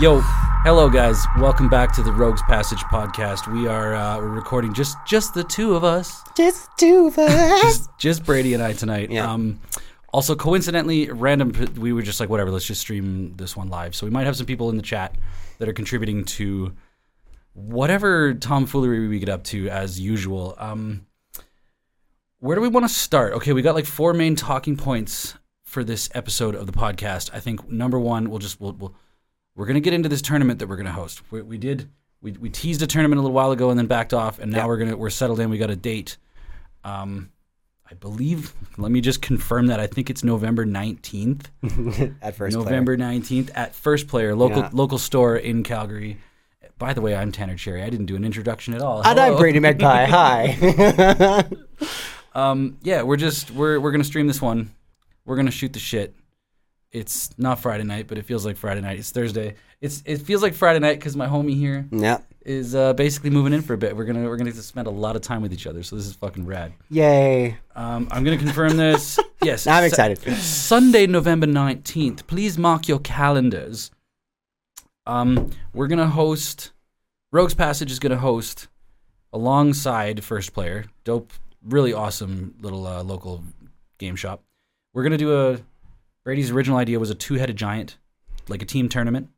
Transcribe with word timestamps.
Yo, 0.00 0.20
hello 0.62 0.88
guys. 0.88 1.26
Welcome 1.38 1.68
back 1.68 1.92
to 1.96 2.04
the 2.04 2.12
Rogues 2.12 2.40
Passage 2.42 2.78
podcast. 2.84 3.52
We 3.52 3.66
are 3.66 3.96
uh, 3.96 4.18
we're 4.18 4.28
recording 4.28 4.72
just 4.72 4.96
just 5.04 5.34
the 5.34 5.42
two 5.42 5.74
of 5.74 5.82
us, 5.82 6.22
Just 6.36 6.68
two 6.78 7.08
of 7.08 7.18
us. 7.18 7.62
just, 7.62 7.90
just 7.98 8.24
Brady 8.24 8.54
and 8.54 8.62
I 8.62 8.74
tonight. 8.74 9.10
Yeah. 9.10 9.28
Um, 9.28 9.60
also, 10.12 10.36
coincidentally, 10.36 11.10
random. 11.10 11.52
We 11.76 11.92
were 11.92 12.02
just 12.02 12.20
like, 12.20 12.28
whatever. 12.28 12.52
Let's 12.52 12.64
just 12.64 12.80
stream 12.80 13.34
this 13.36 13.56
one 13.56 13.70
live. 13.70 13.96
So 13.96 14.06
we 14.06 14.10
might 14.10 14.24
have 14.24 14.36
some 14.36 14.46
people 14.46 14.70
in 14.70 14.76
the 14.76 14.82
chat 14.84 15.16
that 15.58 15.68
are 15.68 15.72
contributing 15.72 16.24
to 16.24 16.72
whatever 17.54 18.34
tomfoolery 18.34 19.08
we 19.08 19.18
get 19.18 19.28
up 19.28 19.42
to 19.44 19.68
as 19.68 19.98
usual. 19.98 20.54
Um, 20.58 21.06
where 22.38 22.54
do 22.54 22.62
we 22.62 22.68
want 22.68 22.86
to 22.86 22.94
start? 22.94 23.32
Okay, 23.34 23.52
we 23.52 23.62
got 23.62 23.74
like 23.74 23.84
four 23.86 24.14
main 24.14 24.36
talking 24.36 24.76
points 24.76 25.34
for 25.64 25.82
this 25.82 26.08
episode 26.14 26.54
of 26.54 26.66
the 26.66 26.72
podcast. 26.72 27.30
I 27.34 27.40
think 27.40 27.68
number 27.68 27.98
one, 27.98 28.30
we'll 28.30 28.38
just 28.38 28.60
we'll, 28.60 28.72
we'll 28.74 28.94
we're 29.58 29.66
gonna 29.66 29.80
get 29.80 29.92
into 29.92 30.08
this 30.08 30.22
tournament 30.22 30.60
that 30.60 30.68
we're 30.68 30.76
gonna 30.76 30.92
host. 30.92 31.20
We, 31.30 31.42
we 31.42 31.58
did 31.58 31.88
we, 32.22 32.32
we 32.32 32.48
teased 32.48 32.80
a 32.82 32.86
tournament 32.86 33.18
a 33.18 33.22
little 33.22 33.34
while 33.34 33.50
ago 33.52 33.70
and 33.70 33.78
then 33.78 33.86
backed 33.86 34.14
off, 34.14 34.38
and 34.38 34.50
now 34.52 34.58
Yeah. 34.60 34.66
we're 34.66 34.76
gonna 34.78 34.96
we're 34.96 35.10
settled 35.10 35.40
in. 35.40 35.50
We 35.50 35.58
got 35.58 35.70
a 35.70 35.76
date. 35.76 36.16
Um, 36.84 37.30
I 37.90 37.94
believe. 37.94 38.52
Let 38.76 38.90
me 38.92 39.00
just 39.00 39.22
confirm 39.22 39.66
that. 39.68 39.80
I 39.80 39.86
think 39.86 40.10
it's 40.10 40.22
November 40.24 40.64
nineteenth. 40.64 41.50
At 42.22 42.36
first, 42.36 42.56
November 42.56 42.96
nineteenth 42.96 43.50
at 43.54 43.74
First 43.74 44.08
Player, 44.08 44.34
local 44.34 44.58
Yeah. 44.62 44.70
local 44.72 44.98
store 44.98 45.36
in 45.36 45.62
Calgary. 45.62 46.18
By 46.78 46.92
the 46.92 47.00
way, 47.00 47.16
I'm 47.16 47.32
Tanner 47.32 47.56
Cherry. 47.56 47.82
I 47.82 47.90
didn't 47.90 48.06
do 48.06 48.14
an 48.14 48.24
introduction 48.24 48.72
at 48.74 48.80
all. 48.82 49.02
And 49.04 49.18
I'm 49.18 49.36
Brady 49.36 49.58
Magpie. 49.60 50.04
Hi. 50.06 51.44
Um, 52.34 52.78
yeah, 52.82 53.02
we're 53.02 53.16
just 53.16 53.50
we're 53.50 53.80
we're 53.80 53.90
gonna 53.90 54.04
stream 54.04 54.26
this 54.28 54.40
one. 54.40 54.70
We're 55.24 55.34
gonna 55.36 55.50
shoot 55.50 55.72
the 55.72 55.78
shit. 55.80 56.14
It's 56.90 57.36
not 57.38 57.60
Friday 57.60 57.84
night, 57.84 58.06
but 58.06 58.18
it 58.18 58.24
feels 58.24 58.46
like 58.46 58.56
Friday 58.56 58.80
night. 58.80 58.98
It's 58.98 59.10
Thursday. 59.10 59.54
It's 59.80 60.02
it 60.06 60.22
feels 60.22 60.42
like 60.42 60.54
Friday 60.54 60.78
night 60.78 60.98
because 60.98 61.16
my 61.16 61.26
homie 61.26 61.56
here 61.56 61.86
yeah. 61.90 62.18
is 62.44 62.74
uh, 62.74 62.94
basically 62.94 63.30
moving 63.30 63.52
in 63.52 63.62
for 63.62 63.74
a 63.74 63.78
bit. 63.78 63.96
We're 63.96 64.04
gonna 64.04 64.24
we're 64.24 64.36
gonna 64.36 64.50
get 64.50 64.56
to 64.56 64.62
spend 64.62 64.86
a 64.86 64.90
lot 64.90 65.14
of 65.14 65.22
time 65.22 65.42
with 65.42 65.52
each 65.52 65.66
other. 65.66 65.82
So 65.82 65.96
this 65.96 66.06
is 66.06 66.14
fucking 66.14 66.46
rad. 66.46 66.72
Yay. 66.88 67.58
Um, 67.76 68.08
I'm 68.10 68.24
gonna 68.24 68.38
confirm 68.38 68.76
this. 68.76 69.18
Yes, 69.40 69.68
I'm 69.68 69.82
Su- 69.82 69.86
excited. 69.86 70.18
Sunday, 70.38 71.06
November 71.06 71.46
19th. 71.46 72.26
Please 72.26 72.58
mark 72.58 72.88
your 72.88 72.98
calendars. 72.98 73.92
Um, 75.08 75.50
we're 75.72 75.86
going 75.86 75.98
to 75.98 76.06
host, 76.06 76.72
Rogues 77.32 77.54
Passage 77.54 77.90
is 77.90 77.98
going 77.98 78.10
to 78.10 78.18
host 78.18 78.68
alongside 79.32 80.22
First 80.22 80.52
Player. 80.52 80.84
Dope, 81.04 81.32
really 81.64 81.94
awesome 81.94 82.54
little 82.60 82.86
uh, 82.86 83.02
local 83.02 83.42
game 83.96 84.16
shop. 84.16 84.42
We're 84.92 85.02
going 85.02 85.12
to 85.12 85.18
do 85.18 85.34
a, 85.34 85.58
Brady's 86.28 86.50
original 86.50 86.76
idea 86.76 87.00
was 87.00 87.08
a 87.08 87.14
two 87.14 87.36
headed 87.36 87.56
giant, 87.56 87.96
like 88.48 88.60
a 88.60 88.66
team 88.66 88.90
tournament. 88.90 89.30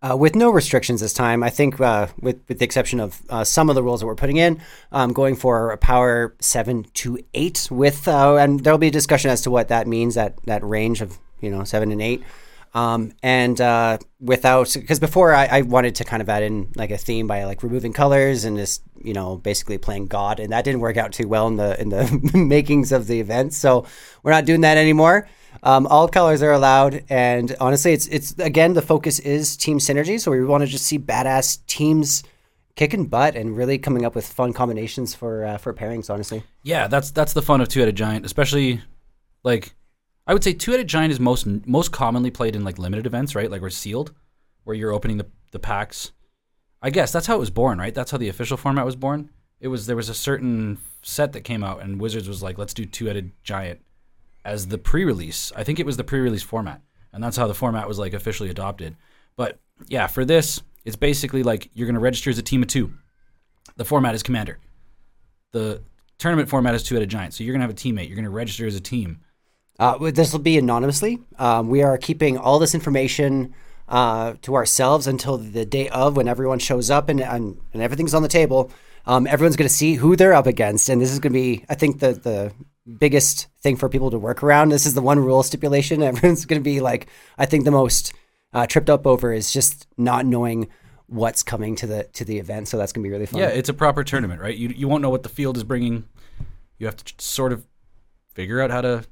Uh, 0.00 0.16
with 0.16 0.36
no 0.36 0.48
restrictions 0.50 1.00
this 1.00 1.12
time, 1.12 1.42
I 1.42 1.50
think, 1.50 1.80
uh, 1.80 2.06
with 2.20 2.38
with 2.48 2.60
the 2.60 2.64
exception 2.64 3.00
of 3.00 3.20
uh, 3.28 3.42
some 3.42 3.68
of 3.68 3.74
the 3.74 3.82
rules 3.82 3.98
that 3.98 4.06
we're 4.06 4.14
putting 4.14 4.36
in, 4.36 4.60
um, 4.92 5.12
going 5.12 5.34
for 5.34 5.72
a 5.72 5.76
power 5.76 6.36
seven 6.38 6.84
to 6.94 7.18
eight 7.34 7.66
with, 7.68 8.06
uh, 8.06 8.36
and 8.36 8.60
there'll 8.60 8.78
be 8.78 8.86
a 8.86 8.92
discussion 8.92 9.28
as 9.28 9.40
to 9.40 9.50
what 9.50 9.66
that 9.66 9.88
means 9.88 10.14
that 10.14 10.36
that 10.44 10.62
range 10.62 11.00
of 11.02 11.18
you 11.40 11.50
know 11.50 11.64
seven 11.64 11.90
and 11.90 12.00
eight, 12.00 12.22
um, 12.72 13.12
and 13.22 13.60
uh, 13.60 13.98
without 14.20 14.72
because 14.74 15.00
before 15.00 15.34
I, 15.34 15.46
I 15.46 15.62
wanted 15.62 15.96
to 15.96 16.04
kind 16.04 16.22
of 16.22 16.28
add 16.28 16.42
in 16.42 16.72
like 16.76 16.90
a 16.90 16.96
theme 16.96 17.26
by 17.26 17.44
like 17.44 17.62
removing 17.62 17.92
colors 17.92 18.44
and 18.44 18.56
just 18.56 18.82
you 19.02 19.12
know 19.12 19.36
basically 19.36 19.78
playing 19.78 20.06
God, 20.06 20.38
and 20.38 20.52
that 20.52 20.64
didn't 20.64 20.80
work 20.80 20.96
out 20.96 21.12
too 21.12 21.26
well 21.26 21.48
in 21.48 21.56
the 21.56 21.80
in 21.80 21.88
the 21.88 22.30
makings 22.34 22.92
of 22.92 23.06
the 23.06 23.20
event, 23.20 23.54
so 23.54 23.86
we're 24.22 24.30
not 24.30 24.44
doing 24.44 24.60
that 24.60 24.76
anymore. 24.76 25.28
Um, 25.62 25.86
all 25.88 26.08
colors 26.08 26.42
are 26.42 26.52
allowed, 26.52 27.04
and 27.08 27.54
honestly, 27.60 27.92
it's 27.92 28.06
it's 28.06 28.38
again 28.38 28.74
the 28.74 28.82
focus 28.82 29.18
is 29.18 29.56
team 29.56 29.78
synergy. 29.78 30.20
So 30.20 30.30
we 30.30 30.44
want 30.44 30.62
to 30.62 30.68
just 30.68 30.84
see 30.84 30.98
badass 30.98 31.66
teams 31.66 32.22
kicking 32.76 33.06
butt 33.06 33.34
and 33.34 33.56
really 33.56 33.78
coming 33.78 34.04
up 34.04 34.14
with 34.14 34.26
fun 34.26 34.52
combinations 34.52 35.12
for 35.12 35.44
uh, 35.44 35.58
for 35.58 35.74
pairings. 35.74 36.08
Honestly, 36.08 36.44
Yeah, 36.62 36.86
that's 36.86 37.10
that's 37.10 37.32
the 37.32 37.42
fun 37.42 37.60
of 37.60 37.68
two 37.68 37.80
headed 37.80 37.96
giant, 37.96 38.24
especially 38.24 38.80
like 39.42 39.74
I 40.30 40.32
would 40.32 40.44
say 40.44 40.52
two 40.52 40.70
headed 40.70 40.86
giant 40.86 41.10
is 41.10 41.18
most 41.18 41.44
most 41.66 41.90
commonly 41.90 42.30
played 42.30 42.54
in 42.54 42.62
like 42.62 42.78
limited 42.78 43.04
events, 43.04 43.34
right? 43.34 43.50
Like 43.50 43.62
we're 43.62 43.68
sealed, 43.68 44.14
where 44.62 44.76
you're 44.76 44.92
opening 44.92 45.16
the 45.16 45.26
the 45.50 45.58
packs. 45.58 46.12
I 46.80 46.90
guess 46.90 47.10
that's 47.10 47.26
how 47.26 47.34
it 47.34 47.40
was 47.40 47.50
born, 47.50 47.80
right? 47.80 47.92
That's 47.92 48.12
how 48.12 48.16
the 48.16 48.28
official 48.28 48.56
format 48.56 48.86
was 48.86 48.94
born. 48.94 49.30
It 49.58 49.66
was 49.66 49.86
there 49.86 49.96
was 49.96 50.08
a 50.08 50.14
certain 50.14 50.78
set 51.02 51.32
that 51.32 51.40
came 51.40 51.64
out, 51.64 51.82
and 51.82 52.00
Wizards 52.00 52.28
was 52.28 52.44
like, 52.44 52.58
let's 52.58 52.72
do 52.72 52.84
two 52.84 53.06
headed 53.06 53.32
giant 53.42 53.80
as 54.44 54.68
the 54.68 54.78
pre-release. 54.78 55.50
I 55.56 55.64
think 55.64 55.80
it 55.80 55.86
was 55.86 55.96
the 55.96 56.04
pre-release 56.04 56.44
format, 56.44 56.80
and 57.12 57.24
that's 57.24 57.36
how 57.36 57.48
the 57.48 57.52
format 57.52 57.88
was 57.88 57.98
like 57.98 58.14
officially 58.14 58.50
adopted. 58.50 58.94
But 59.34 59.58
yeah, 59.88 60.06
for 60.06 60.24
this, 60.24 60.62
it's 60.84 60.94
basically 60.94 61.42
like 61.42 61.70
you're 61.74 61.88
going 61.88 61.94
to 61.94 62.00
register 62.00 62.30
as 62.30 62.38
a 62.38 62.42
team 62.42 62.62
of 62.62 62.68
two. 62.68 62.92
The 63.74 63.84
format 63.84 64.14
is 64.14 64.22
commander. 64.22 64.60
The 65.50 65.82
tournament 66.18 66.48
format 66.48 66.76
is 66.76 66.84
two-headed 66.84 67.10
giant, 67.10 67.34
so 67.34 67.42
you're 67.42 67.52
going 67.52 67.62
to 67.62 67.66
have 67.66 67.72
a 67.72 67.74
teammate. 67.74 68.06
You're 68.06 68.14
going 68.14 68.22
to 68.22 68.30
register 68.30 68.64
as 68.64 68.76
a 68.76 68.80
team. 68.80 69.22
Uh, 69.80 70.10
this 70.10 70.32
will 70.32 70.40
be 70.40 70.58
anonymously. 70.58 71.18
Um, 71.38 71.70
we 71.70 71.82
are 71.82 71.96
keeping 71.96 72.36
all 72.36 72.58
this 72.58 72.74
information 72.74 73.54
uh, 73.88 74.34
to 74.42 74.54
ourselves 74.54 75.06
until 75.06 75.38
the 75.38 75.64
day 75.64 75.88
of 75.88 76.16
when 76.16 76.28
everyone 76.28 76.58
shows 76.58 76.90
up 76.90 77.08
and 77.08 77.20
and, 77.20 77.58
and 77.72 77.82
everything's 77.82 78.12
on 78.12 78.22
the 78.22 78.28
table. 78.28 78.70
Um, 79.06 79.26
everyone's 79.26 79.56
going 79.56 79.68
to 79.68 79.74
see 79.74 79.94
who 79.94 80.16
they're 80.16 80.34
up 80.34 80.46
against, 80.46 80.90
and 80.90 81.00
this 81.00 81.10
is 81.10 81.18
going 81.18 81.32
to 81.32 81.38
be, 81.38 81.64
I 81.70 81.74
think, 81.74 81.98
the 81.98 82.12
the 82.12 82.52
biggest 82.98 83.48
thing 83.62 83.76
for 83.76 83.88
people 83.88 84.10
to 84.10 84.18
work 84.18 84.42
around. 84.42 84.68
This 84.68 84.84
is 84.84 84.92
the 84.92 85.00
one 85.00 85.18
rule 85.18 85.42
stipulation. 85.42 86.02
Everyone's 86.02 86.44
going 86.44 86.60
to 86.60 86.64
be 86.64 86.80
like, 86.80 87.08
I 87.38 87.46
think 87.46 87.64
the 87.64 87.70
most 87.70 88.12
uh, 88.52 88.66
tripped 88.66 88.90
up 88.90 89.06
over 89.06 89.32
is 89.32 89.50
just 89.50 89.86
not 89.96 90.26
knowing 90.26 90.68
what's 91.06 91.42
coming 91.42 91.74
to 91.76 91.86
the 91.86 92.04
to 92.12 92.26
the 92.26 92.38
event. 92.38 92.68
So 92.68 92.76
that's 92.76 92.92
going 92.92 93.02
to 93.02 93.08
be 93.08 93.12
really 93.12 93.24
fun. 93.24 93.40
Yeah, 93.40 93.48
it's 93.48 93.70
a 93.70 93.74
proper 93.74 94.04
tournament, 94.04 94.42
right? 94.42 94.54
You 94.54 94.68
you 94.68 94.88
won't 94.88 95.00
know 95.00 95.10
what 95.10 95.22
the 95.22 95.30
field 95.30 95.56
is 95.56 95.64
bringing. 95.64 96.04
You 96.76 96.84
have 96.84 96.96
to 96.96 97.14
sort 97.16 97.54
of 97.54 97.66
figure 98.34 98.60
out 98.60 98.70
how 98.70 98.82
to 98.82 99.04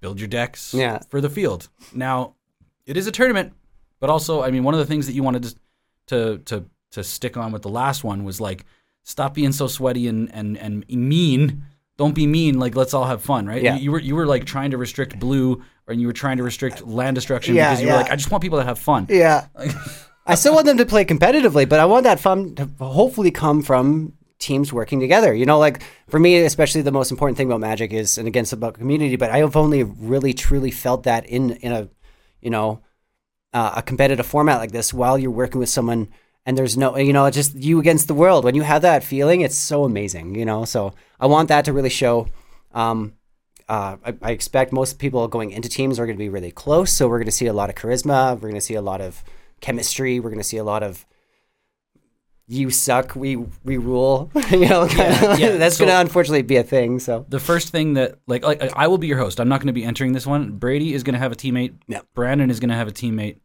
build 0.00 0.20
your 0.20 0.28
decks 0.28 0.72
Yeah. 0.74 1.00
for 1.08 1.20
the 1.20 1.30
field. 1.30 1.68
Now, 1.94 2.34
it 2.86 2.96
is 2.96 3.06
a 3.06 3.12
tournament, 3.12 3.52
but 4.00 4.10
also, 4.10 4.42
I 4.42 4.50
mean, 4.50 4.64
one 4.64 4.74
of 4.74 4.80
the 4.80 4.86
things 4.86 5.06
that 5.06 5.12
you 5.12 5.22
wanted 5.22 5.42
to 5.44 5.54
to 6.06 6.38
to, 6.46 6.64
to 6.92 7.04
stick 7.04 7.36
on 7.36 7.52
with 7.52 7.62
the 7.62 7.68
last 7.68 8.02
one 8.04 8.24
was 8.24 8.40
like 8.40 8.64
stop 9.02 9.34
being 9.34 9.52
so 9.52 9.66
sweaty 9.66 10.08
and 10.08 10.32
and 10.34 10.56
and 10.56 10.84
mean. 10.88 11.64
Don't 11.96 12.14
be 12.14 12.26
mean. 12.28 12.58
Like 12.60 12.76
let's 12.76 12.94
all 12.94 13.06
have 13.06 13.22
fun, 13.22 13.46
right? 13.46 13.60
Yeah. 13.62 13.74
You, 13.74 13.82
you 13.82 13.90
were 13.92 13.98
you 14.00 14.14
were 14.16 14.26
like 14.26 14.44
trying 14.44 14.70
to 14.70 14.76
restrict 14.78 15.18
blue, 15.18 15.62
or 15.86 15.94
you 15.94 16.06
were 16.06 16.12
trying 16.12 16.36
to 16.36 16.44
restrict 16.44 16.86
land 16.86 17.16
destruction 17.16 17.54
Yeah, 17.56 17.70
because 17.70 17.82
you 17.82 17.88
were 17.88 17.94
like, 17.94 18.12
I 18.12 18.16
just 18.16 18.30
want 18.30 18.40
people 18.42 18.58
to 18.58 18.64
have 18.64 18.78
fun. 18.78 19.06
Yeah. 19.10 19.46
I 20.26 20.34
still 20.34 20.54
want 20.54 20.66
them 20.66 20.76
to 20.76 20.84
play 20.86 21.06
competitively, 21.06 21.66
but 21.66 21.80
I 21.80 21.86
want 21.86 22.04
that 22.04 22.20
fun 22.20 22.54
to 22.56 22.68
hopefully 22.78 23.30
come 23.30 23.62
from 23.62 24.12
teams 24.38 24.72
working 24.72 25.00
together. 25.00 25.34
You 25.34 25.46
know, 25.46 25.58
like 25.58 25.82
for 26.08 26.18
me, 26.18 26.38
especially 26.42 26.82
the 26.82 26.92
most 26.92 27.10
important 27.10 27.36
thing 27.36 27.48
about 27.48 27.60
Magic 27.60 27.92
is, 27.92 28.18
and 28.18 28.28
again, 28.28 28.42
it's 28.42 28.52
about 28.52 28.74
community, 28.74 29.16
but 29.16 29.30
I 29.30 29.38
have 29.38 29.56
only 29.56 29.82
really 29.82 30.32
truly 30.32 30.70
felt 30.70 31.02
that 31.04 31.26
in, 31.26 31.52
in 31.52 31.72
a, 31.72 31.88
you 32.40 32.50
know, 32.50 32.82
uh, 33.52 33.74
a 33.76 33.82
competitive 33.82 34.26
format 34.26 34.58
like 34.58 34.72
this 34.72 34.92
while 34.92 35.18
you're 35.18 35.30
working 35.30 35.58
with 35.58 35.68
someone 35.68 36.08
and 36.46 36.56
there's 36.56 36.76
no, 36.76 36.96
you 36.96 37.12
know, 37.12 37.30
just 37.30 37.54
you 37.54 37.78
against 37.78 38.08
the 38.08 38.14
world. 38.14 38.44
When 38.44 38.54
you 38.54 38.62
have 38.62 38.82
that 38.82 39.04
feeling, 39.04 39.42
it's 39.42 39.56
so 39.56 39.84
amazing, 39.84 40.34
you 40.34 40.44
know? 40.44 40.64
So 40.64 40.94
I 41.20 41.26
want 41.26 41.48
that 41.48 41.64
to 41.66 41.72
really 41.72 41.90
show. 41.90 42.28
Um, 42.72 43.14
uh, 43.68 43.96
I, 44.04 44.14
I 44.22 44.30
expect 44.30 44.72
most 44.72 44.98
people 44.98 45.28
going 45.28 45.50
into 45.50 45.68
teams 45.68 45.98
are 45.98 46.06
going 46.06 46.16
to 46.16 46.22
be 46.22 46.30
really 46.30 46.50
close. 46.50 46.90
So 46.90 47.06
we're 47.06 47.18
going 47.18 47.26
to 47.26 47.32
see 47.32 47.46
a 47.46 47.52
lot 47.52 47.68
of 47.68 47.76
charisma. 47.76 48.34
We're 48.34 48.48
going 48.48 48.54
to 48.54 48.60
see 48.62 48.74
a 48.74 48.82
lot 48.82 49.02
of 49.02 49.22
chemistry. 49.60 50.20
We're 50.20 50.30
going 50.30 50.40
to 50.40 50.44
see 50.44 50.56
a 50.56 50.64
lot 50.64 50.82
of 50.82 51.04
you 52.50 52.70
suck, 52.70 53.14
we 53.14 53.36
we 53.62 53.76
rule. 53.76 54.30
you 54.50 54.66
know, 54.68 54.86
Yeah, 54.96 55.36
yeah. 55.36 55.50
that's 55.56 55.76
So- 55.76 55.84
going 55.84 55.94
to 55.94 56.00
unfortunately 56.00 56.42
be 56.42 56.56
a 56.56 56.62
thing. 56.62 56.98
So 56.98 57.26
the 57.28 57.38
first 57.40 57.68
thing 57.68 57.94
that 57.94 58.18
like 58.26 58.42
like 58.44 58.60
I 58.74 58.86
will 58.88 58.98
be 58.98 59.06
your 59.06 59.18
host. 59.18 59.38
I'm 59.40 59.48
not 59.48 59.60
going 59.60 59.66
to 59.68 59.72
be 59.74 59.84
entering 59.84 60.12
this 60.12 60.26
one. 60.26 60.52
Brady 60.52 60.94
is 60.94 61.02
going 61.02 61.12
to 61.14 61.18
have 61.20 61.30
a 61.32 61.36
teammate. 61.36 61.74
Yep. 61.88 62.06
Brandon 62.14 62.50
is 62.50 62.58
going 62.58 62.70
to 62.70 62.74
have 62.76 62.88
a 62.88 62.92
teammate. 62.92 63.38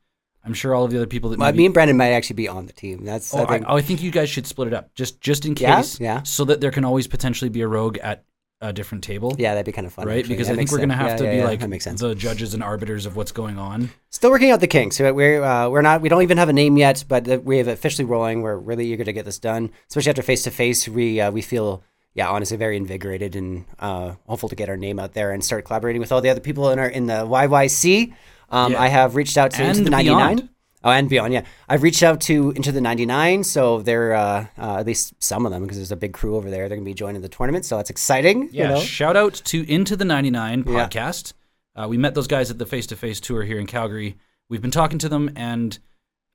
I'm 0.46 0.54
sure 0.54 0.76
all 0.76 0.84
of 0.84 0.92
the 0.92 0.98
other 0.98 1.08
people 1.08 1.30
that 1.30 1.40
well, 1.40 1.48
maybe, 1.52 1.60
me 1.60 1.66
and 1.66 1.74
Brandon 1.74 1.96
might 1.96 2.10
actually 2.12 2.36
be 2.36 2.50
on 2.50 2.66
the 2.66 2.74
team. 2.74 3.06
That's 3.06 3.34
oh, 3.34 3.40
I 3.40 3.44
I, 3.44 3.48
think. 3.48 3.66
Oh, 3.70 3.78
I 3.78 3.82
think 3.82 4.02
you 4.04 4.12
guys 4.12 4.30
should 4.30 4.46
split 4.48 4.68
it 4.70 4.74
up 4.74 4.94
just 4.94 5.22
just 5.22 5.46
in 5.46 5.56
Yeah? 5.58 5.78
case, 5.78 6.00
Yeah. 6.00 6.24
so 6.24 6.44
that 6.46 6.60
there 6.60 6.72
can 6.72 6.84
always 6.84 7.08
potentially 7.08 7.50
be 7.50 7.62
a 7.62 7.68
rogue 7.68 7.98
at 8.00 8.26
a 8.64 8.74
different 8.74 9.04
table, 9.04 9.36
yeah, 9.38 9.54
that'd 9.54 9.66
be 9.66 9.72
kind 9.72 9.86
of 9.86 9.94
fun. 9.94 10.08
right? 10.08 10.20
actually. 10.20 10.34
Because 10.36 10.48
That 10.48 10.54
I 10.54 10.56
think 10.58 10.72
we're 10.72 10.78
going 10.78 10.90
to 10.90 10.96
have 10.96 11.08
Yeah, 11.10 11.18
to 11.18 11.24
yeah, 11.26 11.32
be 11.32 11.38
yeah, 11.38 11.46
like 11.46 11.60
that 11.60 11.70
makes 11.70 11.84
sense. 11.84 12.00
the 12.02 12.16
judges 12.16 12.54
and 12.54 12.64
arbiters 12.64 13.06
of 13.06 13.16
what's 13.16 13.32
going 13.32 13.60
on. 13.60 13.92
Still 14.10 14.32
working 14.32 14.50
out 14.52 14.60
the 14.62 14.68
kinks. 14.68 15.00
We're 15.00 15.44
uh, 15.44 15.70
we're 15.70 15.82
not 15.82 16.02
we 16.02 16.10
don't 16.10 16.24
even 16.24 16.38
have 16.38 16.50
a 16.50 16.54
name 16.54 16.78
yet, 16.78 17.04
but 17.08 17.28
uh, 17.30 17.40
we 17.44 17.58
have 17.60 17.68
officially 17.68 18.06
rolling. 18.06 18.42
We're 18.42 18.58
really 18.58 18.92
eager 18.92 19.04
to 19.04 19.14
get 19.14 19.26
this 19.26 19.38
done, 19.40 19.70
especially 19.90 20.10
after 20.12 20.22
face 20.24 20.44
to 20.44 20.52
face. 20.52 20.88
We 20.88 21.20
uh, 21.22 21.30
we 21.32 21.42
feel 21.42 21.84
yeah 22.16 22.30
honestly 22.30 22.58
very 22.58 22.78
invigorated 22.78 23.36
and 23.36 23.66
uh, 23.80 24.14
hopeful 24.28 24.50
to 24.50 24.56
get 24.56 24.70
our 24.70 24.78
name 24.78 25.00
out 25.00 25.14
there 25.14 25.32
and 25.32 25.44
start 25.44 25.66
collaborating 25.66 26.00
with 26.00 26.12
all 26.12 26.22
the 26.22 26.30
other 26.30 26.40
people 26.42 26.70
in 26.72 26.80
our 26.80 26.88
in 26.88 27.08
the 27.08 27.26
YYC. 27.26 28.14
Um. 28.50 28.76
I 28.76 28.88
have 28.88 29.16
reached 29.16 29.38
out 29.38 29.52
to 29.52 29.64
And 29.64 29.86
the 29.86 29.90
ninety 29.90 30.12
nine. 30.12 30.50
Oh, 30.84 30.92
and 30.92 31.08
beyond, 31.10 31.34
yeah. 31.34 31.46
I've 31.70 31.82
reached 31.84 32.04
out 32.04 32.20
to 32.22 32.52
Into 32.52 32.72
the 32.72 32.82
99, 32.82 33.44
so 33.46 33.82
they're, 33.82 34.14
uh, 34.14 34.48
uh, 34.58 34.78
at 34.80 34.86
least 34.86 35.14
some 35.24 35.46
of 35.46 35.52
them, 35.52 35.62
because 35.64 35.78
there's 35.78 35.92
a 35.94 35.96
big 35.96 36.14
crew 36.14 36.36
over 36.36 36.50
there. 36.50 36.68
They're 36.68 36.78
going 36.78 36.86
to 36.86 36.90
be 36.90 36.94
joining 36.94 37.22
the 37.22 37.30
tournament, 37.30 37.64
so 37.66 37.78
that's 37.78 37.90
exciting. 37.90 38.50
Yeah, 38.52 38.64
You 38.64 38.74
know? 38.76 38.80
shout 38.82 39.16
out 39.16 39.34
to 39.46 39.70
Into 39.72 39.96
the 39.96 40.04
99 40.06 40.64
Yeah. 40.68 40.74
podcast. 40.88 41.34
Uh, 41.76 41.88
we 41.90 41.98
met 41.98 42.16
those 42.16 42.28
guys 42.28 42.52
at 42.52 42.58
the 42.60 42.66
face 42.66 42.86
to 42.88 42.96
face 42.96 43.20
tour 43.20 43.44
here 43.44 43.60
in 43.60 43.66
Calgary. 43.66 44.18
We've 44.50 44.62
been 44.62 44.72
talking 44.72 45.00
to 45.00 45.10
them, 45.10 45.32
and 45.36 45.80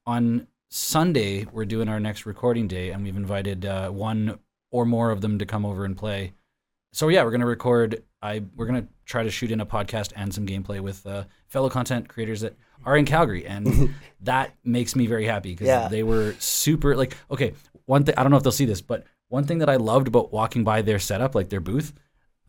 on 0.06 0.46
Sunday 0.70 1.46
we're 1.52 1.64
doing 1.64 1.88
our 1.88 2.00
next 2.00 2.26
recording 2.26 2.68
day, 2.68 2.90
and 2.90 3.02
we've 3.04 3.16
invited 3.16 3.64
uh, 3.64 3.90
one 3.90 4.38
or 4.70 4.84
more 4.84 5.10
of 5.10 5.20
them 5.20 5.38
to 5.38 5.46
come 5.46 5.64
over 5.64 5.84
and 5.84 5.96
play. 5.96 6.32
So 6.92 7.08
yeah, 7.08 7.22
we're 7.22 7.30
gonna 7.30 7.46
record. 7.46 8.02
I 8.22 8.42
we're 8.56 8.66
gonna 8.66 8.88
try 9.04 9.22
to 9.22 9.30
shoot 9.30 9.50
in 9.50 9.60
a 9.60 9.66
podcast 9.66 10.12
and 10.16 10.32
some 10.34 10.46
gameplay 10.46 10.80
with 10.80 11.06
uh, 11.06 11.24
fellow 11.46 11.68
content 11.68 12.08
creators 12.08 12.40
that 12.40 12.56
are 12.84 12.96
in 12.96 13.04
Calgary, 13.04 13.46
and 13.46 13.94
that 14.22 14.54
makes 14.64 14.94
me 14.96 15.06
very 15.06 15.24
happy 15.24 15.50
because 15.50 15.66
Yeah. 15.68 15.88
they 15.88 16.02
were 16.02 16.34
super. 16.38 16.96
Like, 16.96 17.16
okay, 17.30 17.54
one 17.86 18.04
thing 18.04 18.14
I 18.16 18.22
don't 18.22 18.30
know 18.30 18.36
if 18.36 18.42
they'll 18.42 18.52
see 18.52 18.64
this, 18.66 18.80
but 18.80 19.04
one 19.28 19.44
thing 19.44 19.58
that 19.58 19.68
I 19.68 19.76
loved 19.76 20.08
about 20.08 20.32
walking 20.32 20.64
by 20.64 20.82
their 20.82 20.98
setup, 20.98 21.34
like 21.34 21.48
their 21.50 21.60
booth, 21.60 21.92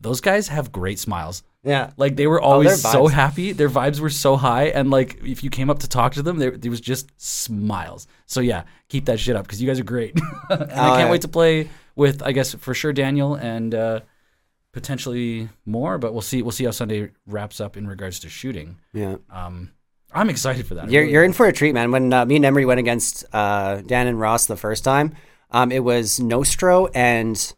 those 0.00 0.20
guys 0.20 0.48
have 0.48 0.72
great 0.72 0.98
smiles. 0.98 1.42
Yeah. 1.62 1.90
Like 1.98 2.16
they 2.16 2.26
were 2.26 2.40
Oh, 2.42 2.52
always 2.52 2.80
so 2.80 3.06
happy. 3.06 3.52
Their 3.52 3.68
vibes 3.68 4.00
were 4.00 4.08
so 4.08 4.36
high, 4.36 4.68
and 4.68 4.90
like 4.90 5.20
if 5.22 5.44
you 5.44 5.50
came 5.50 5.68
up 5.68 5.80
to 5.80 5.88
talk 5.88 6.14
to 6.14 6.22
them, 6.22 6.38
there, 6.38 6.52
there 6.56 6.70
was 6.70 6.80
just 6.80 7.10
smiles. 7.20 8.06
So 8.26 8.40
yeah, 8.40 8.62
keep 8.88 9.04
that 9.06 9.20
shit 9.20 9.36
up 9.36 9.44
because 9.46 9.60
you 9.60 9.68
guys 9.68 9.78
are 9.78 9.84
great. 9.84 10.14
and 10.48 10.62
I 10.62 10.66
can't 10.66 10.72
yeah. 11.00 11.10
wait 11.10 11.20
to 11.22 11.28
play 11.28 11.68
with, 11.96 12.22
I 12.22 12.32
guess 12.32 12.54
for 12.54 12.72
sure 12.72 12.94
Daniel 12.94 13.34
and 13.34 13.74
uh, 13.74 14.00
potentially 14.72 15.48
more, 15.66 15.98
but 15.98 16.12
we'll 16.12 16.22
see. 16.22 16.42
We'll 16.42 16.52
see 16.52 16.64
how 16.64 16.70
Sunday 16.70 17.10
wraps 17.26 17.60
up 17.60 17.76
in 17.76 17.86
regards 17.86 18.20
to 18.20 18.28
shooting. 18.28 18.78
Yeah. 18.92 19.16
Um, 19.30 19.72
I'm 20.12 20.30
excited 20.30 20.66
for 20.66 20.74
that. 20.74 20.90
You're, 20.90 21.02
really- 21.02 21.12
you're 21.12 21.24
in 21.24 21.32
for 21.32 21.46
a 21.46 21.52
treat, 21.52 21.72
man. 21.72 21.90
When 21.92 22.12
uh, 22.12 22.24
me 22.24 22.36
and 22.36 22.44
Emery 22.44 22.64
went 22.64 22.80
against 22.80 23.24
uh, 23.32 23.80
Dan 23.86 24.06
and 24.06 24.18
Ross 24.18 24.46
the 24.46 24.56
first 24.56 24.84
time, 24.84 25.14
um, 25.50 25.70
it 25.72 25.84
was 25.84 26.18
Nostro 26.20 26.86
and 26.88 27.52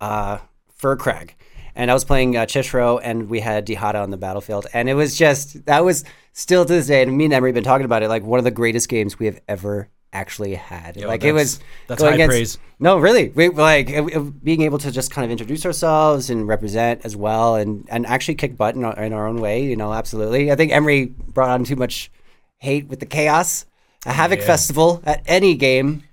uh, 0.00 0.38
Fur 0.74 0.96
Crag. 0.96 1.34
And 1.74 1.90
I 1.90 1.94
was 1.94 2.04
playing 2.04 2.36
uh, 2.36 2.46
Chishiro, 2.46 2.98
and 3.02 3.28
we 3.28 3.40
had 3.40 3.66
Dihada 3.66 4.02
on 4.02 4.10
the 4.10 4.16
battlefield. 4.16 4.66
And 4.72 4.88
it 4.88 4.94
was 4.94 5.16
just, 5.16 5.66
that 5.66 5.84
was 5.84 6.04
still 6.32 6.64
to 6.64 6.72
this 6.72 6.86
day, 6.86 7.02
and 7.02 7.16
me 7.16 7.24
and 7.26 7.34
Emery 7.34 7.50
have 7.50 7.54
been 7.54 7.64
talking 7.64 7.84
about 7.84 8.02
it, 8.02 8.08
like 8.08 8.22
one 8.22 8.38
of 8.38 8.44
the 8.44 8.50
greatest 8.50 8.88
games 8.88 9.18
we 9.18 9.26
have 9.26 9.40
ever 9.46 9.88
actually 10.12 10.54
had. 10.54 10.96
like 10.96 11.24
it 11.24 11.32
was. 11.32 11.60
that's 11.88 12.02
high 12.02 12.24
praise. 12.26 12.58
No, 12.78 12.98
really. 12.98 13.28
We, 13.30 13.48
like 13.48 13.90
it- 13.90 14.04
it- 14.16 14.44
being 14.44 14.62
able 14.62 14.78
to 14.78 14.90
just 14.90 15.10
kind 15.10 15.24
of 15.24 15.30
introduce 15.30 15.64
ourselves 15.66 16.30
and 16.30 16.46
represent 16.48 17.04
as 17.04 17.16
well, 17.16 17.56
and, 17.56 17.86
and 17.90 18.06
actually 18.06 18.34
kick 18.36 18.56
butt 18.56 18.74
in 18.74 18.84
our, 18.84 18.98
in 19.02 19.12
our 19.12 19.26
own 19.26 19.40
way. 19.40 19.64
You 19.64 19.76
know, 19.76 19.92
absolutely. 19.92 20.50
I 20.52 20.56
think 20.56 20.72
Emery 20.72 21.06
brought 21.06 21.50
on 21.50 21.64
too 21.64 21.76
much 21.76 22.10
hate 22.58 22.86
with 22.88 23.00
the 23.00 23.06
chaos. 23.06 23.66
A 24.06 24.12
Havoc 24.12 24.38
Yeah. 24.40 24.46
Festival 24.46 25.02
at 25.04 25.22
any 25.26 25.54
game 25.56 26.04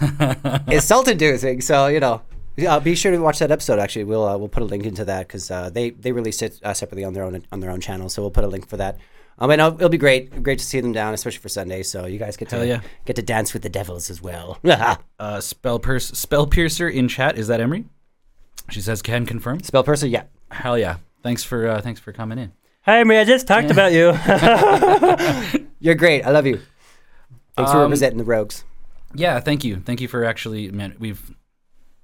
is 0.68 0.84
salt-inducing. 0.84 1.60
So 1.60 1.86
you 1.86 2.00
know, 2.00 2.22
uh, 2.66 2.80
be 2.80 2.94
sure 2.94 3.12
to 3.12 3.18
watch 3.18 3.38
that 3.38 3.50
episode. 3.50 3.78
Actually, 3.78 4.04
we'll 4.04 4.26
uh, 4.26 4.36
we'll 4.36 4.48
put 4.48 4.62
a 4.62 4.66
link 4.66 4.84
into 4.84 5.04
that 5.04 5.28
because 5.28 5.50
uh, 5.50 5.70
they 5.70 5.90
they 5.90 6.12
released 6.12 6.42
it 6.42 6.58
uh, 6.62 6.74
separately 6.74 7.04
on 7.04 7.12
their 7.12 7.24
own 7.24 7.42
on 7.52 7.60
their 7.60 7.70
own 7.70 7.80
channel. 7.80 8.08
So 8.08 8.22
we'll 8.22 8.30
put 8.30 8.44
a 8.44 8.48
link 8.48 8.68
for 8.68 8.76
that. 8.76 8.98
Um, 9.42 9.50
and 9.50 9.60
it'll, 9.60 9.74
it'll 9.74 9.88
be 9.88 9.98
great, 9.98 10.42
great 10.44 10.60
to 10.60 10.64
see 10.64 10.80
them 10.80 10.92
down, 10.92 11.14
especially 11.14 11.40
for 11.40 11.48
Sunday. 11.48 11.82
So 11.82 12.06
you 12.06 12.16
guys 12.16 12.36
get 12.36 12.48
to 12.50 12.56
Hell 12.56 12.64
yeah. 12.64 12.80
get 13.06 13.16
to 13.16 13.22
dance 13.22 13.52
with 13.52 13.62
the 13.62 13.68
devils 13.68 14.08
as 14.08 14.22
well. 14.22 14.58
uh, 15.18 15.40
spell 15.40 15.80
pierce, 15.80 16.06
spell 16.10 16.46
piercer 16.46 16.88
in 16.88 17.08
chat. 17.08 17.36
Is 17.36 17.48
that 17.48 17.60
Emery? 17.60 17.86
She 18.70 18.80
says 18.80 19.02
can 19.02 19.26
confirm. 19.26 19.60
Spell 19.64 19.82
piercer, 19.82 20.06
yeah. 20.06 20.24
Hell 20.52 20.78
yeah! 20.78 20.98
Thanks 21.24 21.42
for 21.42 21.66
uh, 21.66 21.80
thanks 21.80 21.98
for 21.98 22.12
coming 22.12 22.38
in. 22.38 22.52
Hi, 22.82 23.00
Emery. 23.00 23.18
I 23.18 23.24
just 23.24 23.48
talked 23.48 23.70
about 23.72 23.92
you. 23.92 24.12
You're 25.80 25.96
great. 25.96 26.22
I 26.22 26.30
love 26.30 26.46
you. 26.46 26.60
Thanks 27.56 27.72
for 27.72 27.78
Um, 27.78 27.82
representing 27.84 28.18
the 28.18 28.24
rogues. 28.24 28.64
Yeah, 29.14 29.40
thank 29.40 29.64
you. 29.64 29.76
Thank 29.76 30.00
you 30.00 30.06
for 30.06 30.24
actually. 30.24 30.70
Man, 30.70 30.94
we've 31.00 31.34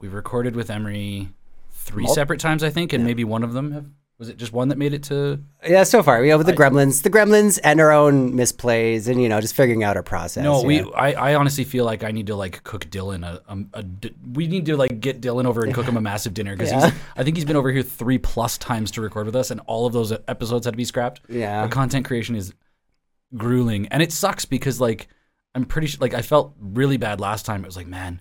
we've 0.00 0.12
recorded 0.12 0.56
with 0.56 0.70
Emery 0.70 1.28
three 1.70 2.04
Mul- 2.04 2.14
separate 2.14 2.40
times, 2.40 2.64
I 2.64 2.70
think, 2.70 2.92
and 2.92 3.04
maybe 3.04 3.22
one 3.24 3.44
of 3.44 3.52
them 3.52 3.72
have, 3.72 3.86
was 4.18 4.28
it 4.28 4.36
just 4.36 4.52
one 4.52 4.68
that 4.70 4.78
made 4.78 4.92
it 4.94 5.04
to. 5.04 5.40
Yeah, 5.64 5.84
so 5.84 6.02
far 6.02 6.20
we 6.20 6.28
have 6.30 6.44
the 6.44 6.52
gremlins, 6.52 7.02
the 7.02 7.10
gremlins, 7.10 7.60
and 7.62 7.80
our 7.80 7.92
own 7.92 8.32
misplays, 8.32 9.06
and 9.06 9.22
you 9.22 9.28
know, 9.28 9.40
just 9.40 9.54
figuring 9.54 9.84
out 9.84 9.96
our 9.96 10.02
process. 10.02 10.42
No, 10.42 10.62
we. 10.62 10.80
I, 10.92 11.12
I 11.12 11.34
honestly 11.36 11.62
feel 11.64 11.84
like 11.84 12.02
I 12.02 12.10
need 12.10 12.26
to 12.26 12.34
like 12.34 12.64
cook 12.64 12.86
Dylan 12.86 13.24
a, 13.24 13.40
a 13.74 13.82
d- 13.84 14.14
We 14.32 14.48
need 14.48 14.66
to 14.66 14.76
like 14.76 15.00
get 15.00 15.20
Dylan 15.20 15.44
over 15.44 15.62
and 15.64 15.72
cook 15.72 15.86
him 15.86 15.96
a 15.96 16.00
massive 16.12 16.34
dinner 16.34 16.56
because 16.56 16.72
Yeah. 16.72 16.90
I 17.16 17.22
think 17.22 17.36
he's 17.36 17.44
been 17.44 17.54
over 17.56 17.70
here 17.70 17.82
three 17.82 18.18
plus 18.18 18.58
times 18.58 18.90
to 18.92 19.00
record 19.00 19.26
with 19.26 19.36
us, 19.36 19.50
and 19.52 19.60
all 19.66 19.86
of 19.86 19.92
those 19.92 20.12
episodes 20.26 20.64
had 20.66 20.72
to 20.72 20.76
be 20.76 20.84
scrapped. 20.84 21.20
Yeah. 21.28 21.60
our 21.62 21.68
content 21.68 22.04
creation 22.04 22.34
is 22.34 22.52
grueling, 23.36 23.86
and 23.88 24.02
it 24.02 24.12
sucks 24.12 24.44
because 24.44 24.80
like 24.80 25.08
I'm 25.54 25.64
pretty 25.64 25.86
sure 25.86 25.98
like 26.00 26.14
I 26.14 26.22
felt 26.22 26.54
really 26.60 26.96
bad 26.96 27.20
last 27.20 27.46
time. 27.46 27.62
It 27.62 27.66
was 27.66 27.76
like, 27.76 27.86
man, 27.86 28.20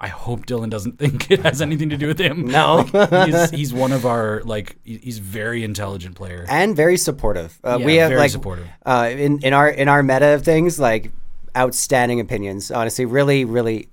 I 0.00 0.08
hope 0.08 0.44
Dylan 0.46 0.70
doesn't 0.70 0.98
think 0.98 1.30
it 1.30 1.40
has 1.40 1.62
anything 1.62 1.90
to 1.90 1.96
do 1.96 2.08
with 2.08 2.18
him. 2.18 2.46
No. 2.46 2.82
he's, 3.26 3.50
he's 3.50 3.74
one 3.74 3.92
of 3.92 4.04
our 4.04 4.42
like 4.44 4.76
he's 4.84 5.18
very 5.18 5.64
intelligent 5.64 6.16
player. 6.16 6.44
and 6.48 6.76
very 6.76 6.96
supportive. 6.96 7.58
Uh, 7.64 7.78
Yeah, 7.80 7.86
we 7.86 7.94
have 7.96 8.08
very 8.10 8.20
like 8.20 8.30
supportive. 8.30 8.66
Uh, 8.84 9.10
in 9.12 9.40
in 9.40 9.52
our 9.52 9.68
in 9.68 9.88
our 9.88 10.02
meta 10.02 10.34
of 10.34 10.42
things, 10.42 10.78
like 10.78 11.10
outstanding 11.56 12.20
opinions. 12.20 12.70
Honestly, 12.70 13.04
really, 13.04 13.44
really, 13.44 13.88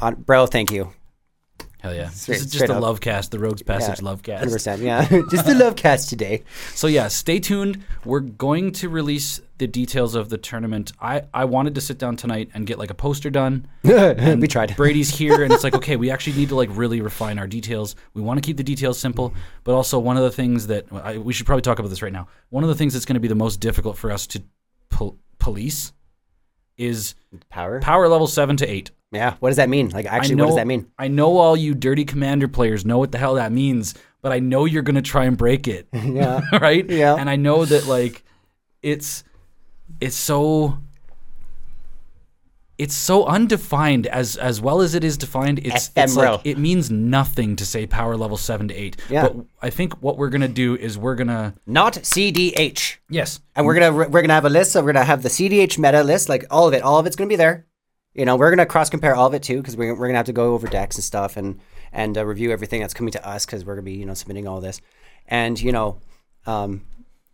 on, 0.00 0.14
bro. 0.14 0.46
Thank 0.46 0.70
you. 0.72 0.92
Hell 1.82 1.92
yeah! 1.94 2.10
Straight- 2.10 2.34
this 2.38 2.46
is 2.46 2.52
just 2.52 2.70
a 2.70 2.74
up. 2.76 2.80
love 2.80 3.00
cast, 3.00 3.32
the 3.32 3.40
Rogues 3.40 3.62
Passage 3.62 3.98
Yeah, 3.98 4.04
love 4.04 4.22
cast. 4.22 4.38
Hundred 4.38 4.52
percent. 4.52 4.82
Yeah, 4.82 5.04
just 5.30 5.46
the 5.46 5.54
love 5.56 5.74
cast 5.74 6.08
today. 6.08 6.44
So 6.76 6.86
yeah, 6.86 7.08
stay 7.08 7.40
tuned. 7.40 7.82
We're 8.04 8.20
going 8.20 8.70
to 8.74 8.88
release 8.88 9.40
the 9.58 9.66
details 9.66 10.14
of 10.14 10.28
the 10.28 10.38
tournament. 10.38 10.92
I, 11.00 11.22
I 11.34 11.44
wanted 11.44 11.74
to 11.74 11.80
sit 11.80 11.98
down 11.98 12.16
tonight 12.16 12.50
and 12.54 12.68
get 12.68 12.78
like 12.78 12.90
a 12.90 12.94
poster 12.94 13.30
done. 13.30 13.66
we 13.82 14.46
tried. 14.46 14.76
Brady's 14.76 15.10
here, 15.10 15.42
and 15.42 15.52
it's 15.52 15.64
like, 15.64 15.74
okay, 15.74 15.96
we 15.96 16.08
actually 16.12 16.36
need 16.36 16.50
to 16.50 16.54
like 16.54 16.68
really 16.72 17.00
refine 17.00 17.36
our 17.40 17.48
details. 17.48 17.96
We 18.14 18.22
want 18.22 18.40
to 18.40 18.46
keep 18.46 18.56
the 18.56 18.62
details 18.62 18.96
simple, 19.00 19.34
but 19.64 19.74
also 19.74 19.98
one 19.98 20.16
of 20.16 20.22
the 20.22 20.30
things 20.30 20.68
that 20.68 20.86
I, 20.92 21.18
we 21.18 21.32
should 21.32 21.46
probably 21.46 21.62
talk 21.62 21.80
about 21.80 21.88
this 21.88 22.00
right 22.00 22.12
now. 22.12 22.28
One 22.50 22.62
of 22.62 22.68
the 22.68 22.76
things 22.76 22.92
that's 22.92 23.06
going 23.06 23.14
to 23.14 23.20
be 23.20 23.26
the 23.28 23.34
most 23.34 23.58
difficult 23.58 23.98
for 23.98 24.12
us 24.12 24.28
to 24.28 24.42
pol- 24.88 25.18
police 25.40 25.92
is 26.78 27.16
Power. 27.50 27.80
power 27.80 28.06
level 28.08 28.28
seven 28.28 28.56
to 28.58 28.66
eight. 28.70 28.92
Yeah. 29.12 29.34
What 29.40 29.50
does 29.50 29.56
that 29.56 29.68
mean? 29.68 29.90
Like, 29.90 30.06
actually, 30.06 30.36
know, 30.36 30.44
what 30.44 30.50
does 30.50 30.56
that 30.56 30.66
mean? 30.66 30.90
I 30.98 31.08
know 31.08 31.36
all 31.36 31.56
you 31.56 31.74
dirty 31.74 32.04
commander 32.04 32.48
players 32.48 32.84
know 32.84 32.98
what 32.98 33.12
the 33.12 33.18
hell 33.18 33.34
that 33.34 33.52
means, 33.52 33.94
but 34.22 34.32
I 34.32 34.38
know 34.38 34.64
you're 34.64 34.82
going 34.82 34.96
to 34.96 35.02
try 35.02 35.26
and 35.26 35.36
break 35.36 35.68
it. 35.68 35.86
Yeah. 36.02 36.40
right? 36.60 36.88
Yeah. 36.88 37.14
And 37.16 37.28
I 37.30 37.36
know 37.36 37.64
that 37.64 37.86
like 37.86 38.24
it's 38.82 39.22
it's 40.00 40.16
so 40.16 40.78
it's 42.78 42.94
so 42.94 43.26
undefined 43.26 44.06
as 44.06 44.36
as 44.36 44.60
well 44.60 44.80
as 44.80 44.94
it 44.94 45.04
is 45.04 45.16
defined. 45.16 45.60
It's, 45.60 45.90
it's 45.94 46.16
like 46.16 46.40
it 46.44 46.58
means 46.58 46.90
nothing 46.90 47.54
to 47.56 47.66
say 47.66 47.86
power 47.86 48.16
level 48.16 48.36
seven 48.36 48.68
to 48.68 48.74
eight. 48.74 48.96
Yeah. 49.08 49.28
But 49.28 49.36
I 49.60 49.70
think 49.70 50.02
what 50.02 50.16
we're 50.18 50.30
gonna 50.30 50.48
do 50.48 50.74
is 50.76 50.98
we're 50.98 51.14
gonna 51.14 51.54
Not 51.66 51.94
CDH. 51.94 52.96
yes 53.08 53.40
And 53.54 53.66
we're 53.66 53.74
gonna 53.74 53.92
we're 53.92 54.22
gonna 54.22 54.32
have 54.34 54.46
a 54.46 54.50
list. 54.50 54.72
So 54.72 54.82
we're 54.82 54.92
gonna 54.94 55.04
have 55.04 55.22
the 55.22 55.28
CDH 55.28 55.78
meta 55.78 56.02
list, 56.02 56.28
like 56.28 56.44
all 56.50 56.66
of 56.66 56.74
it. 56.74 56.82
All 56.82 56.98
of 56.98 57.06
it's 57.06 57.14
gonna 57.14 57.28
be 57.28 57.36
there. 57.36 57.66
You 58.14 58.24
know, 58.24 58.36
we're 58.36 58.50
gonna 58.50 58.66
cross 58.66 58.90
compare 58.90 59.14
all 59.14 59.26
of 59.26 59.34
it 59.34 59.42
too, 59.42 59.58
because 59.58 59.76
we're, 59.76 59.94
we're 59.94 60.06
gonna 60.08 60.18
have 60.18 60.26
to 60.26 60.32
go 60.32 60.54
over 60.54 60.66
decks 60.66 60.96
and 60.96 61.04
stuff 61.04 61.36
and 61.36 61.60
and 61.92 62.16
uh, 62.16 62.26
review 62.26 62.50
everything 62.50 62.80
that's 62.80 62.94
coming 62.94 63.12
to 63.12 63.26
us, 63.26 63.46
because 63.46 63.64
we're 63.64 63.74
gonna 63.74 63.84
be 63.84 63.94
you 63.94 64.06
know 64.06 64.14
submitting 64.14 64.46
all 64.46 64.60
this, 64.60 64.80
and 65.28 65.60
you 65.60 65.72
know, 65.72 65.98
um, 66.46 66.82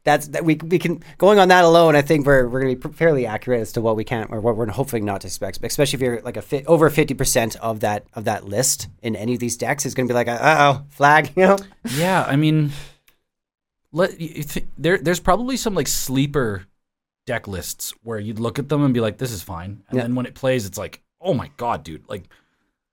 that's 0.04 0.28
that 0.28 0.44
we 0.44 0.54
we 0.54 0.78
can 0.78 1.02
going 1.18 1.38
on 1.38 1.48
that 1.48 1.64
alone. 1.64 1.96
I 1.96 2.02
think 2.02 2.26
we're 2.26 2.48
we're 2.48 2.60
gonna 2.60 2.76
be 2.76 2.88
fairly 2.94 3.26
accurate 3.26 3.60
as 3.60 3.72
to 3.72 3.80
what 3.80 3.96
we 3.96 4.04
can 4.04 4.28
or 4.30 4.40
what 4.40 4.56
we're 4.56 4.68
hoping 4.68 5.04
not 5.04 5.22
to 5.22 5.26
expect, 5.26 5.62
especially 5.62 5.96
if 5.96 6.00
you're 6.00 6.20
like 6.22 6.36
a 6.36 6.42
fit, 6.42 6.64
over 6.66 6.88
fifty 6.90 7.14
percent 7.14 7.56
of 7.56 7.80
that 7.80 8.06
of 8.14 8.24
that 8.24 8.44
list 8.44 8.88
in 9.02 9.16
any 9.16 9.34
of 9.34 9.40
these 9.40 9.56
decks 9.56 9.84
is 9.84 9.94
gonna 9.94 10.08
be 10.08 10.14
like, 10.14 10.28
uh 10.28 10.38
oh, 10.40 10.84
flag, 10.90 11.32
you 11.36 11.42
know. 11.42 11.58
yeah. 11.90 12.24
I 12.26 12.36
mean, 12.36 12.70
let 13.92 14.16
th- 14.16 14.64
there 14.78 14.98
there's 14.98 15.20
probably 15.20 15.56
some 15.56 15.74
like 15.74 15.88
sleeper 15.88 16.66
deck 17.28 17.46
lists 17.46 17.92
where 18.02 18.18
you'd 18.18 18.40
look 18.40 18.58
at 18.58 18.68
them 18.68 18.82
and 18.84 18.92
be 18.94 19.00
like, 19.00 19.18
this 19.18 19.30
is 19.32 19.42
fine, 19.42 19.82
and 19.88 19.96
Yeah. 19.96 20.02
then 20.02 20.14
when 20.16 20.26
it 20.26 20.34
plays, 20.34 20.66
it's 20.66 20.78
like, 20.78 21.02
oh 21.20 21.34
my 21.34 21.50
god, 21.56 21.84
dude, 21.84 22.04
like 22.08 22.24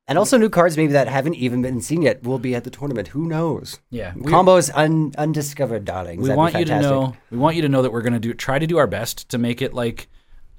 And 0.07 0.17
also 0.19 0.37
new 0.37 0.49
cards 0.49 0.77
maybe 0.77 0.93
that 0.93 1.07
haven't 1.07 1.35
even 1.45 1.61
been 1.63 1.81
seen 1.81 2.01
yet 2.03 2.21
will 2.23 2.37
be 2.37 2.53
at 2.53 2.63
the 2.63 2.69
tournament. 2.69 3.07
Who 3.09 3.27
knows? 3.27 3.79
yeah. 3.89 4.13
we- 4.15 4.31
Combos 4.31 4.69
un, 4.75 5.13
undiscovered, 5.17 5.83
darlings. 5.85 6.21
we 6.21 6.27
That'd 6.29 6.37
want 6.37 6.53
you 6.59 6.65
to 6.65 6.79
know 6.81 7.15
we 7.31 7.37
want 7.37 7.55
you 7.55 7.61
to 7.63 7.69
know 7.69 7.81
that 7.81 7.91
we're 7.93 8.01
going 8.07 8.13
to 8.21 8.25
do 8.27 8.33
try 8.33 8.59
to 8.59 8.67
do 8.67 8.77
our 8.77 8.87
best 8.87 9.29
to 9.29 9.37
make 9.39 9.61
it 9.63 9.73
like 9.73 10.07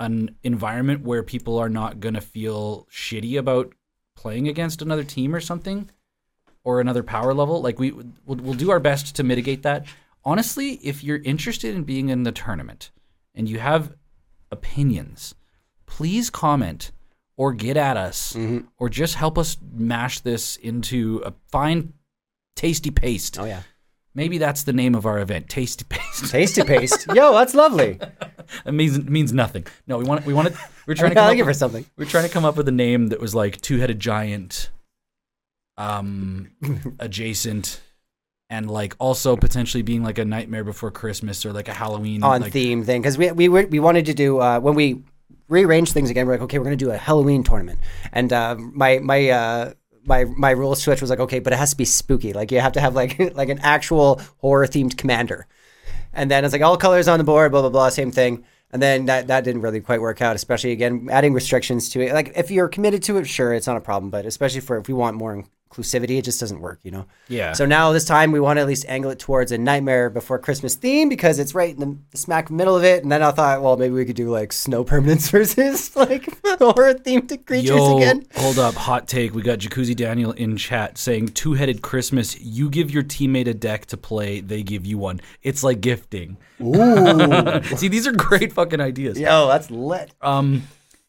an 0.00 0.34
environment 0.42 1.02
where 1.04 1.22
people 1.22 1.58
are 1.58 1.68
not 1.80 2.00
going 2.00 2.14
to 2.14 2.20
feel 2.20 2.86
shitty 2.90 3.38
about 3.38 3.72
playing 4.16 4.48
against 4.48 4.82
another 4.82 5.04
team 5.04 5.34
or 5.34 5.40
something 5.40 5.88
or 6.64 6.80
another 6.80 7.02
power 7.02 7.32
level 7.32 7.62
like 7.62 7.78
we 7.78 7.92
we'll, 7.92 8.38
we'll 8.44 8.54
do 8.64 8.70
our 8.70 8.80
best 8.80 9.14
to 9.16 9.22
mitigate 9.22 9.62
that 9.62 9.86
honestly 10.24 10.70
if 10.90 11.04
you're 11.04 11.22
interested 11.32 11.74
in 11.74 11.82
being 11.84 12.08
in 12.08 12.24
the 12.24 12.32
tournament 12.32 12.90
and 13.36 13.48
you 13.48 13.58
have 13.58 13.92
opinions 14.50 15.34
please 15.86 16.30
comment 16.30 16.90
or 17.36 17.52
get 17.52 17.76
at 17.76 17.96
us 17.96 18.32
Mm-hmm. 18.32 18.66
or 18.78 18.88
just 18.88 19.14
help 19.16 19.36
us 19.38 19.56
mash 19.72 20.20
this 20.20 20.56
into 20.56 21.22
a 21.24 21.32
fine 21.52 21.92
tasty 22.56 22.90
paste 22.90 23.38
Oh 23.38 23.44
yeah, 23.44 23.62
Maybe 24.14 24.38
that's 24.38 24.62
the 24.62 24.72
name 24.72 24.94
of 24.94 25.04
our 25.04 25.18
event, 25.20 25.50
Tasty 25.50 25.84
Paste. 25.86 26.30
tasty 26.30 26.62
paste. 26.64 27.06
Yo, 27.14 27.34
that's 27.34 27.54
lovely. 27.54 27.98
it 28.64 28.72
means 28.72 28.96
it 28.96 29.10
means 29.10 29.30
nothing. 29.30 29.66
No, 29.86 29.98
we 29.98 30.04
want 30.04 30.24
we 30.24 30.32
want 30.32 30.48
it. 30.48 30.54
We're 30.86 30.94
trying 30.94 31.10
to 31.14 31.14
come 31.16 31.38
up 31.38 31.44
for 31.44 31.52
something. 31.52 31.84
we're 31.98 32.06
trying 32.06 32.24
to 32.26 32.30
come 32.32 32.46
up 32.46 32.56
with 32.56 32.66
a 32.66 32.72
name 32.72 33.08
that 33.08 33.20
was 33.20 33.34
like 33.34 33.60
two 33.60 33.76
headed 33.78 34.00
giant, 34.00 34.70
um, 35.76 36.50
adjacent, 36.98 37.82
and 38.48 38.70
like 38.70 38.94
also 38.98 39.36
potentially 39.36 39.82
being 39.82 40.02
like 40.02 40.18
a 40.18 40.24
Nightmare 40.24 40.64
Before 40.64 40.90
Christmas 40.90 41.44
or 41.44 41.52
like 41.52 41.68
a 41.68 41.74
Halloween 41.74 42.22
on 42.22 42.42
like, 42.42 42.52
theme 42.52 42.84
thing 42.84 43.02
because 43.02 43.18
we 43.18 43.32
we 43.32 43.48
were, 43.48 43.66
we 43.66 43.80
wanted 43.80 44.06
to 44.06 44.14
do 44.14 44.40
uh, 44.40 44.60
when 44.60 44.74
we 44.74 45.02
rearranged 45.48 45.92
things 45.92 46.10
again. 46.10 46.26
We're 46.26 46.34
like, 46.34 46.42
okay, 46.42 46.58
we're 46.58 46.64
gonna 46.64 46.76
do 46.76 46.90
a 46.90 46.96
Halloween 46.96 47.42
tournament, 47.42 47.80
and 48.12 48.32
uh, 48.32 48.56
my 48.58 48.98
my. 48.98 49.28
Uh, 49.30 49.72
my 50.08 50.24
my 50.24 50.50
rule 50.50 50.76
switch 50.76 51.00
was 51.00 51.10
like 51.10 51.18
okay, 51.18 51.40
but 51.40 51.52
it 51.52 51.56
has 51.56 51.70
to 51.70 51.76
be 51.76 51.84
spooky. 51.84 52.32
Like 52.32 52.52
you 52.52 52.60
have 52.60 52.74
to 52.74 52.80
have 52.80 52.94
like 52.94 53.18
like 53.34 53.48
an 53.48 53.58
actual 53.58 54.20
horror 54.36 54.68
themed 54.68 54.96
commander. 54.96 55.48
And 56.12 56.30
then 56.30 56.44
it's 56.44 56.52
like 56.52 56.62
all 56.62 56.76
colors 56.76 57.08
on 57.08 57.18
the 57.18 57.24
board, 57.24 57.50
blah 57.50 57.62
blah 57.62 57.70
blah, 57.70 57.88
same 57.88 58.12
thing. 58.12 58.44
And 58.70 58.80
then 58.80 59.06
that 59.06 59.26
that 59.26 59.42
didn't 59.42 59.62
really 59.62 59.80
quite 59.80 60.00
work 60.00 60.22
out, 60.22 60.36
especially 60.36 60.70
again 60.70 61.08
adding 61.10 61.32
restrictions 61.32 61.88
to 61.88 62.00
it. 62.02 62.12
Like 62.12 62.32
if 62.36 62.52
you're 62.52 62.68
committed 62.68 63.02
to 63.04 63.16
it, 63.16 63.26
sure, 63.26 63.52
it's 63.52 63.66
not 63.66 63.76
a 63.76 63.80
problem. 63.80 64.10
But 64.10 64.26
especially 64.26 64.60
for 64.60 64.78
if 64.78 64.86
we 64.86 64.94
want 64.94 65.16
more 65.16 65.44
inclusivity, 65.70 66.18
it 66.18 66.22
just 66.22 66.40
doesn't 66.40 66.60
work, 66.60 66.80
you 66.82 66.90
know. 66.90 67.06
Yeah. 67.28 67.52
So 67.52 67.66
now 67.66 67.92
this 67.92 68.04
time 68.04 68.32
we 68.32 68.40
want 68.40 68.56
to 68.56 68.60
at 68.62 68.66
least 68.66 68.84
angle 68.88 69.10
it 69.10 69.18
towards 69.18 69.52
a 69.52 69.58
Nightmare 69.58 70.10
Before 70.10 70.38
Christmas 70.38 70.74
theme 70.74 71.08
because 71.08 71.38
it's 71.38 71.54
right 71.54 71.74
in 71.76 71.80
the, 72.10 72.16
smack 72.16 72.50
middle 72.50 72.76
of 72.76 72.84
it. 72.84 73.02
And 73.02 73.12
then 73.12 73.22
I 73.22 73.30
thought, 73.30 73.62
well, 73.62 73.76
maybe 73.76 73.94
we 73.94 74.04
could 74.04 74.16
do 74.16 74.30
like 74.30 74.52
snow 74.52 74.84
permanents 74.84 75.30
versus 75.30 75.94
like 75.96 76.26
horror 76.58 76.94
themed 76.94 77.44
creatures 77.46 77.68
Yo, 77.70 77.98
again. 77.98 78.26
hold 78.36 78.58
up, 78.58 78.74
hot 78.74 79.08
take. 79.08 79.34
We 79.34 79.42
got 79.42 79.58
Jacuzzi 79.58 79.94
Daniel 79.94 80.32
in 80.32 80.56
chat 80.56 80.98
saying 80.98 81.28
two 81.28 81.54
headed 81.54 81.82
Christmas. 81.82 82.40
You 82.40 82.70
give 82.70 82.90
your 82.90 83.02
teammate 83.02 83.48
a 83.48 83.54
deck 83.54 83.86
to 83.86 83.96
play, 83.96 84.40
they 84.40 84.62
give 84.62 84.86
you 84.86 84.98
one. 84.98 85.20
It's 85.42 85.62
like 85.62 85.80
gifting. 85.80 86.36
Ooh, 86.60 87.62
See, 87.76 87.88
these 87.88 88.06
are 88.06 88.12
great 88.12 88.52
fucking 88.52 88.80
ideas. 88.80 89.18
yo, 89.18 89.48
that's 89.48 89.70
lit. 89.70 90.10
Um, 90.22 90.62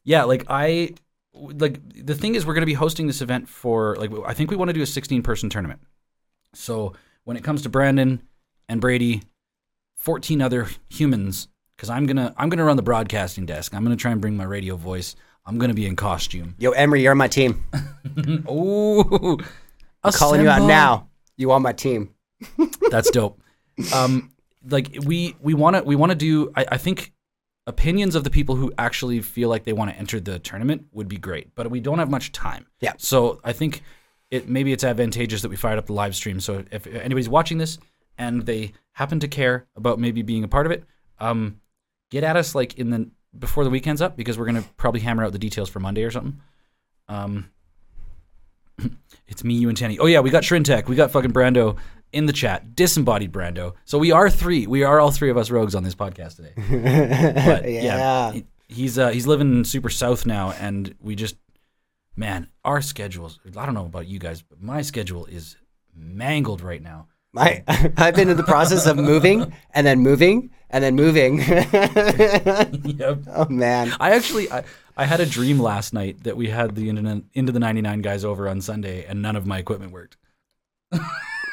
yeah, 0.04 0.24
like 0.24 0.46
I, 0.50 0.96
like 1.40 2.06
the 2.06 2.16
thing 2.16 2.36
is, 2.36 2.46
we're 2.46 2.54
going 2.54 2.62
to 2.62 2.68
be 2.68 2.74
hosting 2.74 3.08
this 3.08 3.22
event 3.22 3.48
for 3.48 3.96
like 3.98 4.12
I 4.26 4.34
think 4.34 4.52
we 4.52 4.58
want 4.58 4.70
to 4.70 4.74
do 4.74 4.82
a 4.82 4.86
16 4.86 5.22
person 5.24 5.50
tournament. 5.50 5.82
So 6.54 6.94
when 7.24 7.38
it 7.38 7.44
comes 7.44 7.62
to 7.64 7.70
Brandon 7.70 8.22
and 8.70 8.82
Brady, 8.82 9.24
14 9.98 10.42
other 10.42 10.68
humans, 10.90 11.48
because 11.76 11.90
I'm 11.90 12.06
gonna 12.06 12.34
I'm 12.38 12.50
gonna 12.50 12.64
run 12.64 12.78
the 12.78 12.84
broadcasting 12.84 13.46
desk. 13.46 13.74
I'm 13.74 13.84
gonna 13.84 13.96
try 13.96 14.12
and 14.12 14.22
bring 14.22 14.36
my 14.36 14.44
radio 14.44 14.76
voice. 14.76 15.16
I'm 15.46 15.58
gonna 15.58 15.74
be 15.74 15.86
in 15.86 15.96
costume. 15.96 16.56
Yo, 16.58 16.72
Emery, 16.72 17.04
you're 17.04 17.12
on 17.12 17.18
my 17.18 17.28
team. 17.28 17.64
Ooh, 18.50 19.38
I'm 20.04 20.12
calling 20.14 20.42
you 20.42 20.50
out 20.50 20.68
now. 20.68 21.10
You 21.38 21.52
on 21.52 21.62
my 21.62 21.74
team? 21.74 22.14
That's 22.90 23.12
dope. 23.12 23.40
Um, 23.94 24.32
like 24.68 24.98
we 25.06 25.36
we 25.40 25.54
want 25.54 25.76
to 25.76 25.84
we 25.84 25.96
want 25.96 26.12
to 26.12 26.18
do. 26.18 26.52
I, 26.56 26.66
I 26.74 26.78
think 26.78 27.14
opinions 27.68 28.16
of 28.16 28.24
the 28.24 28.30
people 28.30 28.56
who 28.56 28.74
actually 28.78 29.22
feel 29.22 29.50
like 29.50 29.66
they 29.66 29.74
want 29.74 29.92
to 29.92 29.98
enter 29.98 30.20
the 30.20 30.40
tournament 30.40 30.88
would 30.94 31.08
be 31.08 31.18
great, 31.18 31.54
but 31.54 31.70
we 31.70 31.80
don't 31.80 32.00
have 32.00 32.10
much 32.10 32.32
time. 32.32 32.66
Yeah. 32.80 32.94
So 32.98 33.40
I 33.44 33.52
think 33.54 33.84
it 34.32 34.48
maybe 34.48 34.72
it's 34.72 34.84
advantageous 34.84 35.42
that 35.42 35.50
we 35.50 35.58
fired 35.58 35.78
up 35.78 35.86
the 35.86 35.94
live 35.94 36.16
stream. 36.16 36.40
So 36.40 36.64
if 36.72 36.88
anybody's 36.88 37.30
watching 37.30 37.58
this 37.58 37.78
and 38.18 38.46
they 38.46 38.72
happen 38.94 39.20
to 39.20 39.28
care 39.28 39.68
about 39.76 40.00
maybe 40.00 40.22
being 40.22 40.44
a 40.44 40.48
part 40.48 40.66
of 40.66 40.72
it, 40.72 40.86
um, 41.20 41.60
get 42.10 42.24
at 42.24 42.38
us 42.38 42.56
like 42.56 42.76
in 42.76 42.90
the 42.90 43.10
before 43.38 43.66
the 43.66 43.70
weekend's 43.70 44.02
up 44.02 44.16
because 44.16 44.40
we're 44.40 44.46
gonna 44.46 44.64
probably 44.78 45.02
hammer 45.02 45.24
out 45.24 45.34
the 45.34 45.40
details 45.40 45.70
for 45.70 45.82
Monday 45.82 46.04
or 46.04 46.12
something. 46.12 46.40
Um, 47.10 47.52
it's 49.28 49.44
me, 49.44 49.56
you, 49.56 49.68
and 49.68 49.78
Tanny. 49.78 50.00
Oh 50.00 50.06
yeah, 50.06 50.22
we 50.22 50.30
got 50.30 50.44
Shrintek, 50.44 50.88
we 50.88 50.96
got 50.96 51.12
fucking 51.12 51.34
Brando 51.34 51.78
in 52.12 52.26
the 52.26 52.34
chat, 52.34 52.76
disembodied 52.76 53.32
Brando. 53.32 53.74
So 53.86 53.98
we 53.98 54.12
are 54.12 54.30
three. 54.30 54.66
We 54.68 54.84
are 54.84 55.00
all 55.00 55.12
three 55.12 55.30
of 55.30 55.38
us 55.38 55.50
rogues 55.52 55.76
on 55.76 55.84
this 55.84 55.96
podcast 55.96 56.36
today. 56.38 56.54
But 57.46 57.70
yeah, 57.70 57.82
Yeah. 57.84 58.32
he- 58.34 58.46
he's 58.70 58.98
uh, 58.98 59.10
he's 59.10 59.28
living 59.28 59.64
super 59.64 59.90
south 59.90 60.26
now, 60.26 60.52
and 60.60 60.94
we 61.02 61.16
just 61.16 61.36
man, 62.16 62.48
our 62.66 62.82
schedules. 62.82 63.40
I 63.56 63.66
don't 63.66 63.76
know 63.76 63.86
about 63.86 64.08
you 64.08 64.20
guys, 64.20 64.42
but 64.42 64.62
my 64.62 64.82
schedule 64.82 65.26
is 65.26 65.56
mangled 65.96 66.62
right 66.62 66.82
now. 66.82 67.08
My, 67.34 67.64
I've 67.98 68.16
been 68.16 68.30
in 68.30 68.38
the 68.38 68.44
process 68.44 68.88
of 68.88 68.98
moving 68.98 69.54
and 69.74 69.86
then 69.86 70.00
moving 70.00 70.50
and 70.72 70.84
then 70.84 70.96
moving. 70.96 71.40
yep. 71.42 73.20
oh 73.34 73.48
man. 73.50 73.94
I 74.00 74.12
actually 74.12 74.50
I, 74.52 74.64
I 74.96 75.06
had 75.06 75.20
a 75.20 75.26
dream 75.26 75.60
last 75.60 75.94
night 75.94 76.24
that 76.24 76.36
we 76.38 76.48
had 76.50 76.74
the 76.76 76.90
internet 76.90 77.22
into 77.34 77.52
the 77.52 77.60
99 77.60 78.02
guys 78.02 78.26
over 78.26 78.48
on 78.50 78.62
Sunday 78.62 79.06
and 79.06 79.22
none 79.22 79.36
of 79.36 79.46
my 79.46 79.60
equipment 79.60 79.92
worked. 79.92 80.18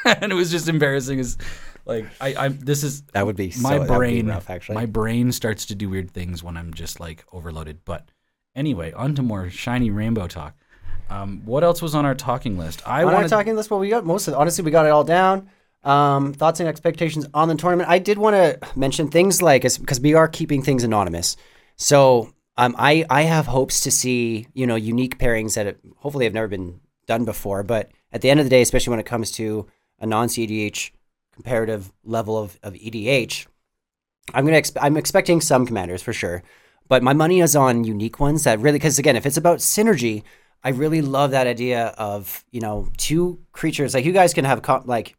and 0.21 0.31
it 0.31 0.35
was 0.35 0.51
just 0.51 0.67
embarrassing 0.67 1.19
as 1.19 1.37
like 1.85 2.05
I 2.21 2.35
I 2.45 2.47
this 2.49 2.83
is 2.83 3.01
That 3.13 3.25
would 3.25 3.35
be 3.35 3.53
my 3.59 3.71
that 3.71 3.79
would 3.79 3.87
be 3.87 3.95
brain 3.95 4.27
rough, 4.27 4.49
actually. 4.49 4.75
my 4.75 4.85
brain 4.85 5.31
starts 5.31 5.65
to 5.67 5.75
do 5.75 5.89
weird 5.89 6.11
things 6.11 6.43
when 6.43 6.57
I'm 6.57 6.73
just 6.73 6.99
like 6.99 7.25
overloaded. 7.31 7.79
But 7.85 8.09
anyway, 8.55 8.91
on 8.93 9.15
to 9.15 9.21
more 9.21 9.49
shiny 9.49 9.89
rainbow 9.89 10.27
talk. 10.27 10.55
Um, 11.09 11.41
what 11.45 11.63
else 11.63 11.81
was 11.81 11.93
on 11.93 12.05
our 12.05 12.15
talking 12.15 12.57
list? 12.57 12.87
I 12.87 13.03
on 13.03 13.13
our 13.13 13.27
talking 13.27 13.55
list, 13.55 13.69
well, 13.69 13.79
we 13.79 13.89
got 13.89 14.05
most 14.05 14.27
of. 14.27 14.33
It. 14.33 14.37
Honestly, 14.37 14.63
we 14.63 14.71
got 14.71 14.85
it 14.85 14.89
all 14.89 15.03
down. 15.03 15.49
Um, 15.83 16.33
thoughts 16.33 16.59
and 16.59 16.67
expectations 16.67 17.27
on 17.33 17.47
the 17.47 17.55
tournament. 17.55 17.89
I 17.89 17.99
did 17.99 18.17
want 18.17 18.35
to 18.35 18.59
mention 18.75 19.09
things 19.09 19.41
like 19.41 19.61
because 19.61 19.99
we 19.99 20.15
are 20.15 20.27
keeping 20.27 20.63
things 20.63 20.83
anonymous. 20.83 21.37
So 21.75 22.33
um, 22.57 22.75
I 22.79 23.05
I 23.09 23.23
have 23.23 23.45
hopes 23.45 23.81
to 23.81 23.91
see 23.91 24.47
you 24.53 24.65
know 24.65 24.75
unique 24.75 25.19
pairings 25.19 25.53
that 25.55 25.67
have, 25.67 25.77
hopefully 25.97 26.25
have 26.25 26.33
never 26.33 26.47
been 26.47 26.79
done 27.05 27.25
before. 27.25 27.61
But 27.61 27.91
at 28.11 28.21
the 28.21 28.31
end 28.31 28.39
of 28.39 28.45
the 28.47 28.49
day, 28.49 28.63
especially 28.63 28.91
when 28.91 28.99
it 28.99 29.05
comes 29.05 29.29
to 29.33 29.67
a 29.99 30.05
non 30.05 30.27
CDH 30.27 30.91
comparative 31.33 31.91
level 32.03 32.37
of, 32.37 32.57
of 32.63 32.73
EDH, 32.73 33.47
I'm 34.33 34.45
gonna 34.45 34.61
exp- 34.61 34.77
I'm 34.81 34.97
expecting 34.97 35.41
some 35.41 35.65
commanders 35.65 36.01
for 36.01 36.13
sure, 36.13 36.43
but 36.87 37.03
my 37.03 37.13
money 37.13 37.41
is 37.41 37.55
on 37.55 37.83
unique 37.83 38.19
ones 38.19 38.43
that 38.43 38.59
really 38.59 38.79
because 38.79 38.99
again, 38.99 39.15
if 39.15 39.25
it's 39.25 39.37
about 39.37 39.59
synergy, 39.59 40.23
I 40.63 40.69
really 40.69 41.01
love 41.01 41.31
that 41.31 41.47
idea 41.47 41.87
of 41.97 42.43
you 42.51 42.61
know 42.61 42.89
two 42.97 43.39
creatures 43.51 43.93
like 43.93 44.05
you 44.05 44.13
guys 44.13 44.33
can 44.33 44.45
have 44.45 44.61
co- 44.61 44.83
like 44.85 45.15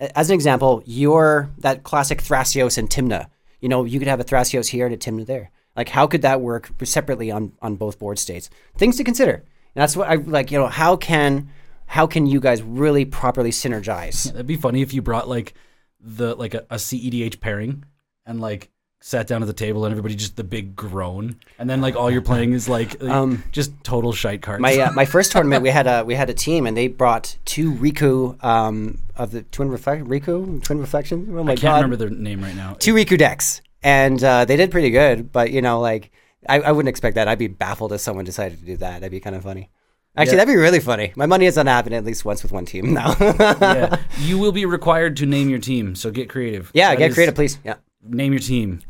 as 0.00 0.30
an 0.30 0.34
example, 0.34 0.82
your 0.86 1.50
that 1.58 1.82
classic 1.82 2.22
Thrasios 2.22 2.78
and 2.78 2.88
Tymna. 2.88 3.28
You 3.60 3.68
know, 3.68 3.84
you 3.84 3.98
could 3.98 4.08
have 4.08 4.20
a 4.20 4.24
Thrasios 4.24 4.68
here 4.68 4.86
and 4.86 4.94
a 4.94 4.98
Tymna 4.98 5.26
there. 5.26 5.50
Like, 5.76 5.90
how 5.90 6.06
could 6.06 6.22
that 6.22 6.40
work 6.40 6.70
separately 6.84 7.30
on 7.30 7.52
on 7.60 7.76
both 7.76 7.98
board 7.98 8.18
states? 8.18 8.50
Things 8.76 8.96
to 8.96 9.04
consider. 9.04 9.44
And 9.74 9.82
that's 9.82 9.96
what 9.96 10.08
I 10.08 10.14
like. 10.14 10.50
You 10.50 10.58
know, 10.58 10.66
how 10.66 10.96
can 10.96 11.50
how 11.90 12.06
can 12.06 12.24
you 12.24 12.38
guys 12.38 12.62
really 12.62 13.04
properly 13.04 13.50
synergize? 13.50 14.30
That'd 14.30 14.46
be 14.46 14.54
funny 14.56 14.80
if 14.80 14.94
you 14.94 15.02
brought 15.02 15.28
like 15.28 15.54
the 15.98 16.36
like 16.36 16.54
a, 16.54 16.60
a 16.70 16.76
CEDH 16.76 17.40
pairing 17.40 17.84
and 18.24 18.40
like 18.40 18.70
sat 19.00 19.26
down 19.26 19.42
at 19.42 19.46
the 19.46 19.52
table 19.52 19.84
and 19.84 19.90
everybody 19.90 20.14
just 20.14 20.36
the 20.36 20.44
big 20.44 20.76
groan 20.76 21.34
and 21.58 21.68
then 21.68 21.80
like 21.80 21.96
all 21.96 22.08
you're 22.08 22.22
playing 22.22 22.52
is 22.52 22.68
like 22.68 23.02
Um, 23.16 23.42
just 23.50 23.72
total 23.82 24.12
shite 24.12 24.40
cards. 24.40 24.60
My 24.62 24.78
uh, 24.78 24.92
my 24.92 25.04
first 25.16 25.32
tournament, 25.32 25.64
we 25.64 25.70
had 25.70 25.88
a 25.88 26.04
we 26.04 26.14
had 26.14 26.30
a 26.30 26.34
team, 26.34 26.68
and 26.68 26.76
they 26.76 26.86
brought 26.86 27.36
two 27.44 27.72
Riku 27.72 28.42
um, 28.44 28.98
of 29.16 29.32
the 29.32 29.42
Twin 29.42 29.68
Reflect 29.68 30.04
Riku 30.04 30.62
Twin 30.62 30.78
Reflection. 30.78 31.26
Oh 31.36 31.42
my 31.42 31.52
I 31.52 31.56
can't 31.56 31.62
god, 31.62 31.74
remember 31.76 31.96
their 31.96 32.10
name 32.10 32.40
right 32.40 32.54
now. 32.54 32.76
two 32.78 32.94
Riku 32.94 33.18
decks, 33.18 33.62
and 33.82 34.22
uh, 34.22 34.44
they 34.44 34.54
did 34.54 34.70
pretty 34.70 34.90
good. 34.90 35.32
But 35.32 35.50
you 35.50 35.60
know, 35.60 35.80
like 35.80 36.12
I, 36.48 36.60
I 36.60 36.70
wouldn't 36.70 36.88
expect 36.88 37.16
that. 37.16 37.26
I'd 37.26 37.38
be 37.38 37.48
baffled 37.48 37.92
if 37.92 38.00
someone 38.00 38.24
decided 38.24 38.60
to 38.60 38.64
do 38.64 38.76
that. 38.76 39.00
That'd 39.00 39.10
be 39.10 39.18
kind 39.18 39.34
of 39.34 39.42
funny. 39.42 39.70
Actually, 40.16 40.32
Yeah. 40.38 40.44
that'd 40.44 40.54
be 40.54 40.60
really 40.60 40.80
funny. 40.80 41.12
My 41.16 41.26
money 41.26 41.46
is 41.46 41.56
on 41.56 41.66
happening 41.66 41.96
at 41.96 42.04
least 42.04 42.24
once 42.24 42.42
with 42.42 42.50
one 42.52 42.64
team 42.66 42.92
now. 42.92 43.14
yeah, 43.20 43.96
you 44.18 44.38
will 44.38 44.52
be 44.52 44.64
required 44.66 45.16
to 45.18 45.26
name 45.26 45.48
your 45.48 45.60
team. 45.60 45.94
So 45.94 46.10
get 46.10 46.28
creative. 46.28 46.70
yeah, 46.74 46.90
That 46.90 46.98
get 46.98 47.14
creative, 47.14 47.34
please. 47.34 47.58
Yeah. 47.64 47.74
Name 48.02 48.32
your 48.32 48.40
team, 48.40 48.80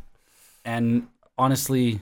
and 0.64 1.08
honestly, 1.36 2.00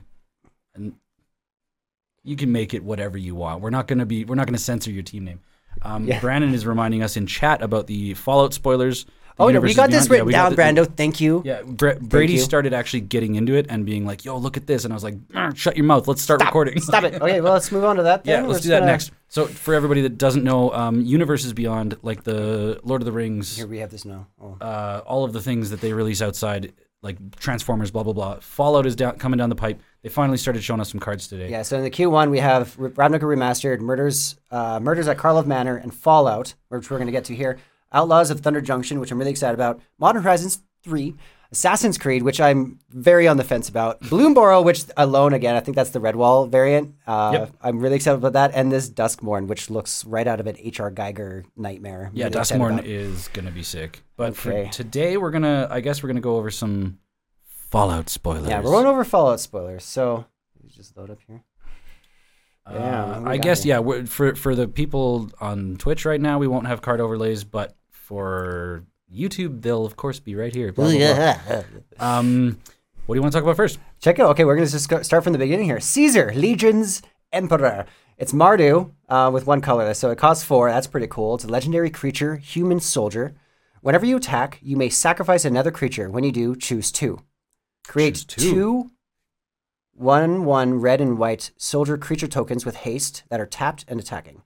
you 2.24 2.36
can 2.36 2.52
make 2.52 2.74
it 2.74 2.82
whatever 2.84 3.16
you 3.16 3.34
want. 3.34 3.62
We're 3.62 3.70
not 3.70 3.86
gonna 3.86 4.06
be. 4.06 4.24
We're 4.24 4.34
not 4.34 4.46
gonna 4.46 4.58
censor 4.58 4.90
your 4.90 5.02
team 5.02 5.24
name. 5.24 5.40
Um, 5.82 6.06
Yeah. 6.06 6.20
Brandon 6.20 6.52
is 6.54 6.66
reminding 6.66 7.02
us 7.02 7.16
in 7.16 7.26
chat 7.26 7.62
about 7.62 7.86
the 7.86 8.14
Fallout 8.14 8.52
spoilers. 8.52 9.06
Oh, 9.40 9.48
no, 9.50 9.60
we 9.60 9.72
got 9.74 9.90
this 9.90 10.06
yeah, 10.06 10.10
written 10.12 10.26
we 10.26 10.32
down, 10.32 10.50
the- 10.54 10.56
Brando. 10.60 10.86
Thank 10.96 11.20
you. 11.20 11.42
Yeah, 11.44 11.62
Bra- 11.62 11.94
Brady 12.00 12.34
you. 12.34 12.38
started 12.40 12.72
actually 12.72 13.02
getting 13.02 13.36
into 13.36 13.54
it 13.54 13.66
and 13.68 13.86
being 13.86 14.04
like, 14.04 14.24
"Yo, 14.24 14.36
look 14.36 14.56
at 14.56 14.66
this," 14.66 14.84
and 14.84 14.92
I 14.92 14.96
was 14.96 15.04
like, 15.04 15.14
"Shut 15.54 15.76
your 15.76 15.84
mouth. 15.86 16.08
Let's 16.08 16.22
start 16.22 16.40
Stop, 16.40 16.48
recording." 16.48 16.80
Stop 16.80 17.04
it. 17.04 17.14
Okay, 17.22 17.40
well, 17.40 17.52
let's 17.52 17.70
move 17.70 17.84
on 17.84 17.96
to 17.96 18.02
that. 18.02 18.26
yeah, 18.26 18.42
let's 18.42 18.58
We're 18.58 18.62
do 18.62 18.68
that 18.70 18.80
gonna- 18.80 18.92
next. 18.92 19.12
So, 19.28 19.44
for 19.46 19.74
everybody 19.74 20.00
that 20.02 20.16
doesn't 20.18 20.42
know, 20.42 20.72
um, 20.72 21.02
Universes 21.02 21.52
Beyond, 21.52 21.98
like 22.02 22.24
the 22.24 22.80
Lord 22.82 23.02
of 23.02 23.06
the 23.06 23.12
Rings, 23.12 23.56
Here 23.56 23.66
we 23.66 23.78
have 23.78 23.90
this 23.90 24.04
now. 24.06 24.26
Oh. 24.42 24.56
uh, 24.60 25.02
all 25.06 25.24
of 25.24 25.32
the 25.32 25.40
things 25.42 25.68
that 25.70 25.80
they 25.82 25.92
release 25.92 26.22
outside, 26.22 26.72
like 27.02 27.16
Transformers, 27.38 27.90
blah 27.90 28.02
blah 28.02 28.14
blah. 28.14 28.38
Fallout 28.40 28.86
is 28.86 28.96
down, 28.96 29.18
coming 29.18 29.38
down 29.38 29.50
the 29.50 29.54
pipe. 29.54 29.80
They 30.02 30.08
finally 30.08 30.38
started 30.38 30.62
showing 30.64 30.80
us 30.80 30.90
some 30.90 31.00
cards 31.00 31.28
today. 31.28 31.50
Yeah, 31.50 31.62
so 31.62 31.76
in 31.76 31.82
the 31.84 31.90
Q1 31.90 32.30
we 32.30 32.38
have 32.38 32.74
R- 32.80 32.88
Ravnica 32.90 33.20
Remastered, 33.22 33.80
Murders, 33.80 34.36
uh, 34.50 34.80
Murders 34.80 35.08
at 35.08 35.16
Karlov 35.18 35.44
Manor, 35.46 35.76
and 35.76 35.92
Fallout, 35.92 36.54
which 36.70 36.90
we're 36.90 36.96
going 36.98 37.06
to 37.06 37.12
get 37.12 37.24
to 37.26 37.34
here. 37.34 37.58
Outlaws 37.92 38.30
of 38.30 38.40
Thunder 38.40 38.60
Junction, 38.60 39.00
which 39.00 39.10
I'm 39.10 39.18
really 39.18 39.30
excited 39.30 39.54
about. 39.54 39.80
Modern 39.98 40.22
Horizons 40.22 40.60
3, 40.84 41.14
Assassin's 41.50 41.96
Creed, 41.96 42.22
which 42.22 42.40
I'm 42.40 42.78
very 42.90 43.26
on 43.26 43.38
the 43.38 43.44
fence 43.44 43.68
about. 43.70 44.00
Bloomburrow, 44.02 44.62
which 44.62 44.84
alone, 44.98 45.32
again, 45.32 45.54
I 45.56 45.60
think 45.60 45.74
that's 45.76 45.90
the 45.90 46.00
Redwall 46.00 46.48
variant. 46.50 46.94
Uh, 47.06 47.30
Yep. 47.32 47.52
I'm 47.62 47.80
really 47.80 47.96
excited 47.96 48.18
about 48.18 48.34
that. 48.34 48.50
And 48.54 48.70
this 48.70 48.90
Duskmourn, 48.90 49.46
which 49.46 49.70
looks 49.70 50.04
right 50.04 50.26
out 50.26 50.40
of 50.40 50.46
an 50.46 50.56
H.R. 50.58 50.90
Giger 50.90 51.44
nightmare. 51.56 52.08
I'm 52.10 52.16
Yeah, 52.16 52.26
really 52.26 52.36
Duskmourn 52.36 52.84
is 52.84 53.28
gonna 53.28 53.50
be 53.50 53.62
sick. 53.62 54.02
But 54.16 54.32
Okay. 54.32 54.66
for 54.66 54.72
today, 54.72 55.16
we're 55.16 55.30
gonna, 55.30 55.66
I 55.70 55.80
guess, 55.80 56.02
we're 56.02 56.08
gonna 56.08 56.20
go 56.20 56.36
over 56.36 56.50
some 56.50 56.98
Fallout 57.70 58.08
spoilers. 58.10 58.48
Yeah, 58.48 58.58
we're 58.60 58.70
going 58.72 58.86
over 58.86 59.04
Fallout 59.04 59.40
spoilers. 59.40 59.84
So, 59.84 60.26
let 60.56 60.64
me 60.64 60.70
just 60.74 60.96
load 60.96 61.10
up 61.10 61.18
here. 61.26 61.42
Uh, 62.66 62.72
Yeah, 62.74 63.18
we 63.20 63.30
I 63.30 63.36
guess 63.38 63.62
here? 63.62 63.74
yeah. 63.76 63.78
We're, 63.80 64.04
for 64.06 64.34
for 64.34 64.54
the 64.54 64.68
people 64.68 65.30
on 65.40 65.76
Twitch 65.78 66.04
right 66.04 66.20
now, 66.20 66.38
we 66.38 66.46
won't 66.46 66.66
have 66.66 66.82
card 66.82 67.00
overlays, 67.00 67.44
but 67.44 67.74
for 68.08 68.84
YouTube, 69.14 69.60
they'll 69.60 69.84
of 69.84 69.96
course 69.96 70.18
be 70.18 70.34
right 70.34 70.54
here. 70.54 70.72
Blah, 70.72 70.86
blah, 70.90 71.36
blah. 71.98 72.18
Um, 72.18 72.58
What 73.04 73.14
do 73.14 73.18
you 73.18 73.22
want 73.22 73.32
to 73.32 73.36
talk 73.38 73.44
about 73.44 73.56
first? 73.56 73.78
Check 74.00 74.18
it 74.18 74.22
out. 74.22 74.30
Okay, 74.30 74.44
we're 74.46 74.56
going 74.56 74.66
to 74.66 74.72
just 74.72 75.04
start 75.04 75.24
from 75.24 75.32
the 75.34 75.38
beginning 75.38 75.66
here. 75.66 75.80
Caesar, 75.80 76.32
Legion's 76.34 77.02
Emperor. 77.32 77.84
It's 78.16 78.32
Mardu 78.32 78.92
uh, 79.08 79.30
with 79.32 79.46
one 79.46 79.60
color, 79.60 79.92
so 79.94 80.10
it 80.10 80.18
costs 80.18 80.42
four. 80.44 80.70
That's 80.70 80.86
pretty 80.86 81.06
cool. 81.06 81.34
It's 81.34 81.44
a 81.44 81.48
legendary 81.48 81.90
creature, 81.90 82.36
human 82.36 82.80
soldier. 82.80 83.34
Whenever 83.82 84.06
you 84.06 84.16
attack, 84.16 84.58
you 84.62 84.76
may 84.76 84.88
sacrifice 84.88 85.44
another 85.44 85.70
creature. 85.70 86.10
When 86.10 86.24
you 86.24 86.32
do, 86.32 86.56
choose 86.56 86.90
two. 86.90 87.20
Create 87.86 88.14
Choose 88.14 88.24
two. 88.24 88.52
two 88.52 88.90
one 89.92 90.44
one 90.44 90.80
red 90.80 91.00
and 91.00 91.18
white 91.18 91.50
soldier 91.56 91.96
creature 91.98 92.28
tokens 92.28 92.64
with 92.66 92.76
haste 92.76 93.24
that 93.30 93.40
are 93.40 93.46
tapped 93.46 93.84
and 93.88 93.98
attacking. 94.00 94.42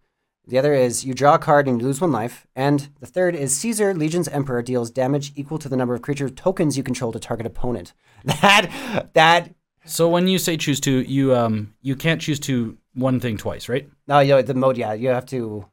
The 0.47 0.59
other 0.59 0.75
is 0.75 1.05
you 1.05 1.15
draw 1.15 1.35
a 1.35 1.39
card 1.39 1.69
and 1.69 1.81
you 1.81 1.87
lose 1.87 2.01
one 2.01 2.11
life. 2.11 2.47
And 2.57 2.89
the 3.01 3.07
third 3.07 3.37
is 3.37 3.57
Caesar, 3.59 3.95
Legion's 3.95 4.29
Emperor, 4.29 4.61
deals 4.61 4.91
damage 4.91 5.33
equal 5.37 5.59
to 5.59 5.69
the 5.69 5.77
number 5.77 5.95
of 5.95 6.03
creature 6.03 6.29
tokens 6.29 6.77
you 6.77 6.83
control 6.83 7.13
to 7.13 7.21
target 7.21 7.47
opponent. 7.47 7.93
That 8.25 9.11
that 9.15 9.55
So 9.85 10.09
when 10.09 10.29
you 10.29 10.39
say 10.39 10.57
choose 10.57 10.81
two, 10.81 11.03
you 11.03 11.35
um 11.35 11.75
you 11.81 11.97
can't 11.97 12.21
choose 12.21 12.41
to 12.41 12.77
one 12.95 13.21
thing 13.21 13.37
twice, 13.37 13.69
right? 13.69 13.89
no, 14.07 14.21
you 14.21 14.33
know, 14.35 14.43
the 14.43 14.55
mode. 14.55 14.77
Yeah, 14.77 14.93
you 14.93 15.09
have 15.09 15.27
to. 15.27 15.67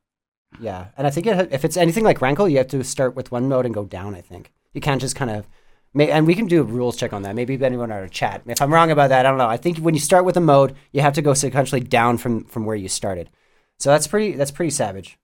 Yeah, 0.60 0.88
and 0.98 1.06
I 1.06 1.12
think 1.12 1.28
it, 1.28 1.50
if 1.52 1.64
it's 1.64 1.78
anything 1.78 2.04
like 2.04 2.22
Rankle, 2.22 2.50
you 2.50 2.58
have 2.58 2.68
to 2.70 2.84
start 2.84 3.16
with 3.16 3.32
one 3.32 3.48
mode 3.48 3.66
and 3.66 3.74
go 3.74 3.86
down. 3.86 4.16
I 4.16 4.22
think 4.22 4.52
you 4.74 4.82
can't 4.82 5.02
just 5.02 5.16
kind 5.16 5.32
of. 5.32 5.48
May, 5.94 6.12
and 6.12 6.28
we 6.28 6.36
can 6.36 6.46
do 6.48 6.62
a 6.62 6.64
rules 6.64 6.96
check 6.98 7.14
on 7.14 7.24
that. 7.24 7.36
Maybe 7.36 7.64
anyone 7.64 7.92
in 7.92 7.98
our 7.98 8.08
chat. 8.08 8.44
If 8.46 8.62
I'm 8.62 8.74
wrong 8.74 8.92
about 8.92 9.10
that, 9.10 9.26
I 9.26 9.30
don't 9.30 9.40
know. 9.40 9.48
I 9.48 9.58
think 9.58 9.80
when 9.80 9.96
you 9.96 10.00
start 10.00 10.26
with 10.26 10.38
a 10.38 10.42
mode, 10.42 10.76
you 10.92 11.02
have 11.02 11.14
to 11.14 11.22
go 11.24 11.32
sequentially 11.32 11.88
down 11.88 12.18
from 12.18 12.46
from 12.46 12.66
where 12.66 12.76
you 12.76 12.88
started. 12.88 13.30
So 13.80 13.90
that's 13.92 14.08
pretty. 14.08 14.34
That's 14.34 14.52
pretty 14.52 14.72
savage. 14.72 15.18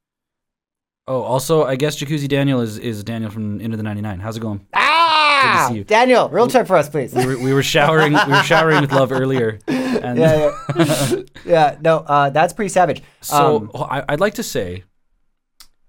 Oh, 1.07 1.21
also, 1.21 1.63
I 1.65 1.75
guess 1.75 1.97
Jacuzzi 2.00 2.27
Daniel 2.27 2.62
is, 2.62 2.79
is 2.79 3.03
Daniel 3.03 3.29
from 3.29 3.62
Into 3.62 3.77
the 3.77 3.83
99. 3.83 4.19
How's 4.21 4.38
it 4.38 4.39
going? 4.39 4.65
Ah, 4.74 5.67
see 5.69 5.75
you. 5.77 5.83
Daniel, 5.83 6.29
real 6.29 6.47
check 6.47 6.65
for 6.65 6.75
us, 6.77 6.89
please. 6.89 7.13
We 7.13 7.25
were, 7.27 7.38
we 7.38 7.53
were 7.53 7.62
showering 7.62 8.13
we 8.13 8.31
were 8.33 8.41
showering 8.41 8.81
with 8.81 8.91
love 8.91 9.12
earlier. 9.12 9.59
And 9.67 10.17
yeah, 10.19 10.51
yeah, 10.75 11.15
yeah. 11.45 11.77
No, 11.81 11.97
uh, 12.00 12.31
that's 12.31 12.53
pretty 12.53 12.69
savage. 12.69 13.03
so 13.21 13.57
Um, 13.57 13.71
I, 13.75 14.03
I'd 14.09 14.19
like 14.19 14.33
to 14.35 14.43
say 14.43 14.83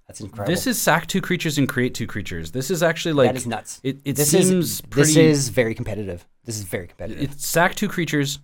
that's 0.06 0.20
incredible. 0.20 0.52
this 0.52 0.66
is 0.66 0.78
sack 0.80 1.06
two 1.06 1.22
creatures 1.22 1.56
and 1.56 1.66
create 1.66 1.94
two 1.94 2.06
creatures. 2.06 2.50
This 2.52 2.70
is 2.70 2.82
actually 2.82 3.14
like 3.14 3.28
that 3.30 3.36
is 3.36 3.46
nuts. 3.46 3.80
It, 3.82 4.00
it 4.04 4.16
this 4.16 4.30
seems 4.30 4.50
is 4.50 4.80
pretty. 4.82 5.14
this 5.14 5.16
is 5.16 5.48
very 5.48 5.74
competitive. 5.74 6.26
This 6.44 6.58
is 6.58 6.64
very 6.64 6.88
competitive. 6.88 7.22
it's 7.22 7.46
sack 7.46 7.74
two 7.74 7.88
creatures, 7.88 8.38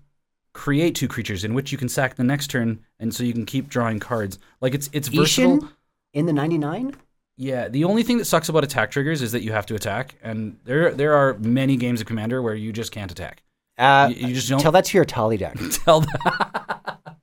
create 0.52 0.94
two 0.94 1.09
creatures 1.09 1.44
in 1.44 1.54
which 1.54 1.73
you 1.73 1.78
can 1.78 1.88
sack 1.88 2.16
the 2.16 2.25
next 2.25 2.49
turn, 2.49 2.80
and 2.99 3.14
so 3.14 3.23
you 3.25 3.32
can 3.32 3.47
keep 3.47 3.68
drawing 3.68 3.99
cards. 4.00 4.38
Like 4.61 4.75
it's 4.75 4.88
it's 4.92 5.09
versatile. 5.09 5.59
Isshin 5.61 5.68
in 6.12 6.26
the 6.26 6.32
99? 6.32 6.94
Yeah, 7.38 7.68
the 7.68 7.85
only 7.85 8.02
thing 8.02 8.18
that 8.18 8.26
sucks 8.26 8.49
about 8.50 8.62
attack 8.62 8.90
triggers 8.90 9.23
is 9.23 9.32
that 9.32 9.42
you 9.42 9.52
have 9.52 9.64
to 9.66 9.75
attack, 9.75 10.16
and 10.23 10.59
there 10.64 10.92
there 10.92 11.14
are 11.14 11.35
many 11.38 11.76
games 11.76 12.00
of 12.00 12.06
Commander 12.06 12.42
where 12.42 12.54
you 12.54 12.73
just 12.73 12.92
can't 12.92 13.11
attack. 13.11 13.42
Uh, 13.78 14.11
You, 14.14 14.28
you 14.28 14.35
just 14.35 14.49
don't 14.49 14.61
tell 14.61 14.73
that 14.73 14.85
to 14.87 14.99
your 14.99 15.06
Tali 15.06 15.38
deck. 15.38 15.56
tell 15.85 16.00
that. 16.02 17.16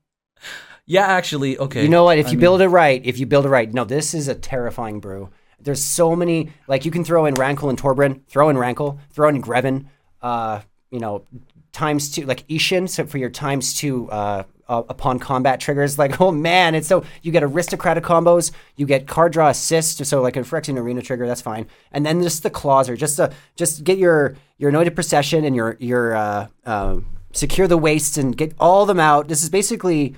yeah, 0.86 1.06
actually, 1.06 1.58
okay. 1.60 1.84
You 1.84 1.90
know 1.90 2.04
what? 2.06 2.18
If 2.18 2.28
I 2.28 2.30
you 2.32 2.38
mean, 2.38 2.42
build 2.42 2.62
it 2.62 2.68
right, 2.70 3.02
if 3.06 3.20
you 3.20 3.28
build 3.28 3.46
it 3.46 3.50
right, 3.50 3.72
no, 3.72 3.86
this 3.86 4.14
is 4.16 4.28
a 4.28 4.36
terrifying 4.36 5.00
brew. 5.00 5.30
There's 5.62 5.84
so 5.84 6.16
many, 6.16 6.52
like 6.68 6.86
you 6.86 6.92
can 6.92 7.04
throw 7.04 7.26
in 7.26 7.36
Rankle 7.36 7.70
and 7.70 7.78
Torbran, 7.80 8.22
throw 8.28 8.50
in 8.50 8.58
Rankle, 8.58 9.00
throw 9.12 9.30
in 9.30 9.42
Grevin, 9.44 9.86
uh, 10.22 10.62
you 10.90 11.00
know, 11.00 11.26
times 11.72 12.12
two, 12.12 12.26
like 12.26 12.48
Isshin, 12.48 12.90
so 12.90 13.06
for 13.06 13.18
your 13.18 13.30
times 13.30 13.74
two 13.74 14.10
uh, 14.12 14.44
uh, 14.68 14.84
upon 14.90 15.20
combat 15.20 15.60
triggers. 15.60 15.98
Like, 15.98 16.20
oh 16.22 16.32
man, 16.32 16.76
it's 16.76 16.88
so 16.88 17.04
you 17.22 17.32
get 17.32 17.44
aristocratic 17.44 18.04
combos, 18.04 18.52
you 18.76 18.86
get 18.86 19.08
card 19.08 19.34
draw 19.34 19.50
assist, 19.50 20.06
so 20.06 20.22
like 20.22 20.36
a 20.36 20.42
Phyrexian 20.42 20.78
Arena 20.78 21.02
trigger, 21.02 21.28
that's 21.28 21.42
fine, 21.42 21.68
and 21.92 22.06
then 22.06 22.22
just 22.22 22.44
the 22.44 22.50
claws 22.50 22.90
are 22.90 22.96
just 22.96 23.18
to 23.18 23.32
just 23.56 23.84
get 23.84 23.98
your 23.98 24.36
your 24.58 24.70
anointed 24.70 24.96
procession 24.96 25.46
and 25.46 25.56
your 25.56 25.78
your 25.80 26.16
uh, 26.16 26.48
uh, 26.66 27.00
secure 27.34 27.68
the 27.68 27.78
wastes 27.78 28.18
and 28.18 28.38
get 28.38 28.54
all 28.60 28.86
them 28.86 29.00
out. 29.00 29.28
This 29.28 29.44
is 29.44 29.50
basically 29.50 30.16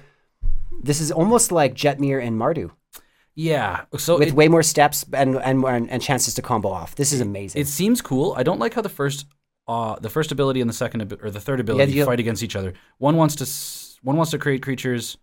this 0.83 0.99
is 0.99 1.11
almost 1.11 1.51
like 1.51 1.75
Jetmir 1.75 2.25
and 2.25 2.39
Mardu 2.39 2.71
yeah. 3.35 3.85
So 3.97 4.19
with 4.19 4.29
it, 4.29 4.33
way 4.33 4.47
more 4.47 4.63
steps 4.63 5.05
and, 5.13 5.37
and 5.37 5.63
and 5.63 5.89
and 5.89 6.01
chances 6.01 6.33
to 6.35 6.41
combo 6.41 6.69
off. 6.69 6.95
This 6.95 7.13
is 7.13 7.21
amazing. 7.21 7.61
it 7.61 7.67
seems 7.67 8.01
cool. 8.01 8.33
I 8.37 8.43
don't 8.43 8.59
like 8.59 8.73
how 8.73 8.81
the 8.81 8.89
first 8.89 9.25
uh 9.67 9.97
the 9.99 10.09
first 10.09 10.31
ability 10.31 10.61
and 10.61 10.69
the 10.69 10.73
second 10.73 11.01
abi- 11.01 11.17
or 11.21 11.29
the 11.31 11.39
third 11.39 11.59
ability 11.59 11.91
you- 11.93 12.05
fight 12.05 12.19
against 12.19 12.43
each 12.43 12.55
other. 12.55 12.73
One 12.97 13.15
wants 13.17 13.35
to 13.35 13.43
s- 13.43 13.99
one 14.01 14.17
wants 14.17 14.31
to 14.31 14.37
create 14.39 14.61
creatures. 14.63 15.17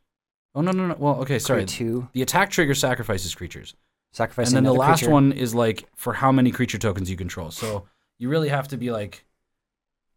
Oh 0.55 0.61
no 0.61 0.71
no 0.73 0.87
no. 0.87 0.97
Well, 0.99 1.17
okay, 1.23 1.39
sorry. 1.39 1.59
Create 1.61 1.69
two 1.69 2.09
The 2.13 2.23
attack 2.23 2.51
trigger 2.51 2.75
sacrifices 2.75 3.35
creatures. 3.35 3.75
sacrificing 4.13 4.57
and 4.57 4.67
then 4.67 4.73
the 4.73 4.79
last 4.79 5.01
creature. 5.01 5.13
one 5.13 5.33
is 5.33 5.55
like 5.55 5.87
for 5.95 6.15
how 6.15 6.33
many 6.33 6.51
creature 6.51 6.79
tokens 6.79 7.11
you 7.11 7.17
control. 7.17 7.51
So 7.51 7.87
you 8.19 8.29
really 8.29 8.49
have 8.49 8.69
to 8.69 8.77
be 8.77 8.91
like 8.91 9.25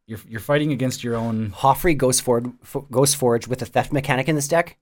you're 0.08 0.20
you're 0.28 0.40
fighting 0.40 0.72
against 0.72 1.04
your 1.04 1.16
own 1.16 1.52
Hofri 1.52 1.98
Ghostforge, 1.98 2.54
Ghost 2.92 3.16
Forge 3.18 3.48
with 3.48 3.62
a 3.62 3.66
theft 3.66 3.92
mechanic 3.92 4.30
in 4.30 4.36
this 4.36 4.48
deck. 4.48 4.78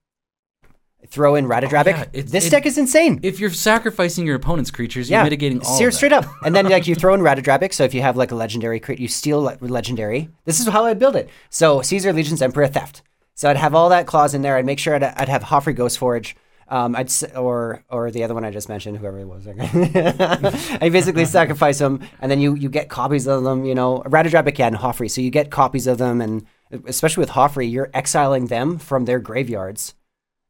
Throw 1.08 1.34
in 1.34 1.46
Ratadrabik. 1.46 1.86
yeah, 1.86 2.02
it's- 2.12 2.30
this 2.30 2.46
it- 2.46 2.50
deck 2.50 2.66
is 2.66 2.78
insane. 2.78 3.18
if 3.22 3.40
you're 3.40 3.50
sacrificing 3.50 4.26
your 4.26 4.36
opponent's 4.36 4.70
creatures, 4.70 5.10
you're 5.10 5.18
yeah, 5.18 5.24
mitigating 5.24 5.60
all 5.62 5.78
that. 5.78 5.92
straight 5.92 6.12
up. 6.12 6.24
And 6.44 6.54
then 6.54 6.66
like 6.68 6.86
you 6.86 6.94
throw 6.94 7.14
in 7.14 7.20
Ratadrabik. 7.20 7.72
So 7.74 7.84
if 7.84 7.94
you 7.94 8.02
have 8.02 8.16
like 8.16 8.30
a 8.30 8.34
legendary 8.36 8.78
crit, 8.80 8.98
you 9.00 9.08
steal 9.08 9.40
le- 9.42 9.56
legendary. 9.60 10.28
This 10.44 10.60
is 10.60 10.68
how 10.68 10.84
I'd 10.84 10.98
build 10.98 11.16
it. 11.16 11.28
So 11.48 11.82
Caesar 11.82 12.12
Legion's 12.12 12.42
Emperor 12.42 12.68
Theft. 12.68 13.02
So 13.34 13.48
I'd 13.50 13.56
have 13.56 13.74
all 13.74 13.88
that 13.88 14.06
clause 14.06 14.34
in 14.34 14.42
there. 14.42 14.56
I'd 14.56 14.66
make 14.66 14.78
sure 14.78 14.94
I'd, 14.94 15.02
I'd 15.02 15.28
have 15.28 15.42
Hofri 15.42 15.74
Ghostforge. 15.76 16.34
Um, 16.68 16.94
I'd 16.94 17.10
or 17.34 17.82
or 17.90 18.12
the 18.12 18.22
other 18.22 18.34
one 18.34 18.44
I 18.44 18.52
just 18.52 18.68
mentioned, 18.68 18.98
whoever 18.98 19.18
it 19.18 19.26
was. 19.26 19.48
I 20.80 20.88
basically 20.90 21.24
sacrifice 21.24 21.78
them, 21.78 22.00
and 22.20 22.30
then 22.30 22.40
you 22.40 22.54
you 22.54 22.68
get 22.68 22.88
copies 22.88 23.26
of 23.26 23.42
them. 23.42 23.64
You 23.64 23.74
know, 23.74 24.02
Ratadrabik 24.06 24.60
and 24.60 24.76
Hofri. 24.76 25.10
So 25.10 25.20
you 25.20 25.30
get 25.30 25.50
copies 25.50 25.86
of 25.88 25.98
them, 25.98 26.20
and 26.20 26.46
especially 26.86 27.22
with 27.22 27.30
Hofri, 27.30 27.68
you're 27.70 27.90
exiling 27.92 28.46
them 28.46 28.78
from 28.78 29.04
their 29.06 29.18
graveyards 29.18 29.94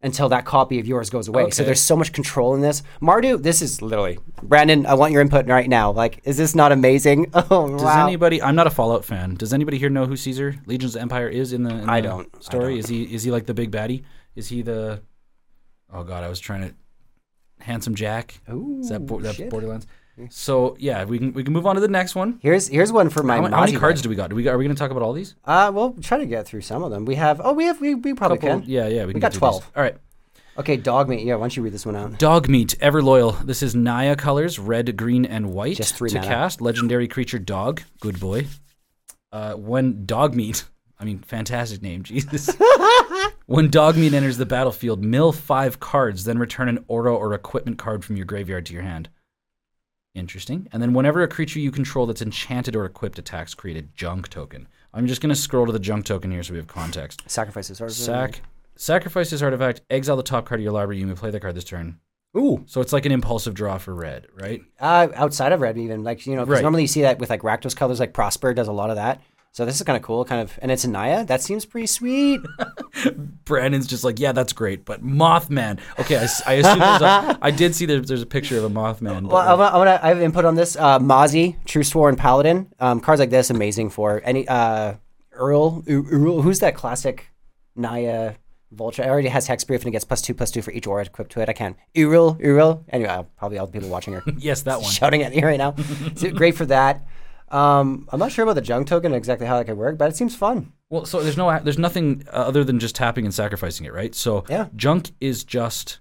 until 0.02 0.28
that 0.30 0.44
copy 0.44 0.78
of 0.78 0.86
yours 0.86 1.10
goes 1.10 1.28
away. 1.28 1.50
So 1.50 1.62
there's 1.62 1.80
so 1.80 1.94
much 1.96 2.12
control 2.12 2.54
in 2.54 2.60
this. 2.62 2.82
Mardu, 3.02 3.42
this 3.42 3.60
is 3.62 3.82
literally 3.82 4.18
Brandon. 4.42 4.86
I 4.86 4.94
want 4.94 5.12
your 5.12 5.20
input 5.20 5.46
right 5.46 5.68
now. 5.68 5.90
Like, 5.92 6.20
is 6.24 6.36
this 6.36 6.54
not 6.54 6.72
amazing? 6.72 7.30
Oh 7.50 7.68
Does 7.68 7.82
wow! 7.82 8.06
anybody? 8.06 8.40
I'm 8.42 8.54
not 8.54 8.66
a 8.66 8.70
Fallout 8.70 9.04
fan. 9.04 9.34
Does 9.34 9.52
anybody 9.52 9.78
here 9.78 9.90
know 9.90 10.06
who 10.06 10.16
Caesar 10.16 10.56
Legions 10.66 10.94
of 10.96 11.02
Empire 11.02 11.28
is 11.28 11.52
in 11.52 11.62
the? 11.64 11.70
In 11.74 11.88
I 11.88 12.00
the 12.00 12.08
don't. 12.08 12.28
I 12.34 12.40
Story 12.40 12.70
don't. 12.74 12.78
is 12.78 12.86
he? 12.88 13.02
Is 13.14 13.22
he 13.24 13.30
like 13.30 13.46
the 13.46 13.54
big 13.54 13.70
baddie? 13.70 14.04
Is 14.36 14.48
he 14.48 14.62
the? 14.62 15.02
Oh 15.92 16.04
God, 16.04 16.22
I 16.24 16.28
was 16.28 16.40
trying 16.40 16.62
to. 16.68 16.74
Handsome 17.60 17.94
Jack. 17.94 18.40
Ooh, 18.50 18.78
Is 18.80 18.88
that, 18.88 19.04
bo- 19.04 19.20
that. 19.20 19.50
Borderlands? 19.50 19.86
So 20.30 20.76
yeah, 20.78 21.04
we 21.04 21.18
can 21.18 21.32
we 21.32 21.42
can 21.44 21.52
move 21.52 21.66
on 21.66 21.74
to 21.76 21.80
the 21.80 21.88
next 21.88 22.14
one. 22.14 22.38
Here's 22.42 22.68
here's 22.68 22.92
one 22.92 23.08
for 23.10 23.22
my. 23.22 23.36
How, 23.36 23.42
many- 23.42 23.54
how 23.54 23.60
many 23.64 23.76
cards 23.78 24.02
do 24.02 24.08
we 24.08 24.14
got? 24.16 24.30
Do 24.30 24.36
we 24.36 24.42
got? 24.42 24.54
Are 24.54 24.58
we 24.58 24.64
going 24.64 24.74
to 24.76 24.78
talk 24.78 24.90
about 24.90 25.02
all 25.02 25.12
these? 25.12 25.34
Uh, 25.44 25.70
we'll 25.74 25.92
try 25.94 26.18
to 26.18 26.26
get 26.26 26.46
through 26.46 26.60
some 26.60 26.82
of 26.82 26.90
them. 26.90 27.04
We 27.04 27.14
have. 27.14 27.40
Oh, 27.42 27.52
we 27.52 27.64
have. 27.64 27.80
We, 27.80 27.94
we 27.94 28.14
probably 28.14 28.38
Couple- 28.38 28.60
can. 28.60 28.68
yeah, 28.68 28.86
yeah. 28.88 29.04
We, 29.06 29.12
can 29.12 29.20
got 29.20 29.32
through 29.32 29.48
these. 29.48 29.60
12. 29.60 29.70
All 29.76 29.82
right. 29.82 29.96
Okay, 30.58 30.76
dog 30.76 31.08
meat. 31.08 31.24
Yeah, 31.24 31.36
why 31.36 31.42
don't 31.44 31.56
you 31.56 31.62
read 31.62 31.72
this 31.72 31.86
one 31.86 31.96
out? 31.96 32.18
Dog 32.18 32.48
meat, 32.48 32.76
ever 32.80 33.02
loyal. 33.02 33.32
This 33.32 33.62
is 33.62 33.74
Naya 33.74 34.14
colors, 34.16 34.58
red, 34.58 34.94
green, 34.96 35.24
and 35.24 35.52
white. 35.54 35.76
Just 35.76 35.94
three 35.94 36.10
to 36.10 36.16
mana. 36.16 36.26
cast. 36.26 36.60
Legendary 36.60 37.08
creature 37.08 37.38
dog. 37.38 37.82
Good 38.00 38.20
boy. 38.20 38.46
Uh, 39.32 39.54
when 39.54 40.04
dog 40.04 40.34
meat, 40.34 40.64
I 40.98 41.04
mean, 41.04 41.20
fantastic 41.20 41.80
name, 41.82 42.02
Jesus. 42.04 42.50
when 43.46 43.70
dog 43.70 43.96
meat 43.96 44.12
enters 44.12 44.36
the 44.36 44.44
battlefield, 44.44 45.02
mill 45.02 45.32
five 45.32 45.80
cards, 45.80 46.24
then 46.24 46.36
return 46.38 46.68
an 46.68 46.84
aura 46.88 47.14
or 47.14 47.32
equipment 47.32 47.78
card 47.78 48.04
from 48.04 48.16
your 48.16 48.26
graveyard 48.26 48.66
to 48.66 48.74
your 48.74 48.82
hand. 48.82 49.08
Interesting. 50.14 50.68
And 50.72 50.82
then 50.82 50.92
whenever 50.92 51.22
a 51.22 51.28
creature 51.28 51.60
you 51.60 51.70
control 51.70 52.06
that's 52.06 52.22
enchanted 52.22 52.74
or 52.74 52.84
equipped 52.84 53.18
attacks, 53.18 53.54
create 53.54 53.76
a 53.76 53.82
junk 53.82 54.28
token. 54.28 54.66
I'm 54.92 55.06
just 55.06 55.20
going 55.20 55.30
to 55.30 55.36
scroll 55.40 55.66
to 55.66 55.72
the 55.72 55.78
junk 55.78 56.04
token 56.04 56.30
here 56.32 56.42
so 56.42 56.52
we 56.52 56.58
have 56.58 56.66
context. 56.66 57.22
Sacrifices. 57.30 57.80
Or 57.80 57.88
Sack. 57.88 58.40
Sacrifice 58.76 59.30
this 59.30 59.42
artifact, 59.42 59.82
exile 59.90 60.16
the 60.16 60.22
top 60.22 60.46
card 60.46 60.60
of 60.60 60.64
your 60.64 60.72
library. 60.72 60.98
You 60.98 61.06
may 61.06 61.14
play 61.14 61.30
that 61.30 61.40
card 61.40 61.54
this 61.54 61.64
turn. 61.64 62.00
Ooh. 62.36 62.64
So 62.66 62.80
it's 62.80 62.92
like 62.92 63.04
an 63.06 63.12
impulsive 63.12 63.54
draw 63.54 63.76
for 63.78 63.94
red, 63.94 64.26
right? 64.40 64.62
Uh, 64.78 65.08
outside 65.14 65.52
of 65.52 65.60
red, 65.60 65.76
even 65.76 66.02
like 66.04 66.26
you 66.26 66.34
know, 66.36 66.42
because 66.42 66.54
Right. 66.58 66.62
normally 66.62 66.82
you 66.82 66.88
see 66.88 67.02
that 67.02 67.18
with 67.18 67.28
like 67.28 67.42
Rakdos 67.42 67.76
colors, 67.76 68.00
like 68.00 68.12
Prosper 68.14 68.54
does 68.54 68.68
a 68.68 68.72
lot 68.72 68.88
of 68.90 68.96
that. 68.96 69.20
So 69.52 69.64
this 69.66 69.74
is 69.74 69.82
kind 69.82 69.96
of 69.96 70.02
cool, 70.04 70.24
kind 70.24 70.40
of, 70.42 70.56
and 70.62 70.70
it's 70.70 70.84
a 70.84 70.88
Naya. 70.90 71.24
That 71.24 71.40
seems 71.42 71.64
pretty 71.64 71.88
sweet. 71.88 72.40
Brandon's 73.44 73.86
just 73.88 74.04
like, 74.04 74.20
yeah, 74.20 74.30
that's 74.32 74.52
great, 74.52 74.84
but 74.84 75.02
Mothman. 75.04 75.80
Okay, 75.98 76.16
I 76.46 76.52
assume 76.54 76.78
there's 76.78 77.02
a, 77.02 77.38
I 77.42 77.50
did 77.50 77.74
see 77.74 77.84
there, 77.84 78.00
there's 78.00 78.22
a 78.22 78.26
picture 78.26 78.58
of 78.58 78.64
a 78.64 78.70
Mothman. 78.70 79.26
Well, 79.28 79.36
I 79.38 79.54
want, 79.54 79.74
I, 79.74 79.76
want 79.76 79.88
to, 79.88 80.04
I 80.04 80.08
have 80.08 80.20
input 80.22 80.44
on 80.44 80.54
this. 80.54 80.76
Uh, 80.76 80.98
Mozzie, 81.00 81.56
True 81.64 81.82
Sworn 81.82 82.14
Paladin. 82.16 82.72
Um, 82.78 83.00
cards 83.00 83.18
like 83.18 83.30
this, 83.30 83.50
amazing 83.50 83.90
for 83.90 84.20
any 84.24 84.46
uh, 84.46 84.94
Earl. 85.32 85.82
U- 85.86 86.06
Earl. 86.10 86.42
Who's 86.42 86.60
that 86.60 86.76
classic 86.76 87.26
Naya 87.74 88.34
Voltron? 88.74 89.00
It 89.06 89.08
already 89.08 89.28
has 89.28 89.48
Hexproof 89.48 89.78
and 89.78 89.86
it 89.86 89.90
gets 89.90 90.04
plus 90.04 90.22
two, 90.22 90.32
plus 90.32 90.52
two 90.52 90.62
for 90.62 90.70
each 90.70 90.86
aura 90.86 91.04
equipped 91.04 91.32
to 91.32 91.40
it. 91.40 91.48
I 91.48 91.54
can't. 91.54 91.76
Uriel, 91.94 92.36
Uriel. 92.40 92.84
Anyway, 92.90 93.10
I'll- 93.10 93.24
probably 93.36 93.58
all 93.58 93.66
the 93.66 93.72
people 93.72 93.88
watching 93.88 94.14
are 94.14 94.22
yes, 94.38 94.62
that 94.62 94.80
one. 94.80 94.90
shouting 94.92 95.22
at 95.24 95.34
me 95.34 95.42
right 95.42 95.58
now. 95.58 95.74
Great 96.34 96.54
for 96.56 96.66
that. 96.66 97.04
Um, 97.50 98.08
I'm 98.12 98.18
not 98.20 98.30
sure 98.32 98.42
about 98.44 98.54
the 98.54 98.60
junk 98.60 98.86
token 98.86 99.12
and 99.12 99.16
exactly 99.16 99.46
how 99.46 99.58
that 99.58 99.66
could 99.66 99.76
work, 99.76 99.98
but 99.98 100.08
it 100.10 100.16
seems 100.16 100.36
fun. 100.36 100.72
Well, 100.88 101.04
so 101.04 101.20
there's 101.22 101.36
no, 101.36 101.58
there's 101.60 101.78
nothing 101.78 102.24
uh, 102.28 102.36
other 102.36 102.64
than 102.64 102.78
just 102.78 102.94
tapping 102.94 103.24
and 103.24 103.34
sacrificing 103.34 103.86
it, 103.86 103.92
right? 103.92 104.14
So 104.14 104.44
Yeah. 104.48 104.68
junk 104.76 105.10
is 105.20 105.44
just 105.44 105.98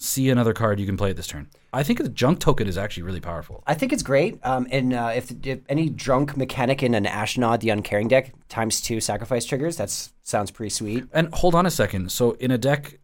see 0.00 0.30
another 0.30 0.52
card 0.52 0.78
you 0.78 0.86
can 0.86 0.96
play 0.96 1.10
at 1.10 1.16
this 1.16 1.26
turn. 1.26 1.48
I 1.72 1.82
think 1.82 1.98
the 2.00 2.08
junk 2.08 2.38
token 2.38 2.68
is 2.68 2.78
actually 2.78 3.02
really 3.02 3.20
powerful. 3.20 3.64
I 3.66 3.74
think 3.74 3.92
it's 3.92 4.02
great. 4.02 4.38
Um, 4.44 4.66
and 4.70 4.94
uh, 4.94 5.12
if, 5.14 5.32
if 5.44 5.60
any 5.68 5.88
drunk 5.90 6.36
mechanic 6.36 6.82
in 6.82 6.94
an 6.94 7.04
Ashnod, 7.04 7.60
the 7.60 7.70
uncaring 7.70 8.06
deck, 8.08 8.32
times 8.48 8.80
two 8.80 9.00
sacrifice 9.00 9.44
triggers, 9.44 9.76
that 9.76 9.90
sounds 10.22 10.50
pretty 10.52 10.70
sweet. 10.70 11.04
And 11.12 11.34
hold 11.34 11.54
on 11.54 11.66
a 11.66 11.70
second. 11.70 12.12
So 12.12 12.32
in 12.32 12.50
a 12.52 12.58
deck, 12.58 13.00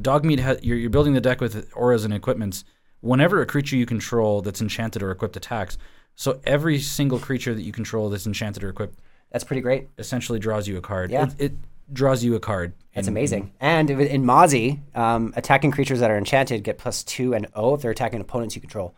Dogmeat 0.00 0.40
ha- 0.40 0.56
you're, 0.62 0.78
you're 0.78 0.90
building 0.90 1.12
the 1.12 1.20
deck 1.20 1.40
with 1.40 1.70
auras 1.74 2.04
and 2.04 2.12
equipments. 2.14 2.64
Whenever 3.00 3.40
a 3.42 3.46
creature 3.46 3.76
you 3.76 3.84
control 3.86 4.40
that's 4.40 4.62
enchanted 4.62 5.02
or 5.02 5.10
equipped 5.10 5.36
attacks, 5.36 5.76
so 6.16 6.40
every 6.44 6.78
single 6.78 7.18
creature 7.18 7.54
that 7.54 7.62
you 7.62 7.72
control 7.72 8.08
that's 8.10 8.26
enchanted 8.26 8.62
or 8.64 8.68
equipped 8.68 8.98
That's 9.32 9.44
pretty 9.44 9.62
great. 9.62 9.88
essentially 9.98 10.38
draws 10.38 10.68
you 10.68 10.76
a 10.76 10.80
card. 10.80 11.10
Yeah. 11.10 11.24
It, 11.38 11.40
it 11.40 11.52
draws 11.92 12.22
you 12.24 12.34
a 12.36 12.40
card. 12.40 12.72
That's 12.94 13.08
in- 13.08 13.12
amazing. 13.14 13.52
And 13.60 13.90
in- 13.90 14.00
in 14.00 14.24
Mozzie, 14.24 14.80
um, 14.96 15.32
attacking 15.36 15.70
creatures 15.72 16.00
that 16.00 16.10
are 16.10 16.16
enchanted 16.18 16.62
get 16.62 16.78
plus 16.78 17.02
two 17.02 17.34
and 17.34 17.46
O 17.54 17.74
if 17.74 17.82
they're 17.82 17.90
attacking 17.90 18.20
opponents 18.20 18.54
you 18.54 18.60
control. 18.60 18.94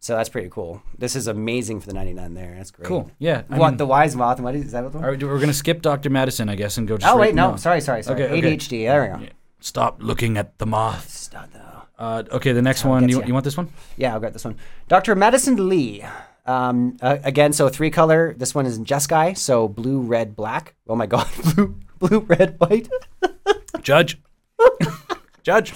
So 0.00 0.14
that's 0.14 0.28
pretty 0.28 0.48
cool. 0.48 0.80
This 0.96 1.16
is 1.16 1.26
amazing 1.26 1.80
for 1.80 1.88
the 1.88 1.94
99 1.94 2.34
there. 2.34 2.54
That's 2.56 2.70
great. 2.70 2.86
Cool. 2.86 3.10
Yeah. 3.18 3.42
I 3.50 3.58
what, 3.58 3.70
mean, 3.70 3.76
the 3.78 3.86
Wise 3.86 4.14
Moth? 4.14 4.38
What 4.38 4.54
is, 4.54 4.66
is 4.66 4.72
that 4.72 4.84
what 4.84 4.92
the 4.92 4.98
one? 4.98 5.04
all 5.04 5.10
right, 5.10 5.20
we're 5.20 5.36
going 5.38 5.48
to 5.48 5.52
skip 5.54 5.82
Dr. 5.82 6.08
Madison, 6.08 6.48
I 6.48 6.54
guess, 6.54 6.76
and 6.78 6.86
go 6.86 6.98
just 6.98 7.10
Oh, 7.10 7.16
straight- 7.16 7.28
wait, 7.30 7.34
no. 7.34 7.56
Sorry, 7.56 7.80
sorry, 7.80 8.04
sorry. 8.04 8.22
Okay, 8.22 8.32
okay. 8.38 8.56
ADHD. 8.56 8.86
There 8.86 9.18
we 9.18 9.26
go. 9.26 9.32
Stop 9.60 10.00
looking 10.00 10.36
at 10.36 10.56
the 10.58 10.66
moth. 10.66 11.08
Stop, 11.10 11.50
though. 11.52 11.82
Uh, 11.98 12.22
okay, 12.30 12.52
the 12.52 12.62
next 12.62 12.84
one. 12.84 13.02
gets 13.02 13.12
You, 13.14 13.20
ya. 13.22 13.26
you 13.26 13.32
want 13.32 13.44
this 13.44 13.56
one? 13.56 13.72
Yeah, 13.96 14.14
I've 14.14 14.22
got 14.22 14.32
this 14.32 14.44
one. 14.44 14.56
Dr. 14.86 15.16
Madison 15.16 15.68
Li. 15.68 16.04
Um, 16.48 16.96
uh, 17.02 17.18
again, 17.24 17.52
so 17.52 17.68
three 17.68 17.90
color. 17.90 18.34
This 18.36 18.54
one 18.54 18.64
is 18.64 18.78
in 18.78 18.84
Jeskai, 18.86 19.36
so 19.36 19.68
blue, 19.68 20.00
red, 20.00 20.34
black. 20.34 20.74
Oh 20.88 20.96
my 20.96 21.06
god, 21.06 21.28
blue, 21.54 21.78
blue, 21.98 22.18
red, 22.20 22.56
white. 22.58 22.88
Judge. 23.82 24.18
Judge. 25.42 25.74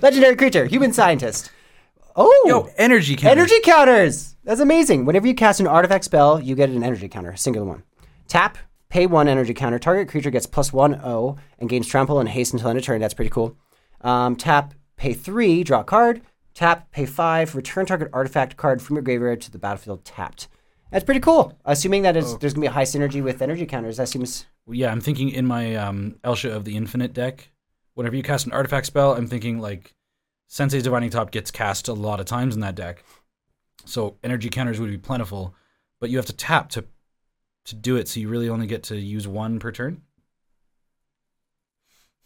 Legendary 0.00 0.34
creature, 0.36 0.64
human 0.64 0.92
scientist. 0.92 1.50
Oh, 2.16 2.44
Yo, 2.46 2.70
energy 2.78 3.16
counters. 3.16 3.38
energy 3.38 3.60
counters. 3.62 4.36
That's 4.44 4.60
amazing. 4.60 5.04
Whenever 5.04 5.26
you 5.26 5.34
cast 5.34 5.60
an 5.60 5.66
artifact 5.66 6.04
spell, 6.04 6.40
you 6.40 6.54
get 6.54 6.70
an 6.70 6.82
energy 6.82 7.08
counter, 7.08 7.30
a 7.30 7.38
singular 7.38 7.66
one. 7.66 7.82
Tap, 8.28 8.56
pay 8.88 9.06
one 9.06 9.28
energy 9.28 9.52
counter. 9.52 9.78
Target 9.78 10.08
creature 10.08 10.30
gets 10.30 10.46
plus 10.46 10.72
one 10.72 10.94
O 11.04 11.36
and 11.58 11.68
gains 11.68 11.86
trample 11.86 12.18
and 12.20 12.28
haste 12.28 12.52
until 12.52 12.68
end 12.68 12.78
of 12.78 12.84
turn. 12.84 13.00
That's 13.00 13.14
pretty 13.14 13.30
cool. 13.30 13.56
Um, 14.00 14.36
tap, 14.36 14.74
pay 14.96 15.12
three, 15.12 15.64
draw 15.64 15.80
a 15.80 15.84
card. 15.84 16.22
Tap, 16.54 16.90
pay 16.92 17.04
five, 17.04 17.54
return 17.54 17.84
target 17.86 18.08
artifact 18.12 18.56
card 18.56 18.80
from 18.80 18.96
your 18.96 19.02
graveyard 19.02 19.40
to 19.42 19.50
the 19.50 19.58
battlefield 19.58 20.04
tapped. 20.04 20.48
That's 20.92 21.04
pretty 21.04 21.20
cool. 21.20 21.58
Assuming 21.64 22.02
that 22.02 22.16
it's, 22.16 22.34
there's 22.36 22.54
gonna 22.54 22.62
be 22.62 22.68
a 22.68 22.72
high 22.72 22.84
synergy 22.84 23.22
with 23.22 23.42
energy 23.42 23.66
counters, 23.66 23.96
that 23.96 24.08
seems 24.08 24.46
Yeah, 24.68 24.92
I'm 24.92 25.00
thinking 25.00 25.30
in 25.30 25.46
my 25.46 25.74
um, 25.74 26.16
Elsha 26.22 26.54
of 26.54 26.64
the 26.64 26.76
Infinite 26.76 27.12
deck, 27.12 27.50
whenever 27.94 28.14
you 28.14 28.22
cast 28.22 28.46
an 28.46 28.52
artifact 28.52 28.86
spell, 28.86 29.14
I'm 29.14 29.26
thinking 29.26 29.58
like 29.58 29.94
Sensei's 30.46 30.84
Divining 30.84 31.10
Top 31.10 31.32
gets 31.32 31.50
cast 31.50 31.88
a 31.88 31.92
lot 31.92 32.20
of 32.20 32.26
times 32.26 32.54
in 32.54 32.60
that 32.60 32.76
deck. 32.76 33.04
So 33.84 34.16
energy 34.22 34.48
counters 34.48 34.78
would 34.78 34.90
be 34.90 34.98
plentiful, 34.98 35.54
but 36.00 36.10
you 36.10 36.16
have 36.18 36.26
to 36.26 36.32
tap 36.32 36.68
to 36.70 36.84
to 37.66 37.74
do 37.74 37.96
it, 37.96 38.06
so 38.06 38.20
you 38.20 38.28
really 38.28 38.48
only 38.48 38.66
get 38.66 38.82
to 38.84 38.96
use 38.96 39.26
one 39.26 39.58
per 39.58 39.72
turn. 39.72 40.02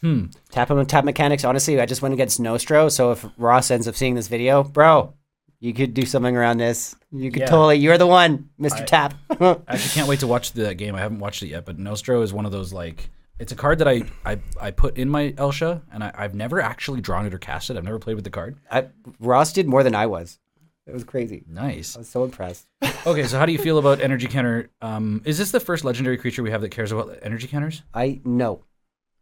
Hmm. 0.01 0.27
tap 0.51 0.71
on 0.71 0.85
tap 0.87 1.05
mechanics. 1.05 1.45
Honestly, 1.45 1.81
I 1.81 1.87
just 1.87 2.03
went 2.03 2.15
against 2.15 2.39
Nostro. 2.39 2.89
So 2.89 3.13
if 3.13 3.27
Ross 3.37 3.71
ends 3.71 3.89
up 3.89 3.97
seeing 3.97 4.15
this 4.15 4.29
video, 4.29 4.63
bro, 4.63 5.15
you 5.61 5.75
could 5.75 5.93
do 5.95 6.07
something 6.07 6.37
around 6.37 6.59
this. 6.59 6.95
You 7.11 7.31
could 7.33 7.41
Yeah. 7.43 7.47
totally. 7.51 7.77
You're 7.77 7.99
the 7.99 8.07
one, 8.07 8.49
Mister 8.59 8.85
Tap. 8.85 9.15
I 9.31 9.57
actually 9.67 9.91
can't 9.95 10.09
wait 10.09 10.21
to 10.21 10.27
watch 10.27 10.53
the 10.53 10.75
game. 10.75 10.95
I 10.95 11.01
haven't 11.01 11.19
watched 11.19 11.43
it 11.43 11.49
yet, 11.49 11.65
but 11.65 11.79
Nostro 11.79 12.23
is 12.23 12.33
one 12.33 12.47
of 12.47 12.53
those 12.53 12.73
like 12.73 13.11
it's 13.41 13.51
a 13.53 13.57
card 13.57 13.79
that 13.79 13.89
I 13.89 14.03
I, 14.25 14.39
I 14.61 14.71
put 14.71 14.97
in 14.99 15.09
my 15.09 15.35
Elsha, 15.37 15.83
and 15.93 16.05
I, 16.05 16.13
I've 16.15 16.35
never 16.35 16.61
actually 16.61 17.01
drawn 17.01 17.27
it 17.27 17.35
or 17.35 17.39
cast 17.39 17.71
it. 17.71 17.77
I've 17.77 17.85
never 17.85 17.99
played 17.99 18.15
with 18.15 18.25
the 18.25 18.31
card. 18.31 18.57
I, 18.71 18.87
Ross 19.19 19.53
did 19.53 19.67
more 19.67 19.83
than 19.83 19.95
I 19.97 20.07
was. 20.07 20.39
It 20.87 20.95
was 20.95 21.05
crazy. 21.05 21.45
Nice. 21.47 21.97
I 21.97 21.99
was 22.01 22.09
so 22.09 22.25
impressed. 22.25 22.67
Okay, 23.07 23.25
so 23.25 23.39
how 23.39 23.47
do 23.47 23.53
you 23.53 23.59
feel 23.59 23.79
about 23.79 24.01
energy 24.01 24.27
counter? 24.27 24.71
Um, 24.83 25.23
is 25.25 25.39
this 25.39 25.53
the 25.53 25.61
first 25.61 25.85
legendary 25.85 26.19
creature 26.19 26.43
we 26.43 26.51
have 26.51 26.61
that 26.63 26.71
cares 26.71 26.91
about 26.93 27.17
energy 27.23 27.47
counters? 27.47 27.83
I 27.95 28.21
no, 28.25 28.65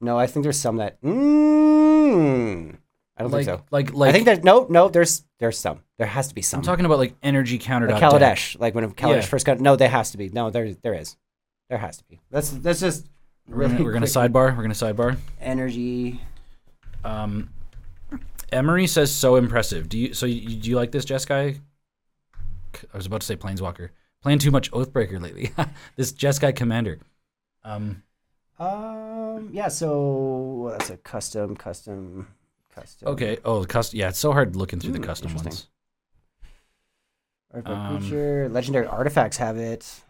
no. 0.01 0.19
I 0.19 0.27
think 0.27 0.43
there's 0.45 0.59
some 0.59 0.77
that. 0.77 1.01
Mm, 1.03 2.77
I 3.17 3.23
don't 3.23 3.33
like, 3.33 3.47
think 3.47 3.59
so. 3.59 3.65
like, 3.71 3.93
like. 3.95 4.09
I 4.11 4.13
think 4.13 4.25
there's 4.25 4.43
no, 4.45 4.67
no. 4.69 4.89
There's 4.89 5.25
there's 5.39 5.59
some. 5.59 5.81
There 5.99 6.07
has 6.07 6.29
to 6.29 6.35
be 6.35 6.43
some. 6.43 6.59
I'm 6.61 6.65
talking 6.65 6.85
about 6.85 6.99
like 6.99 7.15
energy 7.23 7.59
counter. 7.59 7.89
like. 7.89 8.03
Kaladesh. 8.03 8.59
Like 8.59 8.75
when 8.75 8.91
Kaladesh 8.93 9.15
Yeah. 9.17 9.21
first 9.23 9.47
got. 9.47 9.61
No, 9.61 9.77
there 9.77 9.89
has 9.89 10.11
to 10.13 10.19
be. 10.19 10.29
No, 10.29 10.51
there 10.51 10.73
there 10.75 10.95
is. 10.95 11.17
There 11.69 11.79
has 11.79 11.97
to 11.99 12.05
be. 12.05 12.21
That's 12.31 12.51
that's 12.51 12.81
just 12.81 13.07
We're 13.49 13.57
really. 13.57 13.73
gonna, 13.73 13.85
we're 13.85 13.93
gonna 13.93 14.07
sidebar. 14.07 14.57
We're 14.57 14.63
gonna 14.63 14.75
sidebar. 14.75 15.17
energy. 15.41 16.21
Um, 17.05 17.51
Emery 18.53 18.87
says 18.87 19.13
so 19.13 19.37
impressive. 19.37 19.89
Do 19.89 19.99
you 19.99 20.15
so 20.15 20.27
you, 20.27 20.57
do 20.57 20.71
you 20.71 20.77
like 20.77 20.93
this 20.93 21.05
Jeskai? 21.05 21.59
I 22.93 22.97
was 22.97 23.07
about 23.07 23.23
to 23.23 23.27
say 23.27 23.37
Planeswalker. 23.37 23.91
Playing 24.23 24.39
too 24.39 24.51
much 24.51 24.71
Oathbreaker 24.73 25.21
lately. 25.21 25.53
this 25.97 26.13
Jeskai 26.13 26.55
commander. 26.55 26.99
Um, 27.65 28.03
Um. 28.59 29.51
Yeah. 29.53 29.69
So 29.69 30.69
that's 30.73 30.91
a 30.91 30.97
custom, 30.97 31.57
custom, 31.57 32.29
custom. 32.75 33.09
okay. 33.09 33.39
Oh, 33.45 33.61
the 33.61 33.67
custom. 33.67 33.99
Yeah, 33.99 34.09
it's 34.09 34.19
so 34.19 34.33
hard 34.33 34.57
looking 34.57 34.81
through 34.81 34.93
the 34.93 34.99
Hmm, 34.99 35.05
custom 35.05 35.35
ones. 35.35 35.69
Artifact 37.53 37.79
Um, 37.79 37.99
creature. 37.99 38.49
Legendary 38.49 38.87
artifacts 38.87 39.37
have 39.39 39.57
it. 39.57 40.03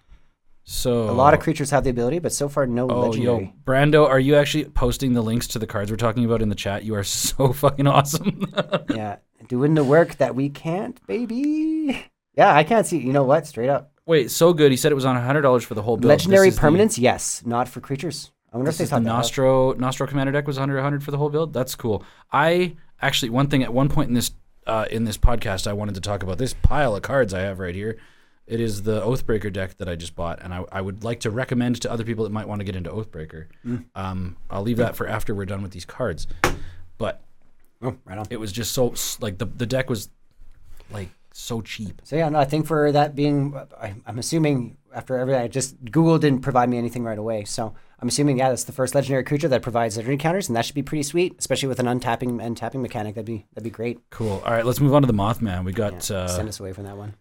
So 0.69 1.09
A 1.09 1.13
lot 1.13 1.33
of 1.33 1.39
creatures 1.39 1.71
have 1.71 1.85
the 1.85 1.91
ability, 1.91 2.19
but 2.19 2.33
so 2.33 2.49
far 2.49 2.67
no 2.67 2.89
Oh, 2.91 3.01
legendary. 3.03 3.45
yo, 3.45 3.53
Brando, 3.65 4.05
are 4.09 4.19
you 4.19 4.35
actually 4.35 4.65
posting 4.65 5.13
the 5.13 5.23
links 5.23 5.47
to 5.49 5.61
the 5.61 5.67
cards 5.67 5.93
we're 5.93 5.97
talking 5.97 6.25
about 6.25 6.43
in 6.43 6.49
the 6.49 6.57
chat? 6.57 6.83
You 6.83 6.97
are 6.97 7.05
so 7.05 7.53
fucking 7.53 7.87
awesome. 7.87 8.53
yeah, 8.91 9.17
doing 9.49 9.75
the 9.75 9.85
work 9.85 10.17
that 10.17 10.35
we 10.35 10.49
can't, 10.49 11.05
baby. 11.07 12.05
Yeah, 12.35 12.53
I 12.53 12.65
can't 12.65 12.85
see. 12.85 12.99
You 12.99 13.13
know 13.13 13.23
what? 13.23 13.47
Straight 13.47 13.69
up. 13.69 13.93
Wait, 14.07 14.31
so 14.33 14.53
good. 14.53 14.73
He 14.73 14.77
said 14.77 14.91
it 14.91 14.97
was 14.97 15.05
on 15.05 15.15
hundred 15.17 15.43
dollars 15.43 15.63
for 15.65 15.75
the 15.75 15.83
whole 15.83 15.97
build. 15.97 16.09
Legendary 16.09 16.49
is 16.49 16.57
the- 16.57 16.61
permanence, 16.61 16.99
yes, 16.99 17.43
not 17.47 17.69
for 17.69 17.81
creatures. 17.81 18.33
I 18.53 18.57
wonder 18.59 18.71
This 18.71 18.79
they 18.79 18.85
is 18.85 18.91
the 18.91 18.97
thought 18.97 19.05
that. 19.05 19.11
out. 19.11 19.17
Nostro 19.17 19.73
Nostro 19.75 20.07
Commander 20.07 20.33
deck 20.33 20.47
was 20.47 20.59
under 20.59 20.75
100 20.75 21.03
for 21.03 21.11
the 21.11 21.19
whole 21.19 21.31
build. 21.31 21.53
That's 21.53 21.75
cool. 21.75 22.05
I 22.33 22.77
actually 23.03 23.31
one 23.31 23.49
thing 23.49 23.63
at 23.63 23.73
one 23.73 23.89
point 23.89 24.09
in 24.09 24.15
this 24.15 24.31
uh, 24.67 24.87
in 24.91 25.05
this 25.05 25.17
podcast 25.19 25.67
I 25.67 25.73
wanted 25.75 25.95
to 25.97 26.01
talk 26.01 26.23
about 26.23 26.39
this 26.39 26.55
pile 26.55 26.97
of 26.97 27.03
cards 27.03 27.33
I 27.35 27.41
have 27.41 27.59
right 27.59 27.75
here. 27.75 27.99
It 28.47 28.61
is 28.61 28.83
the 28.83 29.01
Oathbreaker 29.01 29.53
deck 29.53 29.77
that 29.79 29.89
I 29.89 29.97
just 29.97 30.15
bought, 30.15 30.41
and 30.41 30.55
I, 30.55 30.65
I 30.71 30.81
would 30.81 31.03
like 31.03 31.19
to 31.21 31.31
recommend 31.33 31.81
to 31.83 31.91
other 31.91 32.05
people 32.05 32.23
that 32.25 32.31
might 32.31 32.47
want 32.47 32.61
to 32.61 32.65
get 32.65 32.77
into 32.77 32.91
Oathbreaker. 32.91 33.47
Mm. 33.67 33.85
Um, 33.97 34.37
I'll 34.49 34.63
leave 34.63 34.77
that 34.77 34.95
for 34.95 35.09
after 35.09 35.35
we're 35.35 35.47
done 35.47 35.63
with 35.63 35.73
these 35.73 35.85
cards. 35.85 36.29
But 36.97 37.23
Oh, 37.83 37.97
right 38.05 38.17
on. 38.17 38.27
it 38.31 38.39
was 38.39 38.53
just 38.53 38.73
so 38.73 38.95
like 39.21 39.39
the 39.39 39.47
the 39.47 39.67
deck 39.67 39.91
was 39.91 40.09
like 40.91 41.09
so 41.33 41.61
cheap. 41.61 42.01
So 42.05 42.15
yeah, 42.17 42.29
no, 42.29 42.39
I 42.39 42.45
think 42.45 42.67
for 42.67 42.91
that 42.93 43.15
being, 43.17 43.55
I, 43.81 43.95
I'm 44.07 44.19
assuming 44.19 44.77
after 44.97 45.19
everything, 45.19 45.43
I 45.43 45.49
just 45.49 45.77
Google 45.85 46.19
didn't 46.19 46.41
provide 46.41 46.69
me 46.69 46.79
anything 46.79 47.05
right 47.05 47.19
away. 47.19 47.45
So 47.45 47.75
I'm 48.01 48.09
assuming, 48.09 48.39
yeah, 48.39 48.49
that's 48.49 48.65
the 48.65 48.73
first 48.73 48.95
legendary 48.95 49.23
creature 49.25 49.49
that 49.49 49.63
provides 49.63 49.97
legendary 49.97 50.17
counters, 50.17 50.49
and 50.49 50.57
that 50.57 50.65
should 50.65 50.75
be 50.75 50.83
pretty 50.83 51.03
sweet, 51.03 51.37
especially 51.39 51.69
with 51.69 51.79
an 51.79 51.87
untapping 51.87 52.43
and 52.43 52.57
tapping 52.57 52.83
mechanic. 52.83 53.15
That'd 53.15 53.27
be 53.27 53.47
that'd 53.53 53.63
be 53.63 53.71
great. 53.71 54.01
Cool. 54.11 54.43
All 54.45 54.53
right, 54.53 54.65
let's 54.65 54.81
move 54.81 54.95
on 54.95 55.03
to 55.03 55.07
the 55.07 55.15
Mothman. 55.15 55.65
We 55.65 55.73
got 55.73 56.09
Yeah, 56.09 56.17
uh, 56.17 56.29
send 56.29 56.49
us 56.49 56.59
away 56.59 56.73
from 56.73 56.85
that 56.85 56.97
one. 56.97 57.15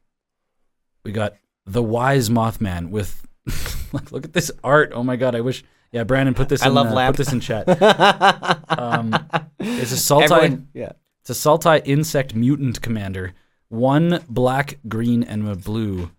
we 1.04 1.12
got 1.12 1.36
the 1.66 1.84
wise 1.84 2.30
Mothman 2.30 2.90
with 2.90 3.28
like 3.94 4.12
look 4.12 4.26
at 4.26 4.34
this 4.34 4.52
art. 4.64 4.92
Oh 4.96 5.04
my 5.04 5.18
god, 5.18 5.36
I 5.36 5.42
wish 5.42 5.64
yeah, 5.92 6.04
Brandon 6.04 6.34
put 6.34 6.50
this 6.50 6.64
I 6.64 6.68
in 6.68 6.74
love 6.74 6.88
uh, 6.88 7.08
put 7.08 7.18
this 7.18 7.34
in 7.34 7.40
chat. 7.42 7.68
um, 8.80 9.14
it's 9.60 9.92
a 9.92 9.96
Sultai 9.96 10.24
Everyone, 10.24 10.68
yeah. 10.74 10.94
it's 11.22 11.30
a 11.30 11.34
Sultai 11.34 11.82
insect 11.86 12.34
mutant 12.34 12.82
commander. 12.82 13.34
One 13.70 14.24
black, 14.30 14.80
green, 14.88 15.24
and 15.24 15.48
a 15.48 15.56
blue 15.56 16.12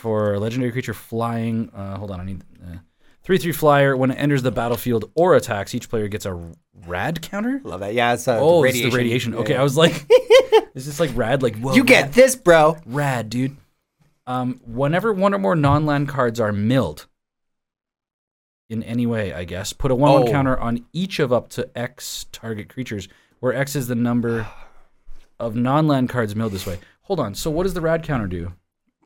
for 0.00 0.34
a 0.34 0.38
legendary 0.40 0.72
creature 0.72 0.94
flying. 0.94 1.70
Uh, 1.74 1.96
hold 1.98 2.10
on, 2.10 2.20
I 2.20 2.24
need 2.24 2.42
uh, 2.64 2.76
three 3.22 3.38
three 3.38 3.52
flyer. 3.52 3.96
When 3.96 4.10
it 4.10 4.14
enters 4.16 4.42
the 4.42 4.50
battlefield 4.50 5.10
or 5.14 5.34
attacks, 5.36 5.74
each 5.74 5.88
player 5.88 6.08
gets 6.08 6.26
a 6.26 6.52
rad 6.86 7.22
counter. 7.22 7.60
Love 7.62 7.80
that. 7.80 7.94
Yeah, 7.94 8.14
it's 8.14 8.26
uh, 8.26 8.38
Oh, 8.40 8.62
the 8.62 8.68
it's 8.68 8.76
radiation. 8.76 8.90
the 8.90 8.96
radiation. 8.96 9.32
Yeah, 9.34 9.38
Okay, 9.40 9.52
yeah. 9.54 9.60
I 9.60 9.62
was 9.62 9.76
like, 9.76 10.06
is 10.74 10.86
this 10.86 10.98
like 10.98 11.10
rad? 11.14 11.42
Like 11.42 11.56
whoa, 11.58 11.74
you 11.74 11.82
rad. 11.82 11.86
get 11.88 12.12
this, 12.12 12.34
bro. 12.36 12.76
Rad, 12.86 13.30
dude. 13.30 13.56
Um, 14.26 14.60
whenever 14.66 15.12
one 15.12 15.34
or 15.34 15.38
more 15.38 15.56
non-land 15.56 16.08
cards 16.08 16.38
are 16.40 16.52
milled 16.52 17.06
in 18.68 18.82
any 18.84 19.04
way, 19.06 19.32
I 19.32 19.44
guess, 19.44 19.72
put 19.72 19.90
a 19.90 19.94
one-one 19.94 20.28
Oh. 20.28 20.30
counter 20.30 20.56
on 20.58 20.86
each 20.92 21.18
of 21.18 21.32
up 21.32 21.48
to 21.50 21.68
X 21.76 22.26
target 22.30 22.68
creatures, 22.68 23.08
where 23.40 23.52
X 23.52 23.74
is 23.74 23.88
the 23.88 23.96
number 23.96 24.46
of 25.40 25.56
non-land 25.56 26.08
cards 26.08 26.36
milled 26.36 26.52
this 26.52 26.66
way. 26.66 26.78
Hold 27.02 27.18
on. 27.18 27.34
So 27.34 27.50
what 27.50 27.64
does 27.64 27.74
the 27.74 27.80
rad 27.80 28.04
counter 28.04 28.28
do? 28.28 28.52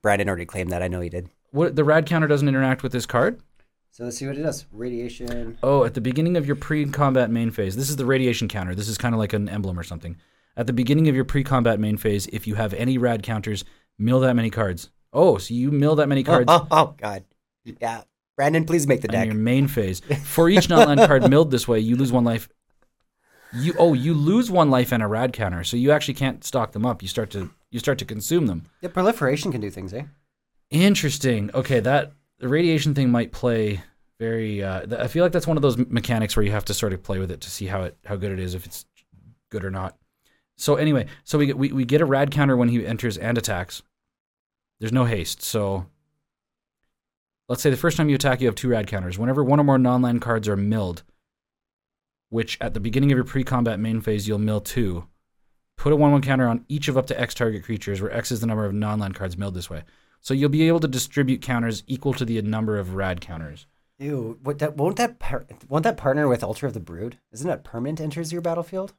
Brandon 0.05 0.29
already 0.29 0.45
claimed 0.45 0.71
that. 0.71 0.83
I 0.83 0.89
know 0.89 1.01
he 1.01 1.09
did. 1.09 1.31
What 1.51 1.77
the 1.77 1.83
rad 1.83 2.05
counter 2.05 2.27
doesn't 2.27 2.47
interact 2.47 2.83
with 2.83 2.93
this 2.93 3.07
card? 3.07 3.41
So 3.91 4.05
let's 4.05 4.19
see 4.19 4.27
what 4.27 4.37
it 4.37 4.43
does. 4.43 4.67
Radiation. 4.71 5.57
Oh, 5.63 5.85
at 5.85 5.95
the 5.95 6.03
beginning 6.03 6.37
of 6.37 6.45
your 6.47 6.57
pre-combat 6.57 7.31
main 7.31 7.51
phase, 7.51 7.75
this 7.75 7.89
is 7.89 7.97
the 7.97 8.05
radiation 8.05 8.47
counter. 8.47 8.75
This 8.75 8.87
is 8.87 8.99
kind 8.99 9.15
of 9.15 9.19
like 9.19 9.33
an 9.33 9.49
emblem 9.49 9.79
or 9.81 9.83
something. 9.83 10.19
At 10.59 10.67
the 10.67 10.75
beginning 10.75 11.09
of 11.09 11.15
your 11.15 11.25
pre-combat 11.25 11.81
main 11.81 11.97
phase, 11.97 12.27
if 12.27 12.47
you 12.47 12.55
have 12.55 12.75
any 12.75 12.99
rad 12.99 13.23
counters, 13.23 13.65
mill 13.99 14.21
that 14.21 14.35
many 14.35 14.51
cards. 14.51 14.91
Oh, 15.11 15.39
so 15.39 15.55
you 15.55 15.71
mill 15.71 15.97
that 15.97 16.09
many 16.11 16.21
Oh, 16.21 16.25
cards 16.27 16.47
oh, 16.49 16.67
oh, 16.71 16.95
God. 16.99 17.25
Yeah. 17.65 18.03
Brandon, 18.37 18.67
please 18.67 18.87
make 18.87 19.01
the 19.01 19.09
on 19.09 19.13
deck. 19.15 19.27
your 19.27 19.35
main 19.37 19.69
phase. 19.69 20.01
For 20.25 20.51
each 20.51 20.69
non-land 20.69 21.01
card 21.01 21.31
milled 21.31 21.51
this 21.51 21.67
way, 21.67 21.81
you 21.81 21.97
lose 21.97 22.13
one 22.13 22.25
life. 22.25 22.47
You 23.55 23.73
oh, 23.79 23.95
you 23.95 24.13
lose 24.13 24.51
one 24.51 24.69
life 24.71 24.93
and 24.93 25.03
a 25.03 25.07
rad 25.07 25.33
counter, 25.33 25.65
so 25.65 25.79
you 25.79 25.93
actually 25.93 26.15
can't 26.15 26.45
stock 26.45 26.73
them 26.73 26.85
up. 26.85 27.01
You 27.01 27.09
start 27.09 27.31
to 27.31 27.51
you 27.75 27.81
start 27.81 27.99
to 27.99 28.05
consume 28.05 28.47
them. 28.47 28.67
Yeah, 28.83 28.91
proliferation 28.91 29.51
can 29.51 29.61
do 29.61 29.69
things, 29.69 29.93
eh? 29.93 30.05
Interesting. 30.71 31.51
Okay, 31.53 31.81
that 31.81 32.13
the 32.39 32.47
radiation 32.47 32.95
thing 32.95 33.11
might 33.11 33.33
play 33.33 33.83
very. 34.21 34.63
Uh, 34.63 34.87
th- 34.87 35.01
I 35.01 35.09
feel 35.09 35.25
like 35.25 35.33
that's 35.33 35.49
one 35.49 35.57
of 35.57 35.63
those 35.63 35.77
mechanics 35.77 36.37
where 36.37 36.45
you 36.45 36.53
have 36.53 36.65
to 36.67 36.75
sort 36.75 36.93
of 36.93 37.03
play 37.03 37.19
with 37.19 37.33
it 37.33 37.41
to 37.41 37.51
see 37.51 37.67
how 37.67 37.83
it 37.83 37.97
how 38.05 38.15
good 38.15 38.31
it 38.31 38.39
is, 38.39 38.55
if 38.55 38.65
it's 38.65 38.87
good 39.51 39.65
or 39.65 39.73
not. 39.73 39.99
So 40.57 40.77
anyway, 40.77 41.07
so 41.25 41.37
we 41.37 41.47
get, 41.47 41.59
we 41.59 41.73
we 41.73 41.85
get 41.85 42.01
a 42.01 42.05
rad 42.05 42.31
counter 42.31 42.57
when 42.57 42.69
he 42.69 42.87
enters 42.87 43.19
and 43.19 43.37
attacks. 43.37 43.83
There's 44.79 44.93
no 44.93 45.05
haste, 45.05 45.43
so 45.43 45.87
let's 47.49 47.61
say 47.61 47.71
the 47.71 47.77
first 47.77 47.97
time 47.97 48.09
you 48.09 48.15
attack, 48.15 48.41
you 48.41 48.47
have 48.47 48.55
two 48.55 48.69
rad 48.69 48.87
counters. 48.87 49.19
Whenever 49.19 49.43
one 49.43 49.59
or 49.59 49.65
more 49.65 49.79
non-land 49.79 50.23
cards 50.23 50.47
are 50.47 50.57
milled, 50.57 51.03
which 52.29 52.57
at 52.61 52.73
the 52.73 52.81
beginning 52.81 53.11
of 53.11 53.17
your 53.17 53.25
pre-combat 53.25 53.81
main 53.81 54.01
phase 54.01 54.29
you'll 54.29 54.39
mill 54.39 54.61
two, 54.61 55.09
put 55.77 55.93
a 55.93 55.97
one-one 55.97 56.23
counter 56.23 56.47
on 56.49 56.65
each 56.69 56.89
of 56.89 56.97
up 56.97 57.07
to 57.09 57.21
X 57.21 57.35
target 57.35 57.65
creatures, 57.65 58.01
where 58.01 58.13
X 58.13 58.31
is 58.33 58.41
the 58.41 58.47
number 58.47 58.65
of 58.65 58.73
non-land 58.75 59.15
cards 59.15 59.37
milled 59.37 59.55
this 59.55 59.69
way. 59.71 59.83
So 60.21 60.33
you'll 60.35 60.49
be 60.49 60.67
able 60.69 60.81
to 60.81 60.89
distribute 60.89 61.43
counters 61.43 61.83
equal 61.87 62.15
to 62.15 62.25
the 62.25 62.41
number 62.43 62.79
of 62.79 62.95
rad 62.95 63.21
counters. 63.21 63.67
Ew, 63.99 64.39
what 64.43 64.59
that 64.59 64.77
won't 64.77 64.97
that 64.97 65.19
par- 65.19 65.47
won't 65.69 65.85
that 65.85 65.97
partner 65.97 66.27
with 66.27 66.43
Altar 66.43 66.67
of 66.67 66.75
the 66.75 66.81
Brood? 66.81 67.19
Isn't 67.33 67.47
that 67.49 67.63
permanent 67.65 68.01
enters 68.01 68.33
your 68.33 68.41
battlefield? 68.43 68.95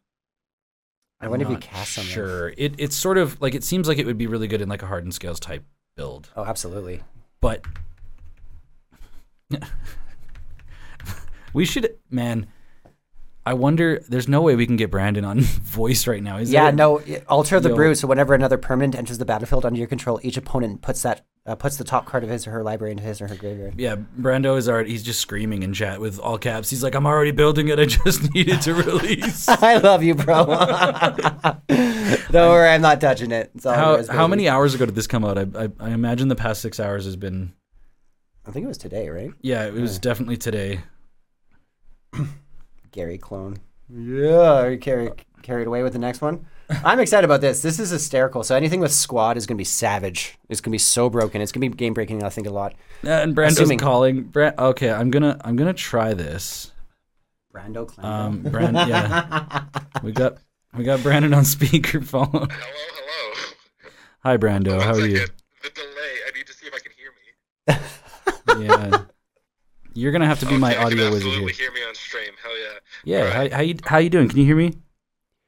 I 1.20 1.26
I'm 1.26 1.32
wonder 1.32 1.46
if 1.46 1.52
you 1.52 1.58
cast 1.58 1.94
something. 1.94 2.14
Sure, 2.14 2.54
it 2.58 2.76
it's 2.78 2.96
sort 2.96 3.18
of 3.18 3.42
like 3.42 3.56
it 3.56 3.64
seems 3.64 3.88
like 3.88 3.98
it 3.98 4.06
would 4.06 4.18
be 4.18 4.28
really 4.28 4.48
good 4.48 4.62
in 4.62 4.70
like 4.70 4.84
a 4.84 4.88
hardened 4.88 5.14
scales 5.14 5.40
type 5.40 5.64
build, 5.98 6.30
Oh, 6.36 6.46
absolutely. 6.46 7.02
but 7.42 7.64
we 11.54 11.66
should 11.66 11.96
man. 12.10 12.48
I 13.46 13.54
wonder. 13.54 14.02
There's 14.10 14.28
no 14.28 14.42
way 14.42 14.56
we 14.56 14.66
can 14.66 14.76
get 14.76 14.90
Brandon 14.90 15.24
on 15.24 15.42
voice 15.42 16.08
right 16.08 16.24
now. 16.24 16.38
Is 16.38 16.52
yeah, 16.52 16.72
no, 16.72 17.02
Altar 17.28 17.58
of 17.58 17.64
the 17.64 17.70
Yo. 17.70 17.76
Brood. 17.76 17.98
So 17.98 18.08
whenever 18.08 18.34
another 18.34 18.58
permanent 18.58 18.96
enters 18.96 19.20
the 19.20 19.26
battlefield 19.26 19.66
under 19.66 19.78
your 19.78 19.88
control, 19.88 20.20
each 20.24 20.36
opponent 20.36 20.82
puts 20.82 21.04
that 21.04 21.26
uh, 21.46 21.54
puts 21.54 21.78
the 21.78 21.84
top 21.84 22.08
card 22.08 22.24
of 22.24 22.30
his 22.30 22.48
or 22.48 22.52
her 22.52 22.64
library 22.64 22.92
into 22.92 23.04
his 23.04 23.22
or 23.22 23.28
her 23.28 23.36
graveyard. 23.36 23.80
Yeah, 23.80 23.98
Brando 24.20 24.58
is 24.58 24.68
already. 24.68 24.90
He's 24.90 25.04
just 25.04 25.22
screaming 25.22 25.62
in 25.62 25.74
chat 25.74 26.02
with 26.02 26.20
all 26.20 26.40
caps. 26.40 26.72
He's 26.72 26.82
like, 26.82 26.96
"I'm 26.96 27.06
already 27.06 27.32
building 27.32 27.68
it. 27.68 27.80
I 27.80 27.86
just 28.06 28.34
needed 28.34 28.62
to 28.62 28.74
release." 28.74 29.48
I 29.48 29.78
love 29.78 30.02
you, 30.02 30.16
bro. 30.16 30.46
Don't 30.48 32.34
worry, 32.34 32.70
I'm 32.70 32.82
not 32.82 33.00
touching 33.00 33.32
it. 33.32 33.52
How 33.64 34.28
many 34.28 34.50
hours 34.50 34.74
ago 34.74 34.88
did 34.88 34.96
this 34.96 35.08
come 35.08 35.24
out? 35.24 35.38
I, 35.38 35.46
I 35.56 35.70
I 35.80 35.90
imagine 35.92 36.30
the 36.30 36.36
past 36.36 36.62
six 36.62 36.80
hours 36.80 37.06
has 37.06 37.16
been. 37.16 37.54
I 38.48 38.52
think 38.52 38.64
it 38.64 38.68
was 38.68 38.78
today, 38.80 39.10
right? 39.10 39.32
Yeah, 39.42 39.66
it 39.66 39.74
was 39.74 40.00
definitely 40.00 40.38
today. 40.38 40.80
Gary 42.96 43.18
clone. 43.18 43.58
Yeah, 43.90 44.62
are 44.62 44.72
you 44.72 44.78
carried 44.78 45.12
carried 45.44 45.68
away 45.68 45.84
with 45.84 45.92
the 45.94 46.00
next 46.00 46.22
one? 46.22 46.48
I'm 46.84 47.00
excited 47.02 47.26
about 47.26 47.42
this. 47.42 47.62
This 47.62 47.78
is 47.78 47.90
hysterical. 47.90 48.42
So 48.42 48.56
anything 48.56 48.80
with 48.80 48.94
squad 48.94 49.36
is 49.36 49.46
going 49.46 49.58
to 49.58 49.60
be 49.60 49.66
savage. 49.66 50.38
It's 50.50 50.62
going 50.62 50.72
to 50.72 50.76
be 50.76 50.78
so 50.80 51.10
broken. 51.10 51.42
It's 51.42 51.52
going 51.52 51.62
to 51.62 51.70
be 51.70 51.76
game 51.78 51.94
breaking. 51.94 52.24
I 52.24 52.30
think 52.30 52.48
a 52.48 52.52
lot. 52.52 52.74
Uh, 53.04 53.10
and 53.10 53.36
Brando's 53.36 53.60
Assuming- 53.60 53.80
calling. 53.80 54.24
Bra- 54.24 54.54
okay, 54.58 54.90
I'm 54.90 55.12
gonna 55.12 55.38
I'm 55.44 55.58
gonna 55.58 55.74
try 55.74 56.14
this. 56.14 56.72
Brando 57.54 57.86
clan. 57.86 58.06
Um, 58.06 58.42
Brand, 58.44 58.76
yeah, 58.76 59.66
we 60.02 60.14
got 60.14 60.38
we 60.76 60.86
got 60.86 61.04
Brandon 61.04 61.34
on 61.34 61.44
speakerphone. 61.56 62.32
Hello, 62.32 62.48
hello. 62.50 63.92
Hi, 64.24 64.38
Brando. 64.38 64.78
One 64.78 64.82
How 64.82 64.94
are 64.94 65.06
you? 65.06 65.18
second. 65.18 65.34
The 65.64 65.70
delay. 65.70 66.14
I 66.28 66.32
need 66.38 66.48
to 66.48 66.54
see 66.54 66.66
if 66.68 66.74
I 66.74 66.80
can 66.80 66.92
hear 66.98 67.12
me. 67.12 68.66
Yeah, 68.68 69.05
you're 69.96 70.12
gonna 70.12 70.28
have 70.28 70.40
to 70.42 70.46
be 70.46 70.58
my 70.58 70.72
Okay, 70.74 70.80
I 70.80 70.84
audio 70.86 71.06
wizard 71.12 71.28
absolutely 71.28 71.54
here. 71.54 71.72
hear 71.72 71.74
me 71.74 71.88
on 71.88 71.96
stream. 71.96 72.34
Hell 72.44 72.52
yeah. 72.58 72.80
Yeah, 73.04 73.28
Alright. 73.32 73.52
how, 73.52 73.58
how 73.58 73.64
you 73.64 73.76
how 73.86 73.98
you 73.98 74.10
doing? 74.12 74.30
Can 74.30 74.38
you 74.38 74.46
hear 74.46 74.56
me? 74.56 74.74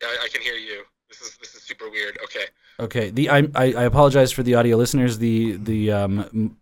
I, 0.03 0.17
I 0.23 0.27
can 0.29 0.41
hear 0.41 0.55
you. 0.55 0.83
This 1.09 1.21
is 1.21 1.37
this 1.37 1.53
is 1.55 1.61
super 1.63 1.89
weird. 1.89 2.17
Okay. 2.23 2.45
Okay. 2.79 3.09
The 3.11 3.29
I, 3.29 3.37
I 3.55 3.65
I 3.73 3.83
apologize 3.83 4.31
for 4.31 4.41
the 4.43 4.55
audio 4.55 4.77
listeners. 4.77 5.17
The 5.19 5.57
the 5.57 5.91
um 5.91 6.57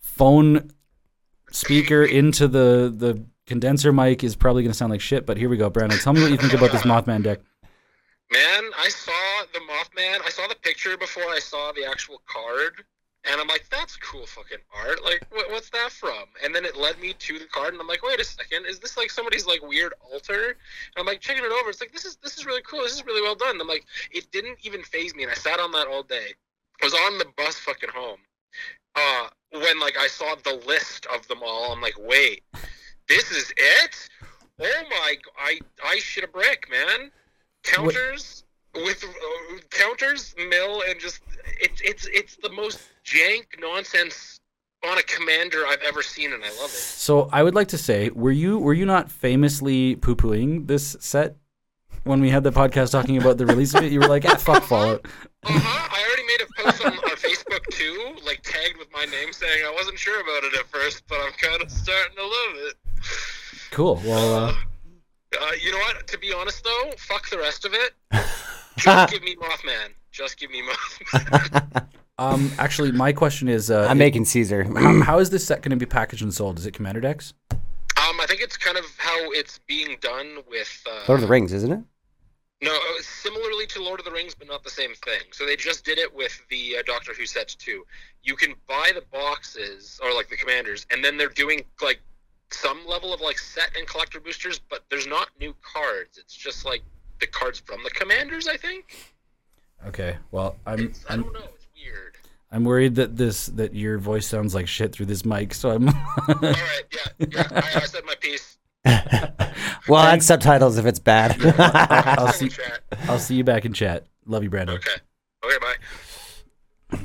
phone 0.00 0.70
speaker 1.50 2.04
into 2.20 2.48
the 2.48 2.92
the 2.94 3.24
condenser 3.46 3.92
mic 3.92 4.24
is 4.24 4.36
probably 4.36 4.62
gonna 4.62 4.74
sound 4.74 4.90
like 4.90 5.00
shit. 5.00 5.26
But 5.26 5.36
here 5.36 5.48
we 5.48 5.56
go, 5.56 5.70
Brandon. 5.70 5.98
Tell 5.98 6.12
me 6.12 6.22
what 6.22 6.30
you 6.30 6.36
think 6.36 6.52
about 6.54 6.72
this 6.72 6.82
Mothman 6.92 7.22
deck. 7.22 7.40
Man, 8.32 8.64
I 8.78 8.88
saw 8.88 9.12
the 9.52 9.60
Mothman. 9.60 10.20
I 10.24 10.30
saw 10.30 10.46
the 10.48 10.56
picture 10.56 10.96
before 10.96 11.24
I 11.24 11.38
saw 11.38 11.72
the 11.72 11.84
actual 11.84 12.20
card, 12.26 12.82
and 13.24 13.40
I'm 13.40 13.48
like, 13.48 13.68
"That's 13.70 13.96
cool 13.96 14.26
fucking 14.26 14.58
art. 14.74 15.02
Like, 15.04 15.26
what, 15.30 15.50
what's 15.50 15.70
that 15.70 15.90
from?" 15.90 16.24
And 16.42 16.54
then 16.54 16.64
it 16.64 16.76
led 16.76 16.98
me 17.00 17.14
to 17.14 17.38
the 17.38 17.46
card, 17.46 17.72
and 17.72 17.80
I'm 17.80 17.86
like, 17.86 18.02
"Wait 18.02 18.20
a 18.20 18.24
second, 18.24 18.66
is 18.66 18.78
this 18.78 18.96
like 18.96 19.10
somebody's 19.10 19.46
like 19.46 19.62
weird 19.62 19.94
altar?" 20.12 20.48
And 20.48 20.96
I'm 20.96 21.06
like 21.06 21.20
checking 21.20 21.44
it 21.44 21.52
over. 21.52 21.70
It's 21.70 21.80
like 21.80 21.92
this 21.92 22.04
is 22.04 22.16
this 22.16 22.36
is 22.36 22.46
really 22.46 22.62
cool. 22.62 22.82
This 22.82 22.94
is 22.94 23.06
really 23.06 23.22
well 23.22 23.34
done. 23.34 23.52
And 23.52 23.62
I'm 23.62 23.68
like, 23.68 23.86
it 24.10 24.30
didn't 24.30 24.58
even 24.62 24.82
phase 24.82 25.14
me, 25.14 25.22
and 25.22 25.32
I 25.32 25.36
sat 25.36 25.60
on 25.60 25.72
that 25.72 25.86
all 25.86 26.02
day. 26.02 26.34
I 26.82 26.86
was 26.86 26.94
on 26.94 27.18
the 27.18 27.26
bus 27.36 27.58
fucking 27.58 27.90
home. 27.90 28.20
Uh, 28.94 29.28
when 29.52 29.80
like 29.80 29.96
I 29.98 30.06
saw 30.06 30.34
the 30.36 30.60
list 30.66 31.06
of 31.06 31.26
them 31.28 31.38
all, 31.44 31.72
I'm 31.72 31.80
like, 31.80 31.98
"Wait, 31.98 32.42
this 33.08 33.30
is 33.30 33.52
it." 33.56 34.08
Oh 34.60 34.82
my! 34.88 35.16
I 35.38 35.58
I 35.84 35.98
shit 35.98 36.24
a 36.24 36.28
brick, 36.28 36.68
man 36.70 37.10
counters 37.64 38.43
with 38.74 39.04
uh, 39.04 39.58
counters 39.70 40.34
mill 40.48 40.82
and 40.88 40.98
just 41.00 41.20
it's 41.60 41.80
it's 41.82 42.06
it's 42.12 42.36
the 42.36 42.50
most 42.50 42.80
jank 43.04 43.44
nonsense 43.60 44.40
on 44.84 44.98
a 44.98 45.02
commander 45.02 45.64
I've 45.66 45.80
ever 45.82 46.02
seen, 46.02 46.32
and 46.32 46.44
I 46.44 46.48
love 46.48 46.64
it. 46.66 46.70
So 46.70 47.28
I 47.32 47.42
would 47.42 47.54
like 47.54 47.68
to 47.68 47.78
say, 47.78 48.10
were 48.10 48.32
you 48.32 48.58
were 48.58 48.74
you 48.74 48.84
not 48.86 49.10
famously 49.10 49.96
poo 49.96 50.14
pooing 50.16 50.66
this 50.66 50.96
set 51.00 51.36
when 52.04 52.20
we 52.20 52.28
had 52.30 52.44
the 52.44 52.52
podcast 52.52 52.90
talking 52.90 53.16
about 53.16 53.38
the 53.38 53.46
release 53.46 53.74
of 53.74 53.82
it? 53.82 53.92
You 53.92 54.00
were 54.00 54.08
like, 54.08 54.24
ah, 54.28 54.36
fuck 54.36 54.62
Fallout. 54.64 55.06
Uh-huh. 55.44 55.88
I 55.90 56.06
already 56.06 56.26
made 56.26 56.40
a 56.42 56.62
post 56.62 56.84
on, 56.84 56.92
on 56.92 57.16
Facebook 57.16 57.64
too, 57.70 58.14
like 58.26 58.42
tagged 58.42 58.76
with 58.78 58.88
my 58.92 59.04
name, 59.06 59.32
saying 59.32 59.64
I 59.66 59.72
wasn't 59.72 59.98
sure 59.98 60.20
about 60.20 60.44
it 60.44 60.54
at 60.58 60.66
first, 60.66 61.02
but 61.08 61.18
I'm 61.20 61.32
kind 61.32 61.62
of 61.62 61.70
starting 61.70 62.16
to 62.16 62.22
love 62.22 62.68
it. 62.68 62.74
Cool. 63.70 64.00
Well, 64.04 64.34
uh, 64.34 64.54
Uh, 65.40 65.50
you 65.62 65.72
know 65.72 65.78
what? 65.78 66.06
To 66.06 66.18
be 66.18 66.32
honest, 66.32 66.62
though, 66.62 66.92
fuck 66.96 67.28
the 67.28 67.38
rest 67.38 67.64
of 67.64 67.72
it. 67.74 67.92
Just 68.76 69.10
give 69.12 69.22
me 69.22 69.36
Mothman. 69.36 69.90
Just 70.10 70.38
give 70.38 70.50
me 70.50 70.62
Mothman. 70.62 71.86
um, 72.18 72.50
actually, 72.58 72.92
my 72.92 73.12
question 73.12 73.48
is, 73.48 73.70
uh, 73.70 73.86
I'm 73.88 73.98
making 73.98 74.24
Caesar. 74.24 74.64
how, 74.64 75.00
how 75.02 75.18
is 75.18 75.30
this 75.30 75.46
set 75.46 75.62
going 75.62 75.70
to 75.70 75.76
be 75.76 75.86
packaged 75.86 76.22
and 76.22 76.32
sold? 76.32 76.58
Is 76.58 76.66
it 76.66 76.72
Commander 76.72 77.00
decks? 77.00 77.34
Um, 77.50 78.20
I 78.20 78.26
think 78.26 78.40
it's 78.40 78.56
kind 78.56 78.76
of 78.76 78.84
how 78.98 79.30
it's 79.32 79.60
being 79.66 79.96
done 80.00 80.38
with. 80.48 80.82
Uh, 80.86 81.04
Lord 81.08 81.20
of 81.20 81.22
the 81.22 81.26
Rings, 81.28 81.52
isn't 81.52 81.72
it? 81.72 81.80
No, 82.62 82.72
uh, 82.72 83.02
similarly 83.02 83.66
to 83.66 83.82
Lord 83.82 84.00
of 84.00 84.06
the 84.06 84.12
Rings, 84.12 84.34
but 84.34 84.48
not 84.48 84.64
the 84.64 84.70
same 84.70 84.94
thing. 84.94 85.20
So 85.32 85.44
they 85.44 85.56
just 85.56 85.84
did 85.84 85.98
it 85.98 86.14
with 86.14 86.40
the 86.48 86.76
uh, 86.78 86.82
Doctor 86.86 87.12
Who 87.12 87.26
sets 87.26 87.54
too. 87.54 87.84
You 88.22 88.36
can 88.36 88.54
buy 88.68 88.92
the 88.94 89.02
boxes 89.12 90.00
or 90.02 90.14
like 90.14 90.28
the 90.28 90.36
commanders, 90.36 90.86
and 90.90 91.04
then 91.04 91.16
they're 91.16 91.28
doing 91.28 91.62
like 91.82 92.00
some 92.50 92.86
level 92.86 93.12
of 93.12 93.20
like 93.20 93.38
set 93.38 93.76
and 93.76 93.86
collector 93.86 94.20
boosters, 94.20 94.58
but 94.58 94.84
there's 94.88 95.06
not 95.06 95.28
new 95.40 95.54
cards. 95.62 96.18
It's 96.18 96.34
just 96.34 96.64
like 96.64 96.82
the 97.20 97.26
cards 97.26 97.60
from 97.60 97.82
the 97.84 97.90
commanders. 97.90 98.48
I 98.48 98.56
think. 98.56 99.14
Okay. 99.86 100.16
Well, 100.30 100.56
I'm 100.66 100.80
It's, 100.80 101.04
I 101.08 101.14
I'm 101.14 101.22
don't 101.22 101.32
know. 101.32 101.40
It's 101.54 101.66
weird. 101.74 102.16
I'm 102.50 102.64
worried 102.64 102.94
that 102.96 103.16
this 103.16 103.46
that 103.46 103.74
your 103.74 103.98
voice 103.98 104.26
sounds 104.26 104.54
like 104.54 104.68
shit 104.68 104.92
through 104.92 105.06
this 105.06 105.24
mic. 105.24 105.54
So 105.54 105.70
I'm. 105.70 105.88
All 105.88 105.94
right, 106.40 106.82
yeah, 107.18 107.26
yeah. 107.30 107.48
I, 107.50 107.80
I 107.80 107.86
said 107.86 108.04
my 108.04 108.14
piece. 108.20 108.58
Well, 109.86 110.02
add 110.02 110.22
subtitles 110.22 110.78
if 110.78 110.86
it's 110.86 110.98
bad. 110.98 111.36
I'll 111.58 112.32
see. 112.32 112.48
Chat. 112.48 112.80
I'll 113.02 113.18
see 113.18 113.34
you 113.34 113.44
back 113.44 113.64
in 113.64 113.72
chat. 113.74 114.06
Love 114.24 114.42
you, 114.42 114.50
Brandon. 114.50 114.76
Okay. 114.76 114.90
Okay. 115.44 115.58
Bye. 116.90 116.98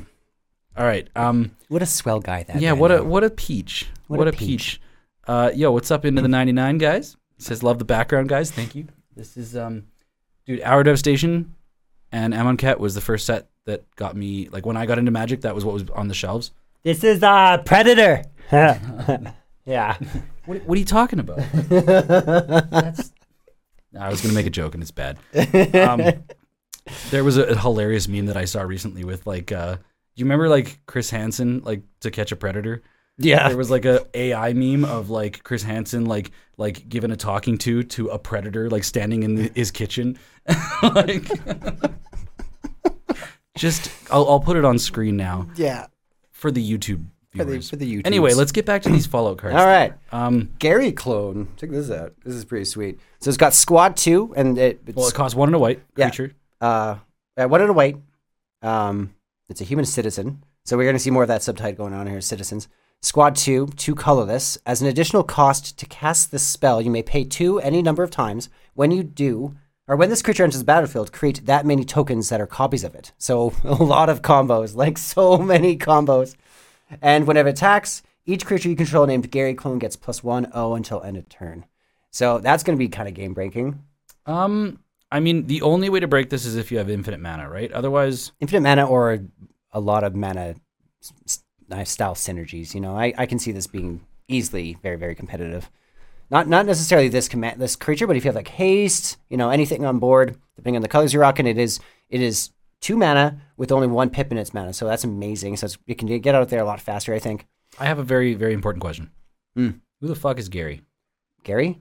All 0.76 0.86
right. 0.86 1.08
Um. 1.14 1.56
what 1.68 1.82
a 1.82 1.86
swell 1.86 2.20
guy 2.20 2.42
that. 2.44 2.60
Yeah. 2.60 2.72
man 2.72 2.78
What 2.80 2.90
a 2.92 3.04
what 3.04 3.24
a 3.24 3.30
peach. 3.30 3.88
What 4.06 4.18
What, 4.18 4.28
a 4.28 4.30
a 4.30 4.32
peach. 4.32 4.80
Uh. 5.26 5.50
Yo. 5.54 5.72
What's 5.72 5.90
up 5.90 6.04
into 6.06 6.22
the 6.22 6.28
ninety 6.28 6.52
nine 6.52 6.78
guys? 6.78 7.16
He 7.36 7.42
says 7.42 7.62
love 7.62 7.78
the 7.78 7.84
background 7.84 8.28
guys. 8.28 8.50
Thank 8.50 8.74
you. 8.74 8.88
This 9.14 9.36
is 9.36 9.56
um, 9.56 9.84
dude. 10.50 10.62
Our 10.62 10.82
Devastation 10.82 11.54
and 12.12 12.34
Amonkhet 12.34 12.78
was 12.78 12.94
the 12.94 13.00
first 13.00 13.26
set 13.26 13.48
that 13.66 13.84
got 13.96 14.16
me 14.16 14.48
like 14.48 14.66
when 14.66 14.76
I 14.76 14.86
got 14.86 14.98
into 14.98 15.10
Magic. 15.10 15.42
That 15.42 15.54
was 15.54 15.64
what 15.64 15.74
was 15.74 15.88
on 15.90 16.08
the 16.08 16.14
shelves. 16.14 16.52
This 16.82 17.04
is 17.04 17.22
uh 17.22 17.58
Predator. 17.64 18.24
yeah. 19.64 19.96
What, 20.46 20.62
what 20.64 20.74
are 20.76 20.78
you 20.80 20.86
talking 20.86 21.20
about? 21.20 21.36
That's. 21.68 23.12
I 23.96 24.08
was 24.08 24.20
gonna 24.20 24.34
make 24.34 24.46
a 24.46 24.50
joke 24.50 24.74
and 24.74 24.82
it's 24.82 24.90
bad. 24.90 25.16
Um, 25.76 26.24
there 27.10 27.22
was 27.22 27.36
a, 27.36 27.44
a 27.44 27.56
hilarious 27.56 28.08
meme 28.08 28.26
that 28.26 28.36
I 28.36 28.46
saw 28.46 28.62
recently 28.62 29.04
with 29.04 29.28
like, 29.28 29.52
uh, 29.52 29.76
do 29.76 29.80
you 30.16 30.24
remember 30.24 30.48
like 30.48 30.80
Chris 30.86 31.10
Hansen 31.10 31.60
like 31.60 31.82
to 32.00 32.10
catch 32.10 32.32
a 32.32 32.36
predator? 32.36 32.82
Yeah. 33.22 33.48
There 33.48 33.56
was 33.56 33.70
like 33.70 33.84
a 33.84 34.06
AI 34.14 34.52
meme 34.54 34.84
of 34.84 35.10
like 35.10 35.42
Chris 35.44 35.62
Hansen 35.62 36.06
like 36.06 36.30
like 36.56 36.88
giving 36.88 37.10
a 37.10 37.16
talking 37.16 37.58
to 37.58 37.82
to 37.84 38.08
a 38.08 38.18
predator 38.18 38.68
like 38.70 38.84
standing 38.84 39.22
in 39.22 39.34
the, 39.36 39.50
his 39.54 39.70
kitchen, 39.70 40.18
like. 40.82 41.28
Just, 43.56 43.90
I'll, 44.10 44.26
I'll 44.28 44.40
put 44.40 44.56
it 44.56 44.64
on 44.64 44.78
screen 44.78 45.16
now 45.16 45.48
Yeah. 45.56 45.86
for 46.30 46.50
the 46.50 46.62
YouTube 46.62 47.04
For 47.32 47.38
the, 47.38 47.44
viewers. 47.44 47.68
for 47.70 47.76
the 47.76 47.92
YouTube. 47.96 48.06
anyway, 48.06 48.32
let's 48.32 48.52
get 48.52 48.64
back 48.64 48.82
to 48.82 48.88
these 48.88 49.06
Fallout 49.06 49.38
cards. 49.38 49.56
All 49.56 49.66
right. 49.66 49.92
Um, 50.12 50.50
Gary 50.58 50.92
clone. 50.92 51.48
Check 51.56 51.70
this 51.70 51.90
out. 51.90 52.14
This 52.24 52.34
is 52.34 52.44
pretty 52.46 52.64
sweet. 52.64 53.00
So 53.20 53.28
it's 53.28 53.36
got 53.36 53.52
squad 53.52 53.96
two, 53.98 54.32
and 54.36 54.56
it, 54.56 54.80
it's 54.86 54.96
well, 54.96 55.08
it 55.08 55.14
costs 55.14 55.34
one 55.36 55.48
and 55.48 55.56
a 55.56 55.58
white 55.58 55.82
Yeah. 55.96 56.08
creature. 56.08 56.32
uh, 56.60 56.96
uh, 57.36 57.46
one 57.48 57.60
and 57.60 57.70
a 57.70 57.72
white. 57.74 57.96
Um, 58.62 59.14
it's 59.50 59.60
a 59.60 59.64
human 59.64 59.84
citizen. 59.84 60.42
So 60.64 60.76
we're 60.78 60.84
going 60.84 60.96
to 60.96 61.00
see 61.00 61.10
more 61.10 61.22
of 61.22 61.28
that 61.28 61.40
subtype 61.42 61.76
going 61.76 61.92
on 61.92 62.06
here, 62.06 62.20
citizens. 62.20 62.68
Squad 63.02 63.34
2, 63.36 63.68
two 63.76 63.94
colorless. 63.94 64.58
As 64.66 64.82
an 64.82 64.88
additional 64.88 65.22
cost 65.24 65.78
to 65.78 65.86
cast 65.86 66.30
this 66.30 66.42
spell, 66.46 66.82
you 66.82 66.90
may 66.90 67.02
pay 67.02 67.24
two 67.24 67.58
any 67.60 67.80
number 67.80 68.02
of 68.02 68.10
times. 68.10 68.50
When 68.74 68.90
you 68.90 69.02
do, 69.02 69.56
or 69.88 69.96
when 69.96 70.10
this 70.10 70.20
creature 70.22 70.44
enters 70.44 70.58
the 70.60 70.66
battlefield, 70.66 71.10
create 71.12 71.46
that 71.46 71.64
many 71.64 71.84
tokens 71.84 72.28
that 72.28 72.40
are 72.40 72.46
copies 72.46 72.84
of 72.84 72.94
it. 72.94 73.12
So 73.16 73.54
a 73.64 73.74
lot 73.74 74.10
of 74.10 74.20
combos, 74.22 74.76
like 74.76 74.98
so 75.14 75.38
many 75.38 75.76
combos. 75.78 76.36
And 77.00 77.26
whenever 77.26 77.48
it 77.48 77.52
attacks, 77.52 78.02
each 78.26 78.44
creature 78.44 78.68
you 78.68 78.76
control 78.76 79.06
named 79.06 79.30
Gary 79.30 79.54
Clone 79.54 79.78
gets 79.78 79.96
plus 79.96 80.22
one 80.22 80.50
O 80.52 80.74
until 80.74 81.02
end 81.02 81.16
of 81.16 81.28
turn. 81.28 81.64
So 82.10 82.38
that's 82.38 82.62
going 82.62 82.76
to 82.76 82.78
be 82.78 82.88
kind 82.88 83.08
of 83.08 83.14
game 83.14 83.32
breaking. 83.32 83.82
Um, 84.26 84.80
I 85.10 85.20
mean, 85.20 85.46
the 85.46 85.62
only 85.62 85.88
way 85.88 86.00
to 86.00 86.08
break 86.08 86.28
this 86.28 86.44
is 86.44 86.56
if 86.56 86.70
you 86.70 86.78
have 86.78 86.90
infinite 86.90 87.20
mana, 87.20 87.48
right? 87.48 87.72
Otherwise, 87.72 88.32
Infinite 88.40 88.60
mana 88.62 88.86
or 88.86 89.20
a 89.72 89.80
lot 89.80 90.04
of 90.04 90.14
mana 90.14 90.56
s- 91.26 91.39
style 91.84 92.14
synergies. 92.14 92.74
You 92.74 92.80
know, 92.80 92.96
I, 92.96 93.12
I 93.16 93.26
can 93.26 93.38
see 93.38 93.52
this 93.52 93.66
being 93.66 94.00
easily 94.28 94.76
very, 94.82 94.96
very 94.96 95.14
competitive. 95.14 95.70
Not 96.30 96.46
not 96.46 96.64
necessarily 96.64 97.08
this 97.08 97.28
command 97.28 97.60
this 97.60 97.74
creature, 97.74 98.06
but 98.06 98.16
if 98.16 98.24
you 98.24 98.28
have 98.28 98.36
like 98.36 98.48
haste, 98.48 99.16
you 99.28 99.36
know, 99.36 99.50
anything 99.50 99.84
on 99.84 99.98
board, 99.98 100.36
depending 100.54 100.76
on 100.76 100.82
the 100.82 100.88
colors 100.88 101.12
you're 101.12 101.22
rocking, 101.22 101.46
it 101.46 101.58
is 101.58 101.80
it 102.08 102.20
is 102.20 102.50
two 102.80 102.96
mana 102.96 103.40
with 103.56 103.72
only 103.72 103.88
one 103.88 104.10
pip 104.10 104.30
in 104.30 104.38
its 104.38 104.54
mana. 104.54 104.72
So 104.72 104.86
that's 104.86 105.04
amazing. 105.04 105.56
So 105.56 105.66
it's, 105.66 105.78
it 105.86 105.98
can 105.98 106.06
get 106.20 106.34
out 106.34 106.48
there 106.48 106.60
a 106.60 106.64
lot 106.64 106.80
faster, 106.80 107.12
I 107.12 107.18
think. 107.18 107.46
I 107.78 107.86
have 107.86 107.98
a 107.98 108.04
very, 108.04 108.34
very 108.34 108.52
important 108.52 108.80
question. 108.80 109.10
Hmm. 109.56 109.70
Who 110.00 110.06
the 110.06 110.14
fuck 110.14 110.38
is 110.38 110.48
Gary? 110.48 110.82
Gary? 111.42 111.80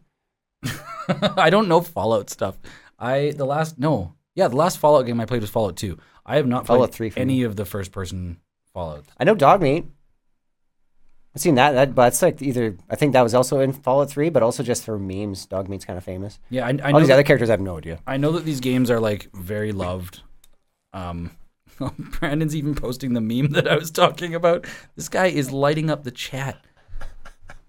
I 1.08 1.49
don't 1.49 1.67
know 1.67 1.82
Fallout 1.82 2.30
stuff. 2.30 2.58
I 2.97 3.32
the 3.36 3.45
last 3.45 3.78
no, 3.78 4.15
yeah, 4.34 4.47
the 4.47 4.56
last 4.56 4.80
Fallout 4.80 5.06
game 5.06 5.19
I 5.21 5.25
played 5.25 5.41
was 5.41 5.49
Fallout 5.49 5.78
Two. 5.78 5.99
I 6.25 6.36
have 6.36 6.47
not 6.47 6.67
Fallout 6.67 6.89
played 6.89 6.95
3 6.95 7.10
for 7.12 7.19
any 7.19 7.43
of 7.43 7.56
the 7.56 7.65
first 7.65 7.91
person 7.91 8.38
Fallout. 8.73 9.05
I 9.19 9.23
know 9.23 9.36
Dogmeat. 9.36 9.86
I've 11.36 11.41
seen 11.41 11.55
that, 11.55 11.71
that, 11.73 11.93
but 11.95 12.08
it's 12.10 12.21
like 12.21 12.41
either 12.41 12.75
I 12.89 12.95
think 12.95 13.13
that 13.13 13.21
was 13.21 13.36
also 13.36 13.60
in 13.60 13.71
Fallout 13.71 14.10
3, 14.10 14.29
but 14.29 14.41
also 14.41 14.63
just 14.63 14.84
for 14.84 14.97
memes. 14.97 15.45
Dogmeat's 15.45 15.86
kind 15.86 15.97
of 15.97 16.03
famous. 16.03 16.39
Yeah, 16.49 16.65
I, 16.65 16.69
I 16.69 16.71
All 16.71 16.91
know. 16.93 16.99
these 16.99 17.08
That, 17.10 17.13
other 17.15 17.23
characters, 17.23 17.49
I 17.49 17.53
have 17.53 17.62
no 17.62 17.77
idea. 17.77 17.99
I 18.08 18.17
know 18.17 18.32
that 18.32 18.45
these 18.45 18.60
games 18.60 18.89
are 18.89 18.99
like 18.99 19.29
very 19.34 19.71
loved. 19.71 20.21
Um, 20.91 21.32
Brandon's 21.97 22.55
even 22.55 22.73
posting 22.73 23.13
the 23.13 23.21
meme 23.21 23.51
that 23.51 23.67
I 23.67 23.75
was 23.75 23.91
talking 23.91 24.34
about. 24.34 24.65
This 24.95 25.08
guy 25.08 25.27
is 25.27 25.51
lighting 25.51 25.89
up 25.89 26.03
the 26.03 26.12
chat. 26.12 26.58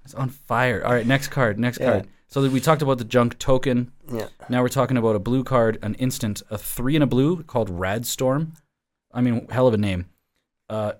It's 0.04 0.14
on 0.14 0.30
fire. 0.30 0.84
All 0.84 0.92
right, 0.94 1.06
next 1.06 1.28
card. 1.28 1.58
Next 1.58 1.78
Yeah. 1.78 1.90
card. 1.92 2.08
So 2.28 2.42
that 2.42 2.52
we 2.52 2.60
talked 2.60 2.80
about 2.80 2.98
the 2.98 3.04
junk 3.04 3.38
token. 3.38 3.92
Yeah. 4.10 4.28
Now 4.48 4.62
we're 4.62 4.68
talking 4.68 4.96
about 4.96 5.16
a 5.16 5.20
blue 5.20 5.42
card, 5.44 5.78
an 5.82 5.94
instant, 5.96 6.42
a 6.48 6.56
three 6.56 6.94
and 6.94 7.02
a 7.04 7.06
blue 7.06 7.42
called 7.42 7.68
Radstorm. 7.68 8.52
I 9.12 9.20
mean, 9.20 9.48
hell 9.50 9.66
of 9.66 9.74
a 9.74 9.78
name. 9.78 10.06
Uh, 10.70 10.92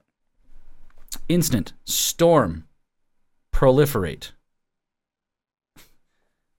instant, 1.28 1.72
storm, 1.85 2.64
proliferate. 3.54 4.33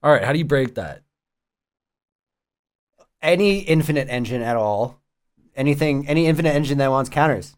All 0.02 0.10
right, 0.10 0.24
how 0.24 0.32
do 0.32 0.38
you 0.38 0.46
break 0.46 0.74
that? 0.76 1.02
Any 3.20 3.58
infinite 3.58 4.08
engine 4.08 4.40
at 4.40 4.56
all, 4.56 4.98
anything, 5.54 6.08
any 6.08 6.26
infinite 6.26 6.54
engine 6.54 6.78
that 6.78 6.90
wants 6.90 7.10
counters, 7.10 7.54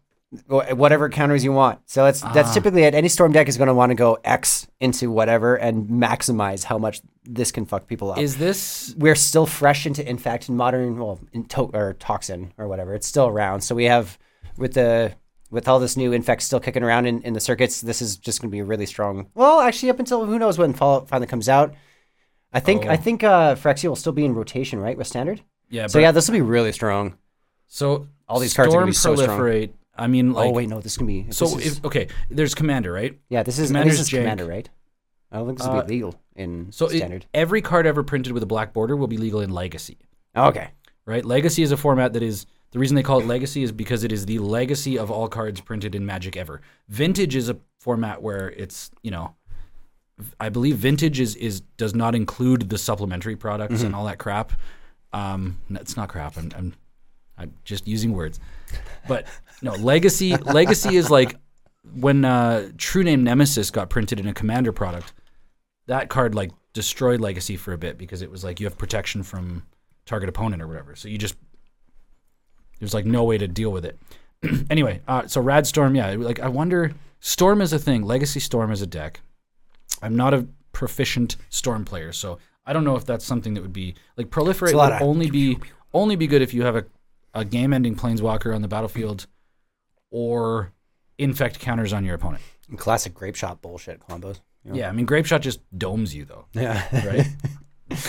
Wh- 0.49 0.77
whatever 0.77 1.07
counters 1.09 1.43
you 1.45 1.53
want. 1.53 1.79
So 1.89 2.03
that's 2.03 2.19
that's 2.21 2.49
Ah. 2.49 2.53
typically 2.53 2.83
it. 2.83 2.93
Any 2.93 3.07
storm 3.07 3.31
deck 3.31 3.47
is 3.47 3.57
going 3.57 3.67
to 3.69 3.73
want 3.73 3.91
to 3.91 3.95
go 3.95 4.17
X 4.25 4.67
into 4.81 5.09
whatever 5.09 5.55
and 5.55 5.87
maximize 5.89 6.65
how 6.65 6.77
much 6.77 7.01
this 7.23 7.51
can 7.53 7.65
fuck 7.65 7.87
people 7.87 8.11
up. 8.11 8.17
Is 8.19 8.37
this 8.37 8.93
we're 8.97 9.15
still 9.15 9.45
fresh 9.47 9.85
into 9.87 10.07
infect 10.07 10.49
in 10.49 10.57
modern 10.57 10.99
well 10.99 11.19
in 11.31 11.45
to- 11.45 11.71
or 11.73 11.93
toxin 11.93 12.53
or 12.57 12.67
whatever 12.67 12.93
it's 12.93 13.07
still 13.07 13.27
around 13.27 13.61
so 13.61 13.73
we 13.73 13.85
have 13.85 14.19
with 14.57 14.73
the 14.73 15.13
with 15.51 15.67
all 15.67 15.79
this 15.79 15.95
new 15.95 16.11
infect 16.11 16.41
still 16.41 16.59
kicking 16.59 16.83
around 16.83 17.05
in, 17.05 17.21
in 17.21 17.33
the 17.33 17.39
circuits 17.39 17.81
this 17.81 18.01
is 18.01 18.17
just 18.17 18.41
going 18.41 18.49
to 18.49 18.55
be 18.55 18.59
a 18.59 18.65
really 18.65 18.85
strong 18.85 19.27
well 19.35 19.59
actually 19.61 19.89
up 19.89 19.99
until 19.99 20.25
who 20.25 20.39
knows 20.39 20.57
when 20.57 20.73
fallout 20.73 21.07
finally 21.07 21.27
comes 21.27 21.47
out 21.49 21.73
i 22.53 22.59
think 22.59 22.85
Oh. 22.85 22.89
i 22.89 22.97
think 22.97 23.23
uh 23.23 23.55
phyrexia 23.55 23.87
will 23.89 23.95
still 23.95 24.11
be 24.13 24.25
in 24.25 24.33
rotation 24.33 24.79
right 24.79 24.97
with 24.97 25.07
standard 25.07 25.41
yeah? 25.69 25.87
so 25.87 25.99
yeah 25.99 26.11
this 26.11 26.27
will 26.27 26.33
be 26.35 26.41
really 26.41 26.71
strong 26.71 27.15
So 27.67 28.07
All 28.27 28.39
these 28.39 28.53
cards 28.53 28.73
are 28.73 28.79
gonna 28.81 28.93
storm 28.93 29.15
be 29.15 29.17
so 29.19 29.23
strong. 29.23 29.39
proliferate. 29.39 29.71
I 29.97 30.07
mean, 30.07 30.33
like, 30.33 30.49
oh 30.49 30.51
wait 30.51 30.67
no 30.69 30.81
this 30.81 30.97
can 30.97 31.07
be 31.07 31.27
so 31.31 31.45
is- 31.57 31.77
if 31.77 31.85
okay, 31.85 32.07
there's 32.29 32.53
commander, 32.55 32.91
right? 32.91 33.17
yeah 33.29 33.43
this 33.43 33.59
is 33.59 33.69
Commander's 33.69 33.97
this 33.97 34.07
is 34.07 34.13
jank. 34.13 34.21
commander 34.23 34.45
right 34.45 34.69
i 35.31 35.37
don't 35.37 35.47
think 35.47 35.57
this 35.59 35.67
will 35.67 35.75
Uh, 35.77 35.83
be 35.83 35.93
legal 35.95 36.19
in 36.35 36.71
So 36.71 36.87
it- 36.87 36.97
standard 36.97 37.25
every 37.33 37.61
card 37.61 37.85
ever 37.87 38.03
printed 38.03 38.33
with 38.33 38.43
a 38.43 38.45
black 38.45 38.73
border 38.73 38.95
will 38.95 39.07
be 39.07 39.17
legal 39.17 39.41
in 39.41 39.51
Legacy, 39.51 39.97
okay 40.35 40.69
right? 41.05 41.23
Legacy 41.23 41.61
is 41.63 41.71
a 41.71 41.77
format 41.77 42.13
that 42.13 42.23
is 42.23 42.45
the 42.75 42.79
reason 42.79 42.95
they 42.95 43.03
call 43.03 43.21
it 43.21 43.25
Legacy 43.25 43.63
is 43.63 43.71
because 43.71 44.03
it 44.03 44.11
is 44.11 44.25
the 44.25 44.37
legacy 44.39 44.99
of 44.99 45.09
all 45.09 45.29
cards 45.29 45.61
printed 45.61 45.95
in 45.95 46.05
Magic 46.05 46.35
ever. 46.35 46.59
Vintage 46.89 47.33
is 47.33 47.47
a 47.47 47.55
format 47.79 48.21
where 48.21 48.49
it's 48.51 48.91
you 49.01 49.11
know, 49.11 49.33
I 50.41 50.49
believe 50.49 50.75
Vintage 50.75 51.21
is 51.21 51.37
is 51.37 51.61
does 51.77 51.95
not 51.95 52.15
include 52.15 52.69
the 52.69 52.77
supplementary 52.77 53.37
products 53.37 53.75
Mm-hmm. 53.75 53.85
and 53.85 53.95
all 53.95 54.03
that 54.07 54.17
crap. 54.17 54.51
Um, 55.13 55.57
it's 55.69 55.95
not 55.95 56.09
crap. 56.09 56.35
I'm, 56.35 56.51
I'm 56.53 56.73
I'm 57.37 57.53
just 57.63 57.87
using 57.87 58.11
words, 58.11 58.41
but 59.07 59.25
no, 59.61 59.71
Legacy 59.75 60.35
Legacy 60.35 60.97
is 60.97 61.09
like 61.09 61.37
when 61.93 62.25
uh, 62.25 62.71
True 62.77 63.03
Name 63.05 63.23
Nemesis 63.23 63.71
got 63.71 63.89
printed 63.89 64.19
in 64.19 64.27
a 64.27 64.33
Commander 64.33 64.73
product. 64.73 65.13
That 65.87 66.09
card 66.09 66.35
like 66.35 66.51
destroyed 66.73 67.21
Legacy 67.21 67.55
for 67.55 67.71
a 67.71 67.77
bit 67.77 67.97
because 67.97 68.21
it 68.21 68.29
was 68.29 68.43
like 68.43 68.59
you 68.59 68.65
have 68.65 68.77
protection 68.77 69.23
from 69.23 69.63
target 70.05 70.27
opponent 70.27 70.61
or 70.61 70.67
whatever. 70.67 70.93
So 70.97 71.07
you 71.07 71.17
just 71.17 71.35
there's 72.79 72.93
like 72.93 73.05
no 73.05 73.23
way 73.23 73.37
to 73.37 73.47
deal 73.47 73.71
with 73.71 73.85
it. 73.85 73.99
anyway, 74.69 75.01
uh, 75.07 75.27
so 75.27 75.41
Radstorm, 75.41 75.95
yeah, 75.95 76.11
like 76.11 76.39
I 76.39 76.49
wonder. 76.49 76.93
Storm 77.19 77.61
is 77.61 77.73
a 77.73 77.79
thing. 77.79 78.03
Legacy 78.03 78.39
Storm 78.39 78.71
is 78.71 78.81
a 78.81 78.87
deck. 78.87 79.21
I'm 80.01 80.15
not 80.15 80.33
a 80.33 80.47
proficient 80.73 81.37
Storm 81.49 81.85
player, 81.85 82.11
so 82.11 82.37
I 82.65 82.73
don't 82.73 82.83
know 82.83 82.95
if 82.95 83.05
that's 83.05 83.25
something 83.25 83.53
that 83.55 83.61
would 83.61 83.73
be 83.73 83.95
like 84.17 84.27
proliferate 84.27 84.73
would 84.73 85.01
only 85.01 85.29
be 85.29 85.57
only 85.93 86.15
be 86.15 86.27
good 86.27 86.41
if 86.41 86.53
you 86.53 86.63
have 86.63 86.75
a, 86.75 86.85
a 87.33 87.45
game-ending 87.45 87.95
planeswalker 87.95 88.53
on 88.53 88.61
the 88.61 88.67
battlefield 88.67 89.27
or 90.11 90.73
infect 91.17 91.59
counters 91.59 91.93
on 91.93 92.03
your 92.03 92.15
opponent. 92.15 92.43
classic 92.77 93.13
grape 93.13 93.35
shot 93.35 93.61
bullshit 93.61 94.01
combos 94.01 94.41
you 94.65 94.71
know? 94.71 94.77
Yeah, 94.77 94.89
I 94.89 94.91
mean 94.91 95.05
Grape 95.05 95.25
Shot 95.25 95.41
just 95.41 95.59
domes 95.77 96.13
you 96.13 96.25
though, 96.25 96.45
yeah 96.53 97.07
right? 97.07 97.27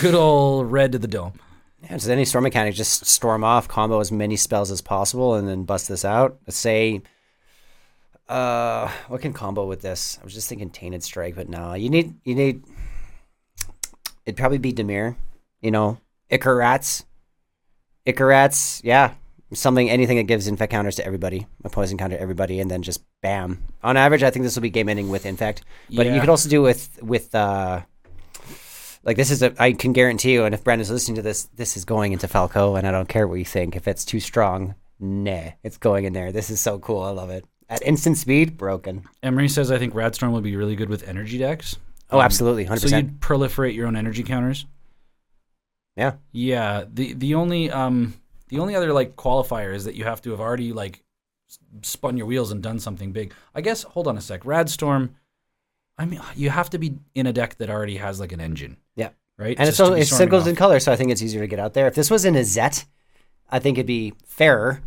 good 0.01 0.15
old 0.15 0.71
red 0.71 0.91
to 0.93 0.99
the 0.99 1.07
dome. 1.07 1.39
Yeah, 1.83 1.97
so 1.97 2.11
any 2.11 2.25
storm 2.25 2.43
mechanic, 2.43 2.73
just 2.73 3.05
storm 3.05 3.43
off, 3.43 3.67
combo 3.67 3.99
as 3.99 4.11
many 4.11 4.35
spells 4.35 4.71
as 4.71 4.81
possible, 4.81 5.35
and 5.35 5.47
then 5.47 5.63
bust 5.63 5.87
this 5.87 6.03
out. 6.03 6.37
Let's 6.47 6.57
say, 6.57 7.01
uh, 8.27 8.89
what 9.07 9.21
can 9.21 9.31
combo 9.33 9.65
with 9.65 9.81
this? 9.81 10.17
I 10.19 10.23
was 10.23 10.33
just 10.33 10.49
thinking 10.49 10.69
Tainted 10.69 11.03
Strike, 11.03 11.35
but 11.35 11.49
no, 11.49 11.73
you 11.75 11.89
need 11.89 12.15
you 12.23 12.35
need. 12.35 12.63
It'd 14.25 14.37
probably 14.37 14.57
be 14.57 14.73
Dimir, 14.73 15.15
you 15.61 15.71
know, 15.71 15.99
Ichor 16.29 16.55
Rats, 16.57 17.05
Icarats, 18.05 18.81
yeah, 18.83 19.13
something 19.53 19.89
anything 19.89 20.17
that 20.17 20.23
gives 20.23 20.47
infect 20.47 20.71
counters 20.71 20.95
to 20.95 21.05
everybody, 21.05 21.45
a 21.63 21.69
poison 21.69 21.97
counter 21.97 22.17
to 22.17 22.21
everybody, 22.21 22.59
and 22.59 22.69
then 22.71 22.81
just 22.81 23.01
bam. 23.21 23.63
On 23.83 23.95
average, 23.95 24.23
I 24.23 24.29
think 24.31 24.43
this 24.43 24.55
will 24.55 24.63
be 24.63 24.69
game 24.69 24.89
ending 24.89 25.09
with 25.09 25.25
infect, 25.25 25.61
but 25.95 26.07
you 26.07 26.13
Yeah. 26.13 26.19
could 26.21 26.29
also 26.29 26.49
do 26.49 26.61
with 26.63 26.97
with. 27.03 27.33
uh 27.35 27.81
like 29.07 29.15
this 29.15 29.31
is 29.31 29.41
a 29.41 29.55
I 29.57 29.71
can 29.71 29.93
guarantee 29.93 30.33
you, 30.33 30.43
and 30.43 30.53
if 30.53 30.63
Brandon's 30.63 30.91
listening 30.91 31.15
to 31.15 31.21
this, 31.21 31.45
this 31.55 31.77
is 31.77 31.85
going 31.85 32.11
into 32.11 32.27
Falco, 32.27 32.75
and 32.75 32.85
I 32.85 32.91
don't 32.91 33.07
care 33.07 33.25
what 33.27 33.39
you 33.39 33.45
think. 33.45 33.75
If 33.75 33.87
it's 33.87 34.03
too 34.03 34.19
strong, 34.19 34.75
nah, 34.99 35.51
it's 35.63 35.77
going 35.77 36.03
in 36.03 36.11
there. 36.11 36.33
This 36.33 36.49
is 36.49 36.59
so 36.59 36.77
cool. 36.77 37.01
I 37.01 37.11
love 37.11 37.29
it. 37.29 37.45
At 37.69 37.81
instant 37.81 38.17
speed, 38.17 38.57
broken. 38.57 39.05
Emery 39.23 39.47
says 39.47 39.71
I 39.71 39.77
think 39.79 39.93
Radstorm 39.93 40.33
would 40.33 40.43
be 40.43 40.57
really 40.57 40.75
good 40.75 40.89
with 40.89 41.07
energy 41.07 41.37
decks. 41.37 41.77
Oh, 42.09 42.19
Um, 42.19 42.25
absolutely, 42.25 42.65
hundred 42.65 42.89
So 42.89 42.97
you'd 42.97 43.21
proliferate 43.21 43.75
your 43.75 43.87
own 43.87 43.95
energy 43.95 44.23
counters. 44.23 44.65
Yeah. 45.95 46.15
Yeah. 46.31 46.83
The 46.93 47.13
the 47.13 47.35
only 47.35 47.71
um 47.71 48.13
the 48.49 48.59
only 48.59 48.75
other 48.75 48.93
like 48.93 49.15
qualifier 49.15 49.73
is 49.73 49.85
that 49.85 49.95
you 49.95 50.03
have 50.03 50.21
to 50.23 50.31
have 50.31 50.39
already 50.41 50.73
like 50.73 51.03
spun 51.81 52.17
your 52.17 52.27
wheels 52.27 52.51
and 52.51 52.61
done 52.61 52.79
something 52.79 53.13
big. 53.13 53.33
I 53.55 53.61
guess. 53.61 53.83
Hold 53.83 54.07
on 54.07 54.17
a 54.17 54.21
sec. 54.21 54.43
Radstorm. 54.43 55.11
I 55.97 56.05
mean, 56.05 56.21
you 56.35 56.49
have 56.49 56.69
to 56.71 56.77
be 56.77 56.97
in 57.15 57.25
a 57.25 57.33
deck 57.33 57.55
that 57.57 57.69
already 57.69 57.97
has 57.97 58.19
like 58.19 58.31
an 58.31 58.39
engine. 58.39 58.77
Right. 59.37 59.57
And 59.59 59.67
it's 59.67 59.77
Just 59.77 59.89
so 59.89 59.93
it's 59.93 60.07
storming 60.07 60.25
singles 60.25 60.43
off. 60.43 60.49
in 60.49 60.55
color, 60.55 60.79
so 60.79 60.91
I 60.91 60.95
think 60.95 61.11
it's 61.11 61.21
easier 61.21 61.41
to 61.41 61.47
get 61.47 61.59
out 61.59 61.73
there. 61.73 61.87
If 61.87 61.95
this 61.95 62.09
was 62.09 62.25
in 62.25 62.33
Izzet, 62.33 62.85
I 63.49 63.59
think 63.59 63.77
it'd 63.77 63.85
be 63.85 64.13
fairer. 64.25 64.81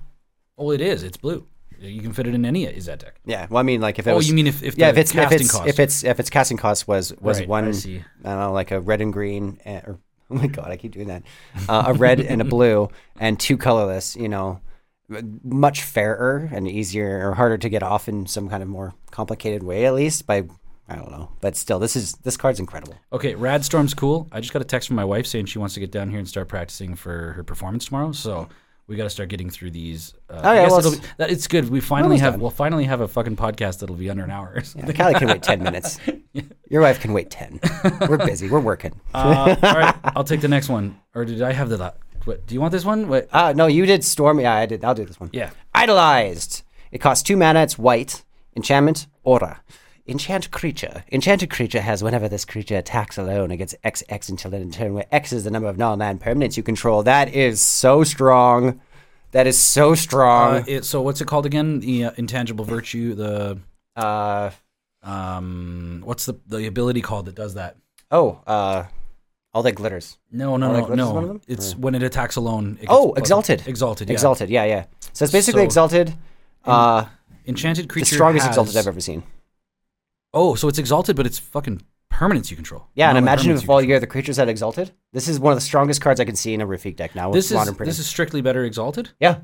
Oh, 0.58 0.70
it 0.72 0.80
is. 0.80 1.02
It's 1.02 1.16
blue. 1.16 1.46
You 1.78 2.02
can 2.02 2.12
fit 2.12 2.26
it 2.26 2.34
in 2.34 2.44
any 2.44 2.66
Izzet 2.66 2.98
deck. 2.98 3.20
Yeah. 3.24 3.46
Well, 3.48 3.58
I 3.58 3.62
mean, 3.62 3.80
like 3.80 3.98
if 3.98 4.06
it 4.06 4.10
Oh, 4.10 4.16
was, 4.16 4.28
you 4.28 4.34
mean 4.34 4.46
if 4.46 4.62
if 4.62 4.76
yeah, 4.76 4.90
if 4.90 4.98
it's 4.98 5.14
if 5.14 5.32
it's 5.32 5.50
cost. 5.50 5.66
if 5.68 5.78
it's 5.78 6.04
if 6.04 6.20
its 6.20 6.28
casting 6.28 6.56
cost 6.58 6.86
was 6.88 7.14
was 7.20 7.38
Right, 7.40 7.48
one 7.48 7.68
I 7.68 7.70
see. 7.72 8.02
I 8.24 8.28
don't 8.28 8.38
know, 8.38 8.52
like 8.52 8.70
a 8.70 8.80
red 8.80 9.00
and 9.00 9.12
green, 9.12 9.60
and, 9.64 9.82
or 9.86 9.98
oh 10.30 10.34
my 10.34 10.46
god, 10.46 10.70
I 10.70 10.76
keep 10.76 10.92
doing 10.92 11.08
that. 11.08 11.22
Uh, 11.68 11.84
a 11.86 11.94
red 11.94 12.20
and 12.20 12.42
a 12.42 12.44
blue, 12.56 12.90
and 13.18 13.40
two 13.40 13.56
colorless. 13.56 14.14
You 14.16 14.28
know, 14.28 14.60
much 15.42 15.82
fairer 15.82 16.50
and 16.52 16.68
easier 16.68 17.26
or 17.30 17.34
harder 17.34 17.56
to 17.56 17.68
get 17.70 17.82
off 17.82 18.08
in 18.08 18.26
some 18.26 18.48
kind 18.50 18.62
of 18.62 18.68
more 18.68 18.92
complicated 19.10 19.62
way, 19.62 19.86
at 19.86 19.94
least 19.94 20.26
by 20.26 20.44
I 20.90 20.96
don't 20.96 21.10
know. 21.10 21.30
But 21.40 21.56
still, 21.56 21.78
this 21.78 21.94
is 21.96 22.12
this 22.24 22.36
card's 22.36 22.58
incredible. 22.60 22.94
Okay, 23.12 23.34
Radstorm's 23.34 23.94
cool. 23.94 24.28
I 24.32 24.40
just 24.40 24.52
got 24.52 24.60
a 24.60 24.64
text 24.64 24.88
from 24.88 24.96
my 24.96 25.04
wife 25.04 25.26
saying 25.26 25.46
she 25.46 25.58
wants 25.58 25.74
to 25.74 25.80
get 25.80 25.90
down 25.92 26.10
here 26.10 26.18
and 26.18 26.28
start 26.28 26.48
practicing 26.48 26.94
for 26.96 27.32
her 27.32 27.44
performance 27.44 27.84
tomorrow. 27.86 28.12
So 28.12 28.48
we 28.88 28.96
got 28.96 29.04
to 29.04 29.10
start 29.10 29.28
getting 29.28 29.50
through 29.50 29.70
these. 29.70 30.14
Uh, 30.28 30.40
Oh, 30.42 30.48
I 30.50 30.54
yeah, 30.54 30.62
guess 30.62 30.70
well, 30.70 30.78
it'll 30.80 30.92
it's- 30.94 31.06
be, 31.06 31.12
that, 31.18 31.30
it's 31.30 31.46
good. 31.46 31.70
We 31.70 31.80
finally 31.80 32.18
have 32.18 32.32
done. 32.34 32.40
we'll 32.40 32.50
finally 32.50 32.84
have 32.86 33.00
a 33.00 33.06
fucking 33.08 33.36
podcast 33.36 33.78
that'll 33.78 33.94
be 33.94 34.10
under 34.10 34.24
an 34.24 34.30
hour. 34.32 34.52
or 34.56 34.64
something. 34.64 34.94
Callie 34.96 35.14
can 35.14 35.28
wait 35.28 35.42
10 35.44 35.62
minutes. 35.62 35.98
Your 36.68 36.82
wife 36.82 36.98
can 37.00 37.12
wait 37.12 37.30
10. 37.30 37.60
We're 38.08 38.18
busy. 38.18 38.48
We're 38.50 38.58
working. 38.60 38.92
Uh, 39.14 39.54
all 39.62 39.74
right, 39.74 39.94
I'll 40.16 40.24
take 40.24 40.40
the 40.40 40.48
next 40.48 40.68
one. 40.68 40.98
Or 41.14 41.24
did 41.24 41.40
I 41.42 41.52
have 41.52 41.68
the? 41.68 41.94
What, 42.24 42.46
do 42.46 42.54
you 42.54 42.60
want 42.60 42.72
this 42.72 42.84
one? 42.84 43.08
What? 43.08 43.28
Uh, 43.32 43.52
no, 43.54 43.66
you 43.66 43.86
did 43.86 44.04
Storm. 44.04 44.40
Yeah, 44.40 44.54
I 44.54 44.66
did. 44.66 44.84
I'll 44.84 44.94
do 44.94 45.04
this 45.04 45.18
one. 45.20 45.30
Yeah. 45.32 45.50
Idolized. 45.74 46.62
It 46.92 46.98
costs 46.98 47.22
two 47.22 47.36
mana. 47.36 47.62
It's 47.62 47.78
white. 47.78 48.24
Enchantment, 48.56 49.06
Aura. 49.24 49.60
Enchant 50.10 50.50
creature. 50.50 51.04
Enchanted 51.12 51.50
creature 51.50 51.80
has 51.80 52.02
whenever 52.02 52.28
this 52.28 52.44
creature 52.44 52.76
attacks 52.76 53.16
alone, 53.16 53.52
it 53.52 53.58
gets 53.58 53.76
X 53.84 54.02
X 54.08 54.28
until 54.28 54.52
end 54.54 54.64
of 54.64 54.72
turn, 54.76 54.92
where 54.92 55.06
X 55.12 55.32
is 55.32 55.44
the 55.44 55.50
number 55.52 55.68
of 55.68 55.78
non-land 55.78 56.20
permanents 56.20 56.56
you 56.56 56.64
control. 56.64 57.04
That 57.04 57.32
is 57.32 57.60
so 57.60 58.02
strong. 58.02 58.80
That 59.30 59.46
is 59.46 59.56
so 59.56 59.92
Uh, 59.92 59.96
strong. 59.96 60.64
it, 60.66 60.84
so 60.84 61.00
what's 61.00 61.20
it 61.20 61.28
called 61.28 61.46
again? 61.46 61.78
The 61.78 62.06
uh, 62.06 62.10
intangible 62.16 62.64
virtue. 62.64 63.14
The 63.14 63.58
Uh, 63.94 64.50
um, 65.04 66.02
what's 66.04 66.26
the 66.26 66.34
the 66.48 66.66
ability 66.66 67.00
called 67.02 67.26
that 67.26 67.36
does 67.36 67.54
that? 67.54 67.76
oh, 68.10 68.40
uh, 68.48 68.84
all 69.54 69.62
that 69.62 69.72
glitters. 69.76 70.18
No, 70.32 70.56
no, 70.56 70.66
Oh, 70.66 70.72
no, 70.72 70.78
like, 70.80 70.88
one 70.88 71.00
of 71.00 71.14
no. 71.36 71.40
It's 71.46 71.76
when 71.76 71.94
it 71.94 72.02
attacks 72.02 72.34
alone. 72.34 72.78
it 72.80 72.82
gets 72.82 72.92
Oh, 72.92 73.12
Exalted. 73.14 73.62
Exalted. 73.68 74.08
Yeah. 74.08 74.14
Exalted. 74.14 74.50
Yeah, 74.50 74.64
yeah. 74.64 74.84
So 75.12 75.24
it's 75.24 75.32
basically 75.32 75.62
So- 75.62 75.66
exalted. 75.66 76.14
Uh, 76.64 77.04
Enchanted 77.46 77.84
the 77.84 77.88
creature. 77.88 78.14
strongest 78.16 78.46
has- 78.46 78.54
exalted 78.56 78.76
I've 78.76 78.86
ever 78.88 79.00
seen. 79.00 79.22
Oh, 80.32 80.54
so 80.54 80.68
it's 80.68 80.78
exalted, 80.78 81.16
but 81.16 81.26
it's 81.26 81.38
fucking 81.38 81.82
permanence 82.08 82.50
you 82.50 82.56
control. 82.56 82.86
Yeah, 82.94 83.08
and 83.08 83.18
imagine 83.18 83.52
if 83.52 83.68
all 83.68 83.82
year 83.82 83.98
the 84.00 84.06
creatures 84.06 84.36
had 84.36 84.48
exalted. 84.48 84.92
This 85.12 85.28
is 85.28 85.40
one 85.40 85.52
of 85.52 85.56
the 85.56 85.60
strongest 85.64 86.00
cards 86.00 86.20
I 86.20 86.24
can 86.24 86.36
see 86.36 86.54
in 86.54 86.60
a 86.60 86.66
Rafiq 86.66 86.96
deck 86.96 87.14
now 87.14 87.28
with 87.28 87.36
This 87.36 87.46
is 87.50 87.56
modern 87.56 87.74
printing. 87.74 87.90
this 87.90 87.98
is 87.98 88.06
strictly 88.06 88.40
better 88.40 88.64
exalted 88.64 89.10
yeah. 89.20 89.34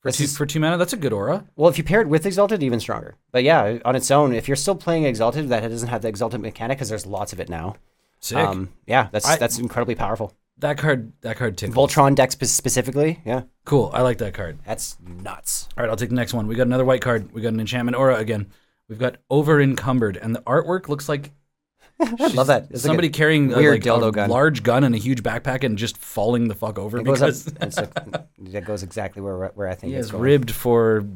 for 0.00 0.08
This 0.08 0.16
two 0.18 0.24
is- 0.24 0.36
for 0.36 0.46
two 0.46 0.58
mana. 0.60 0.76
That's 0.78 0.92
a 0.92 0.96
good 0.96 1.12
aura. 1.12 1.44
Well, 1.56 1.68
if 1.68 1.78
you 1.78 1.84
pair 1.84 2.00
it 2.00 2.08
with 2.08 2.26
Exalted, 2.26 2.62
even 2.62 2.80
stronger. 2.80 3.16
But 3.32 3.44
yeah, 3.44 3.78
on 3.84 3.94
its 3.96 4.10
own, 4.10 4.32
if 4.34 4.48
you're 4.48 4.56
still 4.56 4.74
playing 4.76 5.04
Exalted, 5.04 5.48
that 5.50 5.60
doesn't 5.68 5.88
have 5.88 6.02
the 6.02 6.08
Exalted 6.08 6.40
mechanic 6.40 6.78
because 6.78 6.88
there's 6.88 7.06
lots 7.06 7.32
of 7.32 7.40
it 7.40 7.48
now. 7.48 7.76
Sick. 8.20 8.38
Um, 8.38 8.70
yeah, 8.86 9.08
that's 9.12 9.26
I- 9.28 9.36
that's 9.36 9.58
incredibly 9.58 9.94
powerful. 9.94 10.32
that 10.58 10.78
card. 10.78 11.12
That 11.20 11.36
card 11.36 11.56
tickles. 11.58 11.76
Voltron 11.76 12.14
deck 12.14 12.32
spe- 12.32 12.44
specifically, 12.46 13.20
yeah, 13.26 13.42
Cool. 13.66 13.90
I 13.92 14.00
like 14.02 14.18
that 14.18 14.32
card. 14.34 14.58
that's 14.64 14.96
nuts. 15.06 15.68
All 15.76 15.82
right, 15.84 15.90
I'll 15.90 15.96
take 15.96 16.08
the 16.08 16.14
next 16.14 16.32
one. 16.34 16.46
We 16.46 16.54
got 16.54 16.66
another 16.66 16.84
white 16.84 17.02
card. 17.02 17.30
We 17.32 17.42
got 17.42 17.52
an 17.52 17.60
enchantment 17.60 17.96
aura 17.96 18.16
again. 18.16 18.46
We've 18.88 18.98
got 18.98 19.16
over 19.30 19.60
encumbered, 19.60 20.16
and 20.16 20.34
the 20.34 20.42
artwork 20.42 20.88
looks 20.88 21.08
like 21.08 21.32
I 22.00 22.26
love 22.28 22.48
that. 22.48 22.64
It's 22.64 22.72
like 22.72 22.80
somebody 22.80 23.08
a- 23.08 23.10
carrying 23.10 23.52
a, 23.52 23.56
like, 23.56 23.86
a 23.86 24.10
gun. 24.12 24.28
large 24.28 24.62
gun 24.62 24.84
and 24.84 24.94
a 24.94 24.98
huge 24.98 25.22
backpack 25.22 25.64
and 25.64 25.78
just 25.78 25.96
falling 25.96 26.46
the 26.48 26.54
fuck 26.54 26.78
over 26.78 26.98
it 26.98 27.04
goes 27.04 27.22
up. 27.22 27.54
because 27.54 27.74
that 28.38 28.64
goes 28.66 28.82
exactly 28.82 29.22
where 29.22 29.48
where 29.54 29.68
I 29.68 29.74
think 29.74 29.92
he 29.92 29.96
it's 29.98 30.06
is 30.06 30.10
going. 30.12 30.22
ribbed 30.22 30.50
for 30.50 31.06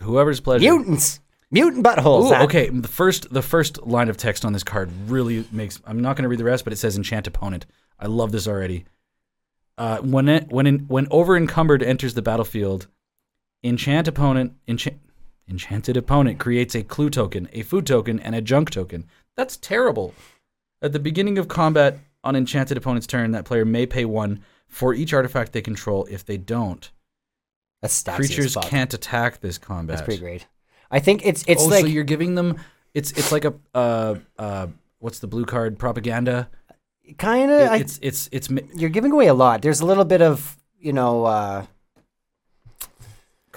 whoever's 0.00 0.38
pleasure. 0.40 0.62
Mutants, 0.70 1.18
mutant 1.50 1.84
buttholes. 1.84 2.30
Ooh, 2.30 2.44
okay, 2.44 2.68
the 2.68 2.86
first 2.86 3.32
the 3.34 3.42
first 3.42 3.84
line 3.84 4.08
of 4.08 4.16
text 4.16 4.44
on 4.44 4.52
this 4.52 4.62
card 4.62 4.90
really 5.08 5.44
makes. 5.50 5.80
I'm 5.84 6.00
not 6.00 6.16
going 6.16 6.22
to 6.22 6.28
read 6.28 6.38
the 6.38 6.44
rest, 6.44 6.62
but 6.62 6.72
it 6.72 6.76
says 6.76 6.96
enchant 6.96 7.26
opponent. 7.26 7.66
I 7.98 8.06
love 8.06 8.30
this 8.30 8.46
already. 8.46 8.84
Uh, 9.76 9.98
when 9.98 10.28
it 10.28 10.48
when 10.50 10.66
in, 10.68 10.78
when 10.86 11.08
over 11.10 11.36
encumbered 11.36 11.82
enters 11.82 12.14
the 12.14 12.22
battlefield, 12.22 12.86
enchant 13.64 14.06
opponent 14.06 14.52
enchant 14.68 14.98
enchanted 15.48 15.96
opponent 15.96 16.38
creates 16.38 16.74
a 16.74 16.82
clue 16.82 17.10
token, 17.10 17.48
a 17.52 17.62
food 17.62 17.86
token, 17.86 18.20
and 18.20 18.34
a 18.34 18.40
junk 18.40 18.70
token. 18.70 19.04
That's 19.36 19.56
terrible. 19.56 20.14
At 20.82 20.92
the 20.92 20.98
beginning 20.98 21.38
of 21.38 21.48
combat 21.48 21.98
on 22.22 22.36
enchanted 22.36 22.76
opponent's 22.76 23.06
turn, 23.06 23.32
that 23.32 23.44
player 23.44 23.64
may 23.64 23.86
pay 23.86 24.04
one 24.04 24.42
for 24.66 24.94
each 24.94 25.12
artifact 25.14 25.52
they 25.52 25.62
control. 25.62 26.06
If 26.10 26.24
they 26.24 26.36
don't, 26.36 26.90
That's 27.80 28.02
creatures 28.02 28.56
can't 28.62 28.92
attack 28.92 29.40
this 29.40 29.58
combat. 29.58 29.98
That's 29.98 30.04
pretty 30.06 30.20
great. 30.20 30.46
I 30.90 31.00
think 31.00 31.24
it's 31.24 31.44
it's 31.46 31.62
oh, 31.62 31.66
like 31.68 31.82
so 31.82 31.86
you're 31.86 32.04
giving 32.04 32.34
them 32.34 32.58
it's 32.94 33.10
it's 33.12 33.30
like 33.30 33.44
a 33.44 33.54
uh 33.74 34.16
uh 34.38 34.68
what's 34.98 35.18
the 35.18 35.26
blue 35.26 35.44
card 35.44 35.78
propaganda? 35.78 36.48
kind 37.16 37.50
It- 37.50 37.72
of. 37.72 37.80
it's 37.80 37.98
it's 38.02 38.28
it's 38.32 38.50
You're 38.74 38.90
giving 38.90 39.12
away 39.12 39.26
a 39.28 39.34
lot. 39.34 39.62
There's 39.62 39.80
a 39.80 39.86
little 39.86 40.04
bit 40.04 40.22
of 40.22 40.56
you 40.78 40.92
know 40.92 41.24
uh, 41.24 41.66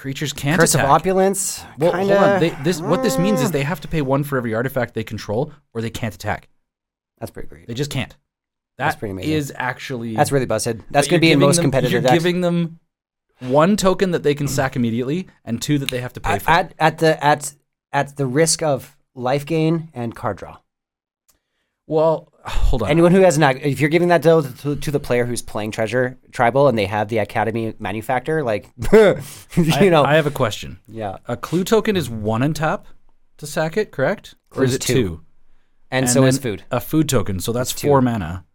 creatures 0.02 0.34
can't 0.34 0.60
curse 0.60 0.74
attack. 0.74 0.86
of 0.86 0.92
opulence. 0.92 1.64
well, 1.78 1.92
kinda, 1.92 2.06
hold 2.18 2.30
on. 2.30 2.40
They, 2.40 2.50
this 2.64 2.82
what 2.82 3.04
this 3.04 3.18
means 3.18 3.40
is 3.42 3.50
Uh, 3.50 3.52
they 3.52 3.64
have 3.64 3.80
to 3.82 3.88
pay 3.88 4.02
one 4.02 4.24
for 4.24 4.38
every 4.38 4.54
artifact 4.54 4.94
they 4.96 5.04
control, 5.04 5.54
or 5.74 5.82
they 5.82 5.90
can't 5.92 6.14
attack. 6.16 6.50
That's 7.20 7.32
pretty 7.32 7.48
great. 7.48 7.68
They 7.68 7.74
just 7.76 7.92
can't. 7.92 8.16
That's 8.78 8.96
pretty 8.96 9.12
amazing. 9.12 9.34
is 9.34 9.54
actually 9.56 10.16
That's 10.16 10.32
really 10.32 10.48
busted. 10.48 10.84
That's 10.90 11.08
going 11.08 11.20
to 11.22 11.26
be 11.28 11.32
in 11.32 11.40
most 11.40 11.58
them- 11.58 11.66
competitive 11.66 11.92
You're 11.92 12.02
decks. 12.02 12.14
giving 12.14 12.42
them 12.42 12.80
one 13.40 13.78
token 13.78 14.12
that 14.12 14.24
they 14.24 14.34
can 14.34 14.48
sack 14.48 14.76
immediately, 14.76 15.28
and 15.46 15.62
two 15.62 15.78
that 15.78 15.90
they 15.90 16.02
have 16.02 16.14
to 16.14 16.20
pay 16.20 16.34
at, 16.34 16.42
for. 16.42 16.50
at 16.50 16.74
at 16.80 16.98
the 16.98 17.24
at 17.24 17.54
at 17.94 18.16
the 18.18 18.26
risk 18.26 18.64
of 18.64 18.98
life 19.14 19.46
gain 19.46 19.90
and 19.94 20.16
card 20.16 20.38
draw. 20.38 20.58
Well, 21.88 22.32
hold 22.46 22.84
on. 22.84 22.90
Anyone 22.90 23.12
who 23.12 23.22
has 23.22 23.38
an 23.38 23.44
if 23.44 23.80
you're 23.80 23.90
giving 23.90 24.08
that 24.10 24.22
deal 24.22 24.44
to, 24.44 24.76
to 24.76 24.92
the 24.92 25.00
player 25.00 25.26
who's 25.26 25.42
playing 25.42 25.72
treasure 25.72 26.18
tribal 26.32 26.68
and 26.68 26.78
they 26.78 26.86
have 26.86 27.10
the 27.10 27.18
academy 27.18 27.74
Manufactor, 27.80 28.44
like 28.44 28.70
you 28.94 29.18
I, 29.74 29.90
know, 29.90 30.04
I 30.04 30.16
have 30.16 30.28
a 30.28 30.32
question. 30.32 30.80
yeah. 30.88 31.18
A 31.28 31.36
clue 31.36 31.64
token 31.64 31.96
is 31.96 32.10
one 32.10 32.44
on 32.44 32.54
tap 32.54 32.86
to 33.38 33.48
sack 33.48 33.76
it, 33.78 33.92
correct? 33.92 34.36
Or 34.56 34.64
is 34.64 34.76
it 34.76 34.82
two. 34.82 34.94
two? 34.94 35.22
And, 35.90 36.10
so 36.10 36.24
is 36.24 36.38
food. 36.38 36.64
A 36.72 36.80
food 36.80 37.10
token, 37.10 37.42
so 37.42 37.52
that's 37.52 37.74
four 37.74 38.02
mana, 38.02 38.46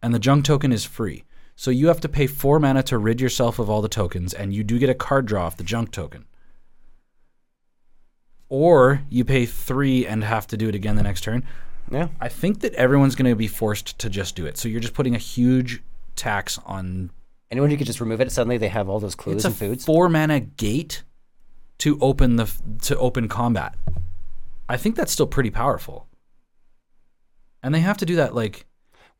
and 0.00 0.14
the 0.14 0.20
junk 0.20 0.44
token 0.44 0.70
is 0.70 0.84
free. 0.84 1.24
So 1.56 1.72
you 1.72 1.88
have 1.88 2.00
to 2.02 2.08
pay 2.08 2.28
four 2.28 2.60
mana 2.60 2.84
to 2.84 2.98
rid 2.98 3.20
yourself 3.20 3.58
of 3.58 3.68
all 3.68 3.82
the 3.82 3.88
tokens, 3.88 4.32
and 4.32 4.54
you 4.54 4.62
do 4.62 4.78
get 4.78 4.88
a 4.88 4.94
card 4.94 5.26
draw 5.26 5.46
off 5.46 5.56
the 5.56 5.64
junk 5.64 5.90
token. 5.90 6.26
Or 8.48 9.02
you 9.10 9.24
pay 9.24 9.46
three 9.46 10.06
and 10.06 10.22
have 10.22 10.46
to 10.48 10.56
do 10.56 10.68
it 10.68 10.76
again 10.76 10.94
the 10.94 11.02
next 11.02 11.22
turn. 11.22 11.44
Yeah. 11.90 12.08
I 12.20 12.28
think 12.28 12.60
that 12.60 12.74
everyone's 12.74 13.14
going 13.14 13.30
to 13.30 13.36
be 13.36 13.46
forced 13.48 13.98
to 14.00 14.10
just 14.10 14.34
do 14.36 14.46
it. 14.46 14.58
So 14.58 14.68
you're 14.68 14.80
just 14.80 14.94
putting 14.94 15.14
a 15.14 15.18
huge 15.18 15.82
tax 16.16 16.58
on. 16.66 17.10
Anyone 17.50 17.70
who 17.70 17.76
could 17.76 17.86
just 17.86 18.00
remove 18.00 18.20
it 18.20 18.32
suddenly 18.32 18.58
they 18.58 18.68
have 18.68 18.88
all 18.88 18.98
those 18.98 19.14
clues 19.14 19.36
It's 19.36 19.44
a 19.44 19.48
and 19.48 19.56
foods. 19.56 19.84
four 19.84 20.08
mana 20.08 20.40
gate 20.40 21.04
to 21.78 21.96
open 22.00 22.36
the 22.36 22.52
to 22.82 22.98
open 22.98 23.28
combat. 23.28 23.74
I 24.68 24.76
think 24.76 24.96
that's 24.96 25.12
still 25.12 25.28
pretty 25.28 25.50
powerful. 25.50 26.08
And 27.62 27.74
they 27.74 27.80
have 27.80 27.98
to 27.98 28.06
do 28.06 28.16
that 28.16 28.34
like 28.34 28.66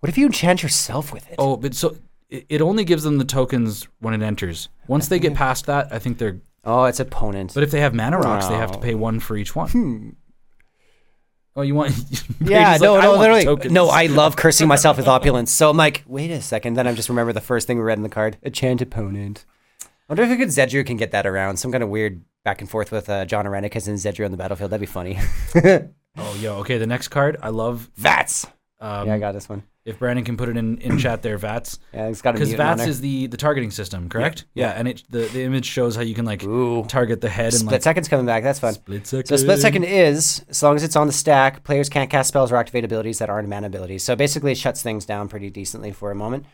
what 0.00 0.08
if 0.10 0.18
you 0.18 0.26
enchant 0.26 0.62
yourself 0.62 1.12
with 1.12 1.28
it? 1.30 1.36
Oh, 1.38 1.56
but 1.56 1.74
so 1.74 1.96
it, 2.28 2.46
it 2.48 2.60
only 2.60 2.84
gives 2.84 3.02
them 3.04 3.18
the 3.18 3.24
tokens 3.24 3.86
when 4.00 4.12
it 4.14 4.22
enters. 4.24 4.68
Once 4.88 5.08
they 5.08 5.18
get 5.18 5.34
past 5.44 5.66
that, 5.66 5.92
I 5.92 5.98
think 5.98 6.18
they're. 6.18 6.40
Oh, 6.64 6.84
it's 6.84 6.98
opponent. 7.00 7.52
But 7.54 7.62
if 7.62 7.70
they 7.70 7.80
have 7.80 7.94
mana 7.94 8.18
rocks, 8.18 8.46
they 8.48 8.56
have 8.56 8.72
to 8.72 8.78
pay 8.80 8.94
one 8.96 9.20
for 9.20 9.36
each 9.36 9.54
one. 9.54 9.68
Hmm. 9.70 10.08
Oh, 11.56 11.62
you 11.62 11.74
want? 11.74 11.92
Yeah, 12.40 12.76
no, 12.80 12.94
like, 12.94 13.02
no, 13.02 13.14
I 13.14 13.18
literally. 13.18 13.44
tokens. 13.44 13.72
No, 13.72 13.88
I 13.88 14.06
love 14.06 14.36
cursing 14.36 14.68
myself 14.68 14.98
with 14.98 15.08
opulence. 15.08 15.50
So 15.50 15.68
I'm 15.68 15.76
like, 15.76 16.04
wait 16.06 16.30
a 16.30 16.40
second. 16.40 16.74
Then 16.74 16.86
I 16.86 16.92
just 16.94 17.08
remember 17.08 17.32
the 17.32 17.40
first 17.40 17.66
thing 17.66 17.76
we 17.78 17.82
read 17.82 17.98
in 17.98 18.02
the 18.04 18.08
card: 18.08 18.36
enchant 18.44 18.80
opponent. 18.82 19.44
I 19.82 19.86
wonder 20.08 20.22
if 20.22 20.30
a 20.30 20.36
good 20.36 20.48
Zedruu 20.50 20.86
can 20.86 20.96
get 20.96 21.10
that 21.10 21.26
around. 21.26 21.56
Some 21.56 21.72
kind 21.72 21.82
of 21.82 21.88
weird 21.88 22.22
back 22.44 22.60
and 22.60 22.70
forth 22.70 22.92
with 22.92 23.08
uh, 23.10 23.24
Jon 23.24 23.46
Irenicus 23.46 23.88
and 23.88 23.98
Zedruu 23.98 24.24
on 24.26 24.30
the 24.30 24.36
battlefield. 24.36 24.70
That'd 24.70 24.80
be 24.80 24.86
funny. 24.86 25.18
Oh, 26.18 26.34
yo, 26.40 26.56
okay. 26.60 26.78
The 26.78 26.86
next 26.86 27.08
card, 27.08 27.36
I 27.42 27.50
love. 27.50 27.90
Vats. 27.96 28.46
Um, 28.78 29.06
yeah, 29.06 29.14
I 29.14 29.18
got 29.18 29.32
this 29.32 29.48
one. 29.48 29.62
If 29.86 30.00
Brandon 30.00 30.24
can 30.24 30.36
put 30.36 30.48
it 30.48 30.56
in, 30.56 30.78
in 30.78 30.98
chat 30.98 31.22
there, 31.22 31.38
Vats, 31.38 31.78
Yeah, 31.94 32.08
it's 32.08 32.20
got 32.20 32.30
a 32.30 32.32
because 32.34 32.48
mutant 32.48 32.68
on 32.68 32.78
Vats 32.78 32.88
is 32.90 33.00
the 33.00 33.26
the 33.28 33.36
targeting 33.36 33.70
system, 33.70 34.08
correct? 34.08 34.44
Yeah, 34.52 34.70
and 34.70 34.88
it 34.88 35.04
the, 35.08 35.20
the 35.26 35.44
image 35.44 35.64
shows 35.64 35.94
how 35.96 36.02
you 36.02 36.14
can 36.14 36.24
like 36.24 36.42
Ooh. 36.44 36.84
target 36.86 37.20
the 37.20 37.28
head 37.28 37.46
and 37.46 37.54
Split 37.54 37.72
like 37.72 37.82
second's 37.82 38.08
coming 38.08 38.26
back. 38.26 38.42
That's 38.42 38.58
fun. 38.58 38.74
split 38.74 39.06
second. 39.06 39.26
So 39.26 39.36
split 39.36 39.60
second 39.60 39.84
is 39.84 40.44
as 40.48 40.62
long 40.62 40.76
as 40.76 40.82
it's 40.82 40.96
on 40.96 41.06
the 41.06 41.12
stack, 41.12 41.62
players 41.64 41.88
can't 41.88 42.10
cast 42.10 42.28
spells 42.28 42.50
or 42.52 42.56
activate 42.56 42.84
abilities 42.84 43.18
that 43.20 43.30
aren't 43.30 43.48
mana 43.48 43.68
abilities. 43.68 44.02
So 44.02 44.16
basically, 44.16 44.52
it 44.52 44.58
shuts 44.58 44.82
things 44.82 45.06
down 45.06 45.28
pretty 45.28 45.50
decently 45.50 45.92
for 45.92 46.10
a 46.10 46.14
moment. 46.14 46.44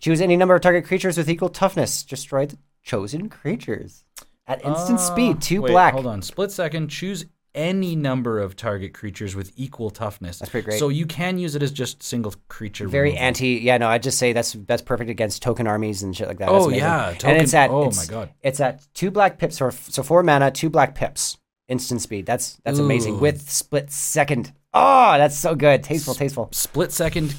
Choose 0.00 0.20
any 0.20 0.36
number 0.36 0.54
of 0.54 0.60
target 0.62 0.84
creatures 0.86 1.18
with 1.18 1.28
equal 1.28 1.48
toughness. 1.50 2.02
Destroy 2.02 2.46
the 2.46 2.56
chosen 2.82 3.28
creatures 3.28 4.04
at 4.46 4.64
instant 4.64 4.98
Uh, 4.98 5.02
speed. 5.02 5.42
Two 5.42 5.62
wait, 5.62 5.72
black. 5.72 5.92
Hold 5.92 6.06
on. 6.06 6.22
Split 6.22 6.50
second. 6.50 6.88
Choose 6.88 7.26
any 7.54 7.96
number 7.96 8.38
of 8.38 8.56
target 8.56 8.94
creatures 8.94 9.34
with 9.34 9.52
equal 9.56 9.90
toughness. 9.90 10.38
That's 10.38 10.50
pretty 10.50 10.64
great. 10.66 10.78
So 10.78 10.88
you 10.88 11.06
can 11.06 11.38
use 11.38 11.54
it 11.56 11.62
as 11.62 11.72
just 11.72 12.02
single 12.02 12.34
creature. 12.48 12.86
Very 12.88 13.08
removal. 13.10 13.24
anti. 13.26 13.46
Yeah, 13.56 13.78
no, 13.78 13.88
I'd 13.88 14.02
just 14.02 14.18
say 14.18 14.32
that's 14.32 14.52
that's 14.52 14.82
perfect 14.82 15.10
against 15.10 15.42
token 15.42 15.66
armies 15.66 16.02
and 16.02 16.16
shit 16.16 16.28
like 16.28 16.38
that. 16.38 16.48
Oh, 16.48 16.68
yeah, 16.68 17.14
and 17.24 17.42
it's 17.42 17.54
at 17.54 17.70
oh, 17.70 17.88
it's- 17.88 17.96
my 17.96 18.12
God. 18.12 18.30
it's 18.42 18.60
at 18.60 18.86
two 18.94 19.10
black 19.10 19.38
pips 19.38 19.60
or 19.60 19.70
so 19.72 20.02
four 20.02 20.22
mana, 20.22 20.50
two 20.50 20.70
black 20.70 20.94
pips, 20.94 21.36
instant 21.68 22.00
speed. 22.02 22.26
That's 22.26 22.58
that's 22.64 22.78
amazing 22.78 23.20
with 23.20 23.50
split 23.50 23.90
second. 23.90 24.52
Oh, 24.74 25.16
that's 25.18 25.36
so 25.36 25.54
good. 25.54 25.82
Tasteful, 25.82 26.14
tasteful. 26.14 26.48
Split 26.52 26.92
second. 26.92 27.34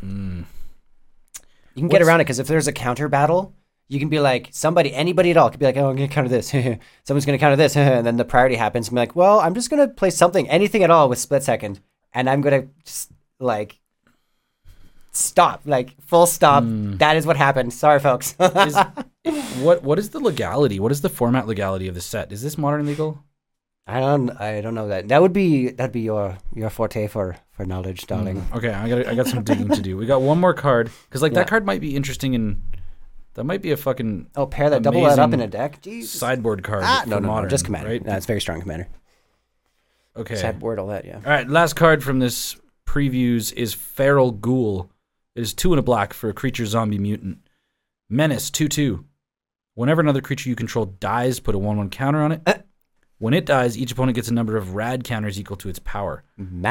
Hmm. 0.00 0.42
You 1.74 1.82
can 1.82 1.88
get 1.88 2.02
around 2.02 2.20
it 2.20 2.24
because 2.24 2.38
if 2.40 2.48
there's 2.48 2.66
a 2.66 2.72
counter 2.72 3.08
battle, 3.08 3.54
you 3.90 3.98
can 3.98 4.08
be 4.08 4.20
like 4.20 4.48
somebody, 4.52 4.94
anybody 4.94 5.32
at 5.32 5.36
all, 5.36 5.50
could 5.50 5.58
be 5.60 5.66
like, 5.66 5.76
"Oh, 5.76 5.90
I'm 5.90 5.96
gonna 5.96 6.08
counter 6.08 6.30
this." 6.30 6.48
Someone's 7.04 7.26
gonna 7.26 7.38
counter 7.38 7.56
this, 7.56 7.76
and 7.76 8.06
then 8.06 8.16
the 8.16 8.24
priority 8.24 8.54
happens. 8.56 8.88
And 8.88 8.94
be 8.94 9.00
like, 9.00 9.16
"Well, 9.16 9.40
I'm 9.40 9.52
just 9.52 9.68
gonna 9.68 9.88
play 9.88 10.10
something, 10.10 10.48
anything 10.48 10.82
at 10.84 10.90
all 10.90 11.08
with 11.08 11.18
split 11.18 11.42
second, 11.42 11.80
and 12.14 12.30
I'm 12.30 12.40
gonna 12.40 12.68
just 12.84 13.10
like 13.40 13.80
stop. 15.12 15.62
Like 15.64 16.00
full 16.00 16.26
stop. 16.26 16.62
Hmm. 16.62 16.96
That 16.98 17.16
is 17.16 17.26
what 17.26 17.36
happened. 17.36 17.72
Sorry, 17.72 18.00
folks. 18.00 18.36
Is, 18.66 18.76
what 19.58 19.82
what 19.82 19.98
is 19.98 20.10
the 20.10 20.18
legality? 20.20 20.80
What 20.80 20.92
is 20.92 21.02
the 21.02 21.10
format 21.10 21.46
legality 21.46 21.88
of 21.88 21.94
the 21.94 22.00
set? 22.00 22.32
Is 22.32 22.40
this 22.42 22.56
modern 22.56 22.86
legal? 22.86 23.22
I 23.86 24.00
don't. 24.00 24.30
I 24.30 24.62
don't 24.62 24.74
know 24.74 24.88
that. 24.88 25.08
That 25.08 25.20
would 25.20 25.34
be 25.34 25.68
that'd 25.72 25.92
be 25.92 26.00
your 26.00 26.38
your 26.54 26.70
forte 26.70 27.06
for 27.06 27.36
for 27.50 27.66
knowledge, 27.66 28.06
darling. 28.06 28.46
Okay, 28.54 28.70
I 28.70 28.88
got 28.88 29.06
I 29.06 29.14
got 29.14 29.26
some 29.26 29.44
digging 29.44 29.68
to 29.68 29.82
do. 29.82 29.98
We 29.98 30.06
got 30.06 30.22
one 30.22 30.38
more 30.40 30.54
card 30.54 30.90
because 31.08 31.20
like 31.20 31.32
Yeah. 31.32 31.40
that 31.40 31.48
card 31.48 31.66
might 31.66 31.82
be 31.82 31.96
interesting 31.96 32.34
and 32.34 32.62
that 33.34 33.44
might 33.44 33.62
be 33.62 33.70
a 33.70 33.76
fucking 33.76 34.28
Oh, 34.36 34.46
pair 34.46 34.70
that 34.70 34.82
double 34.82 35.02
that 35.04 35.18
up 35.18 35.32
in 35.32 35.40
a 35.40 35.46
deck. 35.46 35.80
Jeez. 35.82 36.04
sideboard 36.04 36.62
card. 36.62 36.82
Ah, 36.84 37.04
no, 37.06 37.18
no, 37.18 37.28
modern, 37.28 37.44
no, 37.44 37.50
just 37.50 37.64
commander. 37.64 37.88
right? 37.90 38.04
That's 38.04 38.26
very 38.26 38.40
strong 38.40 38.60
commander. 38.60 38.88
Okay. 40.16 40.34
Sideboard, 40.36 40.78
all 40.78 40.88
that. 40.88 41.04
Yeah. 41.04 41.16
All 41.16 41.22
right, 41.32 41.48
last 41.48 41.74
card 41.74 42.02
from 42.02 42.18
this 42.18 42.56
previews 42.86 43.52
is 43.52 43.72
Feral 43.74 44.32
Ghoul. 44.32 44.90
It 45.36 45.42
is 45.42 45.54
two 45.54 45.72
and 45.72 45.78
a 45.78 45.82
black 45.82 46.12
for 46.12 46.28
a 46.28 46.34
creature 46.34 46.66
zombie 46.66 46.98
mutant. 46.98 47.38
Menace, 48.08 48.50
2 48.50 48.66
2. 48.68 49.04
Whenever 49.74 50.00
another 50.00 50.20
creature 50.20 50.48
you 50.48 50.56
control 50.56 50.84
dies, 50.86 51.38
put 51.38 51.54
a 51.54 51.58
1 51.58 51.76
1 51.76 51.90
counter 51.90 52.20
on 52.20 52.32
it. 52.32 52.42
Uh. 52.44 52.54
When 53.18 53.34
it 53.34 53.44
dies, 53.46 53.76
each 53.78 53.92
opponent 53.92 54.16
gets 54.16 54.28
a 54.28 54.34
number 54.34 54.56
of 54.56 54.74
rad 54.74 55.04
counters 55.04 55.38
equal 55.38 55.58
to 55.58 55.68
its 55.68 55.78
power. 55.78 56.24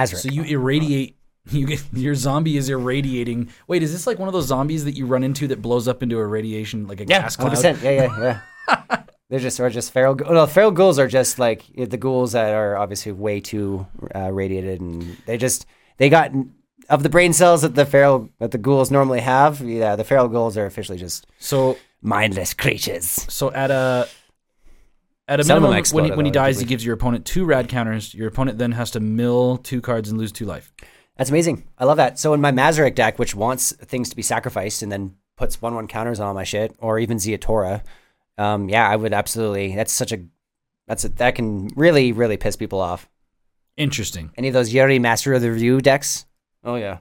So 0.08 0.30
you 0.30 0.44
irradiate. 0.44 1.16
You 1.52 1.66
get, 1.66 1.84
your 1.94 2.14
zombie 2.14 2.58
is 2.58 2.70
irradiating. 2.70 3.50
Wait, 3.68 3.82
is 3.82 3.92
this 3.92 4.06
like 4.06 4.20
one 4.20 4.28
of 4.28 4.34
those 4.34 4.46
zombies 4.46 4.86
that 4.86 4.96
you 4.96 5.08
run 5.08 5.24
into 5.24 5.48
that 5.48 5.62
blows 5.64 5.88
up 5.88 6.04
into 6.04 6.20
a 6.20 6.28
radiation 6.28 6.86
like 6.86 7.00
a 7.00 7.06
yeah, 7.06 7.22
gas 7.22 7.36
cloud? 7.36 7.50
percent. 7.50 7.82
Yeah, 7.82 7.92
yeah, 7.92 8.42
yeah. 8.70 9.04
They're 9.30 9.40
just 9.40 9.60
are 9.60 9.70
just 9.70 9.92
feral. 9.92 10.16
No, 10.16 10.46
feral 10.46 10.72
ghouls 10.72 11.00
are 11.00 11.08
just 11.08 11.40
like 11.40 11.64
the 11.76 11.98
ghouls 11.98 12.34
that 12.34 12.54
are 12.54 12.78
obviously 12.78 13.12
way 13.14 13.40
too 13.40 13.88
uh, 14.14 14.32
radiated, 14.32 14.82
and 14.82 15.18
they 15.26 15.38
just 15.38 15.66
they 15.98 16.10
got 16.10 16.32
of 16.90 17.04
the 17.04 17.10
brain 17.10 17.34
cells 17.34 17.62
that 17.62 17.76
the 17.76 17.86
feral 17.86 18.30
that 18.40 18.52
the 18.52 18.58
ghouls 18.58 18.90
normally 18.92 19.22
have. 19.22 19.62
Yeah, 19.62 19.96
the 19.96 20.04
feral 20.04 20.28
ghouls 20.28 20.58
are 20.58 20.66
officially 20.66 20.98
just 20.98 21.28
So 21.38 21.78
mindless 22.02 22.54
creatures. 22.54 23.06
So 23.30 23.52
at 23.52 23.70
a 23.72 24.08
at 25.28 25.40
a 25.40 25.44
Some 25.44 25.62
minimum, 25.62 25.84
when 25.92 26.06
he, 26.06 26.12
when 26.12 26.26
he 26.26 26.32
dies, 26.32 26.60
he 26.60 26.66
gives 26.66 26.84
your 26.84 26.96
opponent 26.96 27.26
two 27.26 27.46
rad 27.46 27.70
counters. 27.70 28.16
Your 28.16 28.28
opponent 28.28 28.58
then 28.58 28.72
has 28.72 28.92
to 28.92 29.00
mill 29.00 29.58
two 29.58 29.80
cards 29.80 30.10
and 30.10 30.18
lose 30.18 30.32
two 30.32 30.46
life. 30.46 30.74
That's 31.20 31.30
amazing. 31.30 31.68
I 31.78 31.84
love 31.84 31.98
that. 31.98 32.18
So 32.18 32.34
in 32.34 32.40
my 32.40 32.52
Mazirek 32.52 32.96
deck, 32.96 33.20
which 33.20 33.36
wants 33.36 33.74
things 33.74 34.10
to 34.10 34.16
be 34.16 34.22
sacrificed 34.22 34.82
and 34.82 34.90
then 34.90 35.16
puts 35.36 35.62
one 35.62 35.76
one 35.76 35.86
counters 35.86 36.18
on 36.22 36.28
all 36.28 36.34
my 36.34 36.46
shit, 36.46 36.74
or 36.80 36.98
even 36.98 37.18
Ziatora, 37.18 37.84
um, 38.38 38.70
yeah, 38.70 38.90
I 38.90 38.96
would 38.96 39.12
absolutely. 39.14 39.76
That's 39.76 39.92
such 39.92 40.14
a 40.14 40.22
that's 40.88 41.04
a, 41.04 41.10
that 41.10 41.36
can 41.36 41.68
really 41.76 42.14
really 42.14 42.38
piss 42.38 42.56
people 42.56 42.80
off. 42.80 43.10
Interesting. 43.76 44.32
Any 44.38 44.48
of 44.48 44.54
those 44.54 44.74
Yuri 44.74 44.98
Master 44.98 45.34
of 45.34 45.42
the 45.42 45.52
Review 45.52 45.82
decks? 45.82 46.26
Oh 46.64 46.76
yeah, 46.76 47.00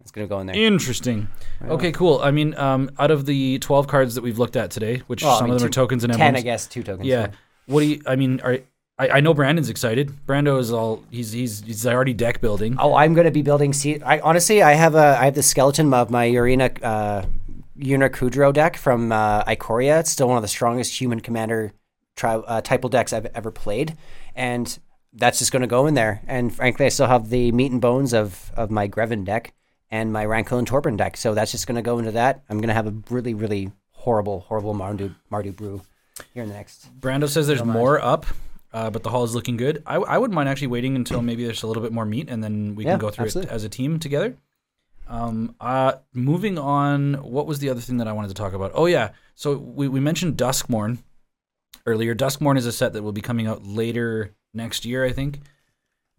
it's 0.00 0.10
gonna 0.10 0.26
go 0.26 0.38
in 0.40 0.46
there. 0.48 0.56
Interesting. 0.56 1.28
Okay, 1.62 1.92
cool. 1.92 2.20
I 2.22 2.32
mean, 2.32 2.54
um, 2.58 2.90
out 2.98 3.10
of 3.10 3.24
the 3.24 3.58
twelve 3.60 3.88
cards 3.88 4.16
that 4.16 4.22
we've 4.22 4.38
looked 4.38 4.56
at 4.56 4.70
today, 4.70 5.02
which 5.06 5.22
Well, 5.22 5.34
I 5.34 5.38
some 5.38 5.46
mean, 5.46 5.54
of 5.54 5.60
them 5.60 5.68
are 5.68 5.70
tokens 5.70 6.04
and 6.04 6.12
Ten. 6.12 6.36
I 6.36 6.42
guess, 6.42 6.66
two 6.66 6.82
tokens. 6.82 7.08
Yeah. 7.08 7.28
What 7.64 7.80
do 7.80 7.86
you? 7.86 8.02
I 8.06 8.16
mean, 8.16 8.40
are 8.40 8.58
I, 8.98 9.08
I 9.08 9.20
know 9.20 9.34
Brandon's 9.34 9.68
excited. 9.68 10.12
Brando 10.26 10.58
is 10.58 10.72
all 10.72 11.02
he's 11.10 11.32
he's 11.32 11.60
he's 11.60 11.86
already 11.86 12.14
deck 12.14 12.40
building. 12.40 12.76
Oh, 12.78 12.94
I'm 12.94 13.14
gonna 13.14 13.30
be 13.30 13.42
building. 13.42 13.72
See, 13.72 14.00
I 14.00 14.20
honestly, 14.20 14.62
I 14.62 14.72
have 14.72 14.94
a, 14.94 15.18
I 15.20 15.26
have 15.26 15.34
the 15.34 15.42
skeleton 15.42 15.92
of 15.92 16.10
my 16.10 16.26
Urina, 16.28 16.82
uh, 16.82 17.26
Una 17.78 18.08
Kudro 18.08 18.52
deck 18.52 18.76
from 18.76 19.12
uh, 19.12 19.44
Ikoria. 19.44 20.00
It's 20.00 20.10
still 20.10 20.28
one 20.28 20.38
of 20.38 20.42
the 20.42 20.48
strongest 20.48 20.98
human 20.98 21.20
commander 21.20 21.72
tri- 22.14 22.36
uh, 22.36 22.62
typal 22.62 22.90
decks 22.90 23.12
I've 23.12 23.26
ever 23.26 23.50
played, 23.50 23.96
and 24.34 24.78
that's 25.12 25.38
just 25.38 25.52
gonna 25.52 25.66
go 25.66 25.86
in 25.86 25.94
there. 25.94 26.22
And 26.26 26.54
frankly, 26.54 26.86
I 26.86 26.88
still 26.88 27.06
have 27.06 27.28
the 27.28 27.52
meat 27.52 27.72
and 27.72 27.80
bones 27.80 28.14
of 28.14 28.50
of 28.56 28.70
my 28.70 28.88
Greven 28.88 29.24
deck 29.24 29.52
and 29.90 30.10
my 30.12 30.24
Rankle 30.24 30.58
and 30.58 30.66
Torbran 30.66 30.96
deck, 30.96 31.18
so 31.18 31.34
that's 31.34 31.52
just 31.52 31.66
gonna 31.66 31.82
go 31.82 31.98
into 31.98 32.12
that. 32.12 32.44
I'm 32.48 32.62
gonna 32.62 32.74
have 32.74 32.86
a 32.86 32.94
really, 33.10 33.34
really 33.34 33.72
horrible, 33.90 34.40
horrible 34.40 34.74
Mardu 34.74 35.14
Mardu 35.30 35.54
brew 35.54 35.82
here 36.32 36.42
in 36.42 36.48
the 36.48 36.54
next. 36.54 36.88
Brando 36.98 37.28
says 37.28 37.46
there's 37.46 37.62
more 37.62 38.00
up, 38.00 38.24
uh, 38.76 38.90
but 38.90 39.02
the 39.02 39.08
hall 39.10 39.24
is 39.24 39.34
looking 39.34 39.56
good. 39.56 39.82
I, 39.86 39.96
I 39.96 40.18
wouldn't 40.18 40.34
mind 40.34 40.48
actually 40.50 40.66
waiting 40.76 40.94
until 40.96 41.22
maybe 41.22 41.44
there's 41.44 41.62
a 41.62 41.66
little 41.66 41.82
bit 41.82 41.92
more 41.92 42.04
meat, 42.04 42.28
and 42.28 42.44
then 42.44 42.74
we 42.74 42.84
Yeah, 42.84 42.92
can 42.92 42.98
go 43.00 43.10
through 43.10 43.24
absolutely. 43.26 43.50
it 43.50 43.54
as 43.54 43.64
a 43.64 43.68
team 43.70 43.98
together. 43.98 44.36
Um, 45.08 45.54
uh, 45.60 45.92
moving 46.12 46.58
on, 46.58 47.14
what 47.36 47.46
was 47.46 47.58
the 47.60 47.70
other 47.70 47.80
thing 47.80 47.96
that 47.98 48.08
I 48.08 48.12
wanted 48.12 48.28
to 48.28 48.34
talk 48.34 48.52
about? 48.52 48.72
Oh 48.74 48.86
yeah, 48.86 49.10
so 49.34 49.56
we, 49.56 49.88
we 49.88 50.00
mentioned 50.00 50.36
Duskmourn 50.36 50.98
earlier. 51.86 52.14
Duskmourn 52.14 52.58
is 52.58 52.66
a 52.66 52.72
set 52.72 52.92
that 52.92 53.02
will 53.02 53.12
be 53.12 53.20
coming 53.22 53.46
out 53.46 53.64
later 53.64 54.34
next 54.52 54.84
year, 54.84 55.04
I 55.04 55.12
think. 55.12 55.40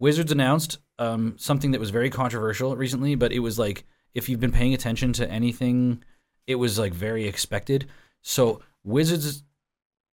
Wizards 0.00 0.32
announced 0.32 0.78
um, 0.98 1.34
something 1.38 1.70
that 1.72 1.80
was 1.80 1.90
very 1.90 2.10
controversial 2.10 2.74
recently, 2.76 3.14
but 3.14 3.32
it 3.32 3.40
was 3.40 3.58
like 3.58 3.84
if 4.14 4.28
you've 4.28 4.40
been 4.40 4.52
paying 4.52 4.74
attention 4.74 5.12
to 5.14 5.30
anything, 5.30 6.02
it 6.46 6.56
was 6.56 6.78
like 6.78 6.92
very 6.94 7.28
expected. 7.28 7.86
So 8.22 8.62
Wizards 8.84 9.44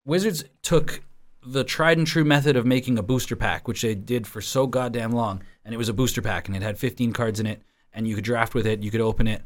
Wizards 0.04 0.44
took 0.62 1.02
the 1.44 1.64
tried 1.64 1.98
and 1.98 2.06
true 2.06 2.24
method 2.24 2.56
of 2.56 2.66
making 2.66 2.98
a 2.98 3.02
booster 3.02 3.36
pack, 3.36 3.68
which 3.68 3.82
they 3.82 3.94
did 3.94 4.26
for 4.26 4.40
so 4.40 4.66
goddamn 4.66 5.12
long, 5.12 5.42
and 5.64 5.74
it 5.74 5.78
was 5.78 5.88
a 5.88 5.94
booster 5.94 6.22
pack, 6.22 6.48
and 6.48 6.56
it 6.56 6.62
had 6.62 6.78
15 6.78 7.12
cards 7.12 7.40
in 7.40 7.46
it, 7.46 7.62
and 7.92 8.08
you 8.08 8.14
could 8.14 8.24
draft 8.24 8.54
with 8.54 8.66
it, 8.66 8.82
you 8.82 8.90
could 8.90 9.00
open 9.00 9.26
it. 9.26 9.42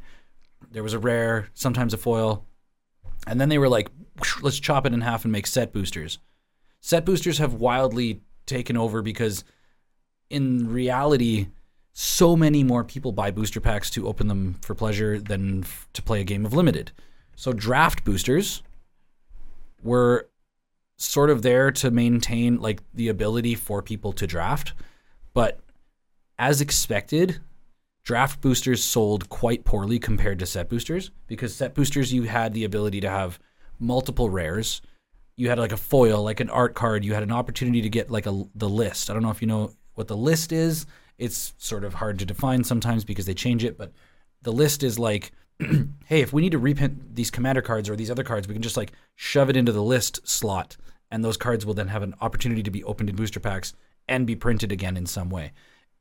There 0.71 0.83
was 0.83 0.95
a 0.95 0.99
rare, 0.99 1.49
sometimes 1.55 1.95
a 1.95 1.97
foil, 1.97 2.45
and 3.27 3.41
then 3.41 3.49
they 3.49 3.59
were 3.59 3.69
like, 3.69 3.89
let's 4.43 4.61
chop 4.61 4.87
it 4.87 4.93
in 4.93 5.01
half 5.01 5.25
and 5.25 5.33
make 5.33 5.47
set 5.47 5.73
boosters. 5.73 6.19
Set 6.81 7.05
boosters 7.05 7.39
have 7.39 7.55
wildly 7.55 8.23
taken 8.47 8.77
over 8.77 9.03
because, 9.03 9.45
in 10.31 10.71
reality, 10.71 11.49
so 11.93 12.37
many 12.37 12.63
more 12.63 12.85
people 12.85 13.11
buy 13.11 13.31
booster 13.31 13.61
packs 13.61 13.91
to 13.91 14.07
open 14.07 14.29
them 14.29 14.55
for 14.63 14.75
pleasure 14.75 15.19
than 15.19 15.65
f- 15.65 15.89
to 15.93 16.03
play 16.03 16.21
a 16.21 16.25
game 16.25 16.47
of 16.47 16.53
limited. 16.53 16.93
So 17.35 17.53
draft 17.53 18.05
boosters 18.05 18.63
were 19.83 20.29
sort 20.99 21.31
of 21.31 21.43
there 21.43 21.71
to 21.71 21.91
maintain 21.91 22.61
like 22.61 22.83
the 22.93 23.09
ability 23.09 23.55
for 23.55 23.81
people 23.81 24.13
to 24.13 24.27
draft, 24.27 24.75
but 25.33 25.61
as 26.39 26.61
expected, 26.61 27.39
draft 28.03 28.41
boosters 28.41 28.83
sold 28.83 29.29
quite 29.29 29.65
poorly 29.65 29.99
compared 29.99 30.39
to 30.41 30.47
set 30.47 30.69
boosters 30.69 31.11
because 31.27 31.55
set 31.55 31.75
boosters 31.75 32.13
you 32.13 32.25
had 32.25 32.53
the 32.53 32.65
ability 32.65 33.01
to 33.01 33.09
have 33.09 33.39
multiple 33.79 34.29
rares. 34.29 34.83
You 35.37 35.49
had 35.49 35.59
like 35.59 35.73
a 35.73 35.77
foil, 35.77 36.23
like 36.23 36.41
an 36.41 36.51
art 36.51 36.75
card. 36.75 37.05
You 37.05 37.15
had 37.15 37.23
an 37.23 37.33
opportunity 37.33 37.81
to 37.83 37.89
get 37.89 38.11
like 38.11 38.27
a 38.27 38.45
the 38.55 38.69
list. 38.69 39.09
I 39.09 39.13
don't 39.13 39.23
know 39.23 39.31
if 39.31 39.41
you 39.41 39.47
know 39.47 39.73
what 39.95 40.09
the 40.09 40.17
list 40.17 40.53
is. 40.53 40.87
It's 41.17 41.55
sort 41.59 41.85
of 41.85 41.95
hard 41.95 42.19
to 42.19 42.27
define 42.27 42.65
sometimes 42.65 43.05
because 43.05 43.27
they 43.27 43.35
change 43.35 43.65
it, 43.65 43.79
but 43.79 43.93
the 44.43 44.53
list 44.53 44.83
is 44.83 44.99
like 44.99 45.33
hey, 46.07 46.21
if 46.21 46.33
we 46.33 46.43
need 46.43 46.53
to 46.53 46.59
reprint 46.59 47.17
these 47.17 47.31
commander 47.31 47.63
cards 47.63 47.89
or 47.89 47.97
these 47.97 48.11
other 48.11 48.23
cards, 48.23 48.47
we 48.47 48.55
can 48.55 48.63
just 48.63 48.77
like 48.77 48.93
shove 49.17 49.51
it 49.51 49.57
into 49.57 49.73
the 49.73 49.83
list 49.83 50.27
slot, 50.27 50.77
and 51.11 51.25
those 51.25 51.37
cards 51.37 51.67
will 51.67 51.75
then 51.75 51.89
have 51.89 52.03
an 52.03 52.15
opportunity 52.21 52.63
to 52.63 52.71
be 52.71 52.85
opened 52.85 53.11
in 53.11 53.17
booster 53.17 53.41
packs 53.41 53.75
and 54.09 54.27
be 54.27 54.37
printed 54.37 54.71
again 54.71 54.97
in 54.97 55.07
some 55.07 55.31
way. 55.31 55.53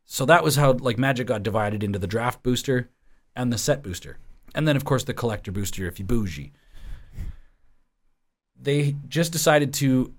So 0.05 0.25
that 0.25 0.43
was 0.43 0.55
how 0.55 0.73
like 0.73 0.97
Magic 0.97 1.27
got 1.27 1.43
divided 1.43 1.83
into 1.83 1.99
the 1.99 2.07
draft 2.07 2.43
booster 2.43 2.89
and 3.35 3.51
the 3.51 3.57
set 3.57 3.81
booster, 3.83 4.17
and 4.53 4.67
then 4.67 4.75
of 4.75 4.85
course 4.85 5.03
the 5.03 5.13
collector 5.13 5.51
booster 5.51 5.87
if 5.87 5.99
you 5.99 6.05
bougie. 6.05 6.53
They 8.59 8.95
just 9.07 9.31
decided 9.31 9.73
to 9.75 10.13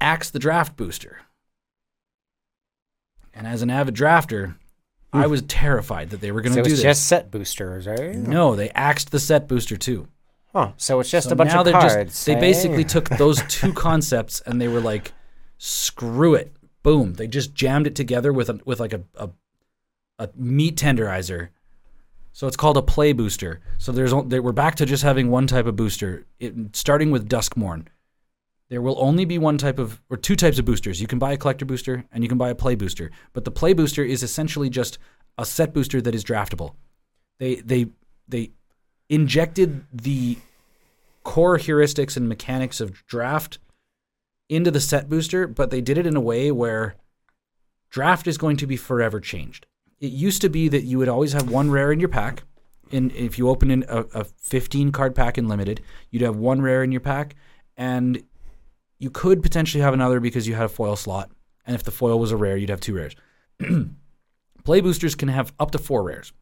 axe 0.00 0.30
the 0.30 0.38
draft 0.38 0.76
booster, 0.76 1.18
and 3.34 3.46
as 3.46 3.60
an 3.62 3.70
avid 3.70 3.94
drafter, 3.94 4.56
I 5.12 5.26
was 5.26 5.42
terrified 5.42 6.10
that 6.10 6.20
they 6.20 6.32
were 6.32 6.40
going 6.42 6.52
So 6.54 6.62
to 6.62 6.68
do 6.68 6.72
it's 6.72 6.82
this. 6.82 6.96
just 6.98 7.06
set 7.06 7.30
boosters, 7.30 7.86
right? 7.86 8.14
No, 8.14 8.54
they 8.54 8.68
axed 8.70 9.10
the 9.10 9.18
set 9.18 9.48
booster 9.48 9.76
too. 9.76 10.08
Huh. 10.52 10.72
So 10.76 11.00
it's 11.00 11.10
just 11.10 11.28
So 11.28 11.32
a 11.32 11.36
bunch 11.36 11.50
now 11.52 11.60
of 11.60 11.64
they're 11.64 11.72
cards. 11.74 12.12
just 12.12 12.26
they 12.26 12.34
eh? 12.34 12.40
basically 12.40 12.84
took 12.84 13.08
those 13.10 13.42
two 13.48 13.72
concepts 13.72 14.40
and 14.42 14.60
they 14.60 14.68
were 14.68 14.80
like, 14.80 15.12
screw 15.56 16.34
it, 16.34 16.54
boom. 16.82 17.14
They 17.14 17.26
just 17.26 17.54
jammed 17.54 17.86
it 17.86 17.94
together 17.94 18.32
with 18.32 18.48
a 18.50 18.60
with 18.64 18.80
like 18.80 18.92
a 18.92 19.02
a, 19.16 19.30
a 20.18 20.28
meat 20.36 20.76
tenderizer. 20.76 21.48
So 22.32 22.46
it's 22.46 22.56
called 22.56 22.76
a 22.76 22.82
play 22.82 23.12
booster. 23.12 23.60
So 23.78 23.90
there's 23.92 24.12
on- 24.12 24.28
they, 24.28 24.40
we're 24.40 24.52
back 24.52 24.76
to 24.76 24.86
just 24.86 25.02
having 25.02 25.30
one 25.30 25.46
type 25.46 25.66
of 25.66 25.74
booster, 25.76 26.26
it, 26.38 26.54
starting 26.76 27.10
with 27.10 27.28
Duskmourn. 27.28 27.86
There 28.68 28.82
will 28.82 28.96
only 28.98 29.24
be 29.24 29.38
one 29.38 29.56
type 29.56 29.78
of 29.78 30.00
or 30.10 30.16
two 30.16 30.36
types 30.36 30.58
of 30.58 30.64
boosters. 30.64 31.00
You 31.00 31.06
can 31.06 31.18
buy 31.18 31.32
a 31.32 31.36
collector 31.36 31.64
booster 31.64 32.04
and 32.12 32.22
you 32.22 32.28
can 32.28 32.38
buy 32.38 32.50
a 32.50 32.54
play 32.54 32.74
booster. 32.74 33.10
But 33.32 33.44
the 33.44 33.50
play 33.50 33.72
booster 33.72 34.04
is 34.04 34.22
essentially 34.22 34.68
just 34.68 34.98
a 35.38 35.46
set 35.46 35.72
booster 35.72 36.00
that 36.02 36.14
is 36.14 36.24
draftable. 36.24 36.74
They 37.38 37.56
they 37.56 37.86
they 38.28 38.50
injected 39.08 39.86
the 39.92 40.38
core 41.24 41.58
heuristics 41.58 42.16
and 42.16 42.28
mechanics 42.28 42.80
of 42.80 43.06
draft 43.06 43.58
into 44.48 44.70
the 44.70 44.80
set 44.80 45.08
booster, 45.08 45.46
but 45.46 45.70
they 45.70 45.80
did 45.80 45.98
it 45.98 46.06
in 46.06 46.16
a 46.16 46.20
way 46.20 46.50
where 46.50 46.96
draft 47.90 48.26
is 48.26 48.38
going 48.38 48.56
to 48.58 48.66
be 48.66 48.76
forever 48.76 49.20
changed. 49.20 49.66
It 50.00 50.12
used 50.12 50.42
to 50.42 50.48
be 50.48 50.68
that 50.68 50.84
you 50.84 50.98
would 50.98 51.08
always 51.08 51.32
have 51.32 51.50
one 51.50 51.70
rare 51.70 51.90
in 51.90 52.00
your 52.00 52.08
pack. 52.08 52.44
And 52.90 53.12
if 53.12 53.38
you 53.38 53.48
open 53.48 53.84
a, 53.88 54.04
a 54.14 54.24
15 54.24 54.92
card 54.92 55.14
pack 55.14 55.36
in 55.36 55.48
limited, 55.48 55.82
you'd 56.10 56.22
have 56.22 56.36
one 56.36 56.62
rare 56.62 56.82
in 56.82 56.92
your 56.92 57.00
pack, 57.02 57.34
and 57.76 58.22
you 58.98 59.10
could 59.10 59.42
potentially 59.42 59.82
have 59.82 59.94
another 59.94 60.20
because 60.20 60.46
you 60.46 60.54
had 60.54 60.66
a 60.66 60.68
foil 60.68 60.96
slot. 60.96 61.30
And 61.66 61.74
if 61.74 61.84
the 61.84 61.90
foil 61.90 62.18
was 62.18 62.32
a 62.32 62.36
rare, 62.36 62.56
you'd 62.56 62.70
have 62.70 62.80
two 62.80 62.94
rares. 62.94 63.14
Play 64.64 64.80
boosters 64.80 65.14
can 65.14 65.28
have 65.28 65.52
up 65.58 65.70
to 65.72 65.78
four 65.78 66.02
rares 66.02 66.32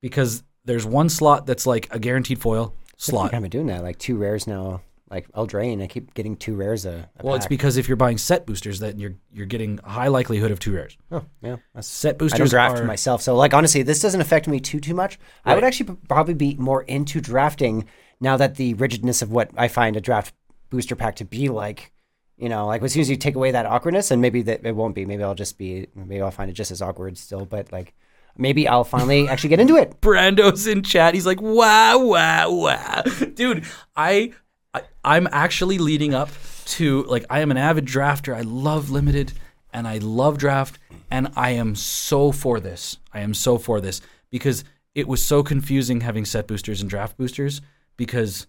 because 0.00 0.42
there's 0.64 0.86
one 0.86 1.08
slot 1.08 1.46
that's 1.46 1.66
like 1.66 1.88
a 1.92 1.98
guaranteed 1.98 2.38
foil 2.38 2.74
slot. 2.96 3.34
I'm 3.34 3.48
doing 3.48 3.66
that. 3.66 3.82
Like 3.82 3.98
two 3.98 4.16
rares 4.16 4.46
now. 4.46 4.82
Like 5.10 5.30
Eldraine, 5.32 5.82
I 5.82 5.86
keep 5.86 6.14
getting 6.14 6.34
two 6.34 6.56
rares 6.56 6.86
a, 6.86 7.08
a 7.18 7.24
Well, 7.24 7.34
it's 7.34 7.46
because 7.46 7.76
if 7.76 7.88
you're 7.88 7.96
buying 7.96 8.18
set 8.18 8.46
boosters, 8.46 8.80
that 8.80 8.98
you're 8.98 9.14
you're 9.32 9.46
getting 9.46 9.78
a 9.84 9.90
high 9.90 10.08
likelihood 10.08 10.50
of 10.50 10.58
two 10.58 10.74
rares. 10.74 10.96
Oh, 11.12 11.24
yeah. 11.42 11.56
That's, 11.74 11.86
Set 11.86 12.14
I 12.14 12.18
boosters 12.18 12.38
don't 12.38 12.48
draft 12.48 12.78
are 12.78 12.84
myself, 12.84 13.20
so 13.22 13.36
like 13.36 13.54
honestly, 13.54 13.82
this 13.82 14.00
doesn't 14.00 14.20
affect 14.20 14.48
me 14.48 14.60
too 14.60 14.80
too 14.80 14.94
much. 14.94 15.18
I 15.44 15.54
would 15.54 15.62
actually 15.62 15.96
probably 16.08 16.34
be 16.34 16.56
more 16.56 16.82
into 16.82 17.20
drafting 17.20 17.84
now 18.18 18.36
that 18.38 18.56
the 18.56 18.74
rigidness 18.74 19.20
of 19.20 19.30
what 19.30 19.50
I 19.56 19.68
find 19.68 19.94
a 19.94 20.00
draft 20.00 20.34
booster 20.70 20.96
pack 20.96 21.16
to 21.16 21.24
be 21.24 21.48
like. 21.48 21.90
You 22.36 22.48
know, 22.48 22.66
like 22.66 22.82
as 22.82 22.92
soon 22.92 23.00
as 23.00 23.08
you 23.08 23.16
take 23.16 23.36
away 23.36 23.52
that 23.52 23.64
awkwardness, 23.64 24.10
and 24.10 24.20
maybe 24.20 24.42
that 24.42 24.66
it 24.66 24.74
won't 24.74 24.96
be. 24.96 25.06
Maybe 25.06 25.22
I'll 25.22 25.36
just 25.36 25.56
be. 25.56 25.86
Maybe 25.94 26.20
I'll 26.20 26.32
find 26.32 26.50
it 26.50 26.54
just 26.54 26.72
as 26.72 26.82
awkward 26.82 27.16
still. 27.16 27.46
But 27.46 27.70
like, 27.70 27.94
maybe 28.36 28.66
I'll 28.66 28.82
finally 28.82 29.28
actually 29.30 29.50
get 29.50 29.60
into 29.60 29.76
it. 29.76 30.00
Brando's 30.00 30.66
in 30.66 30.82
chat. 30.82 31.14
He's 31.14 31.26
like, 31.26 31.40
wow, 31.40 31.98
wow, 31.98 32.50
wow, 32.50 33.02
dude. 33.34 33.64
I, 33.94 34.32
I 34.74 34.82
I'm 35.04 35.28
actually 35.30 35.78
leading 35.78 36.12
up 36.12 36.30
to 36.66 37.04
like 37.04 37.24
I 37.30 37.40
am 37.40 37.52
an 37.52 37.56
avid 37.56 37.86
drafter. 37.86 38.34
I 38.34 38.40
love 38.40 38.90
limited 38.90 39.32
and 39.72 39.86
I 39.88 39.98
love 39.98 40.38
draft, 40.38 40.78
and 41.10 41.28
I 41.36 41.50
am 41.50 41.74
so 41.74 42.32
for 42.32 42.60
this. 42.60 42.98
I 43.12 43.20
am 43.20 43.34
so 43.34 43.58
for 43.58 43.80
this 43.80 44.00
because 44.30 44.64
it 44.94 45.08
was 45.08 45.24
so 45.24 45.42
confusing 45.42 46.00
having 46.00 46.24
set 46.24 46.46
boosters 46.46 46.80
and 46.80 46.88
draft 46.88 47.16
boosters 47.16 47.60
because, 47.96 48.46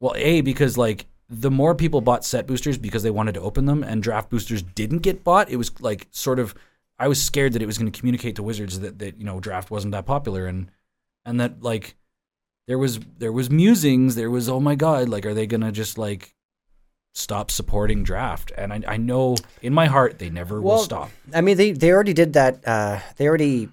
well, 0.00 0.14
a 0.16 0.42
because 0.42 0.76
like 0.76 1.06
the 1.28 1.50
more 1.50 1.74
people 1.74 2.00
bought 2.00 2.24
set 2.24 2.46
boosters 2.46 2.78
because 2.78 3.02
they 3.02 3.10
wanted 3.10 3.34
to 3.34 3.40
open 3.40 3.66
them 3.66 3.82
and 3.82 4.02
draft 4.02 4.30
boosters 4.30 4.62
didn't 4.62 4.98
get 4.98 5.24
bought, 5.24 5.50
it 5.50 5.56
was 5.56 5.72
like 5.80 6.06
sort 6.10 6.38
of 6.38 6.54
I 6.98 7.08
was 7.08 7.22
scared 7.22 7.54
that 7.54 7.62
it 7.62 7.66
was 7.66 7.78
going 7.78 7.90
to 7.90 7.98
communicate 7.98 8.36
to 8.36 8.42
Wizards 8.42 8.80
that, 8.80 8.98
that 8.98 9.18
you 9.18 9.24
know 9.24 9.40
draft 9.40 9.70
wasn't 9.70 9.92
that 9.92 10.06
popular 10.06 10.46
and 10.46 10.70
and 11.24 11.40
that 11.40 11.62
like 11.62 11.96
there 12.66 12.78
was 12.78 13.00
there 13.18 13.32
was 13.32 13.50
musings 13.50 14.14
there 14.14 14.30
was 14.30 14.48
oh 14.48 14.60
my 14.60 14.74
god 14.74 15.08
like 15.08 15.26
are 15.26 15.34
they 15.34 15.46
going 15.46 15.60
to 15.60 15.72
just 15.72 15.98
like 15.98 16.34
stop 17.14 17.50
supporting 17.50 18.02
draft 18.02 18.52
and 18.56 18.72
I, 18.72 18.82
I 18.86 18.96
know 18.96 19.36
in 19.62 19.72
my 19.72 19.86
heart 19.86 20.18
they 20.18 20.30
never 20.30 20.60
will 20.60 20.78
stop 20.78 21.10
I 21.32 21.40
mean, 21.40 21.56
they 21.56 21.72
they 21.72 21.92
already 21.92 22.12
did 22.12 22.34
that. 22.34 22.66
Uh, 22.66 23.00
they 23.16 23.26
already 23.28 23.68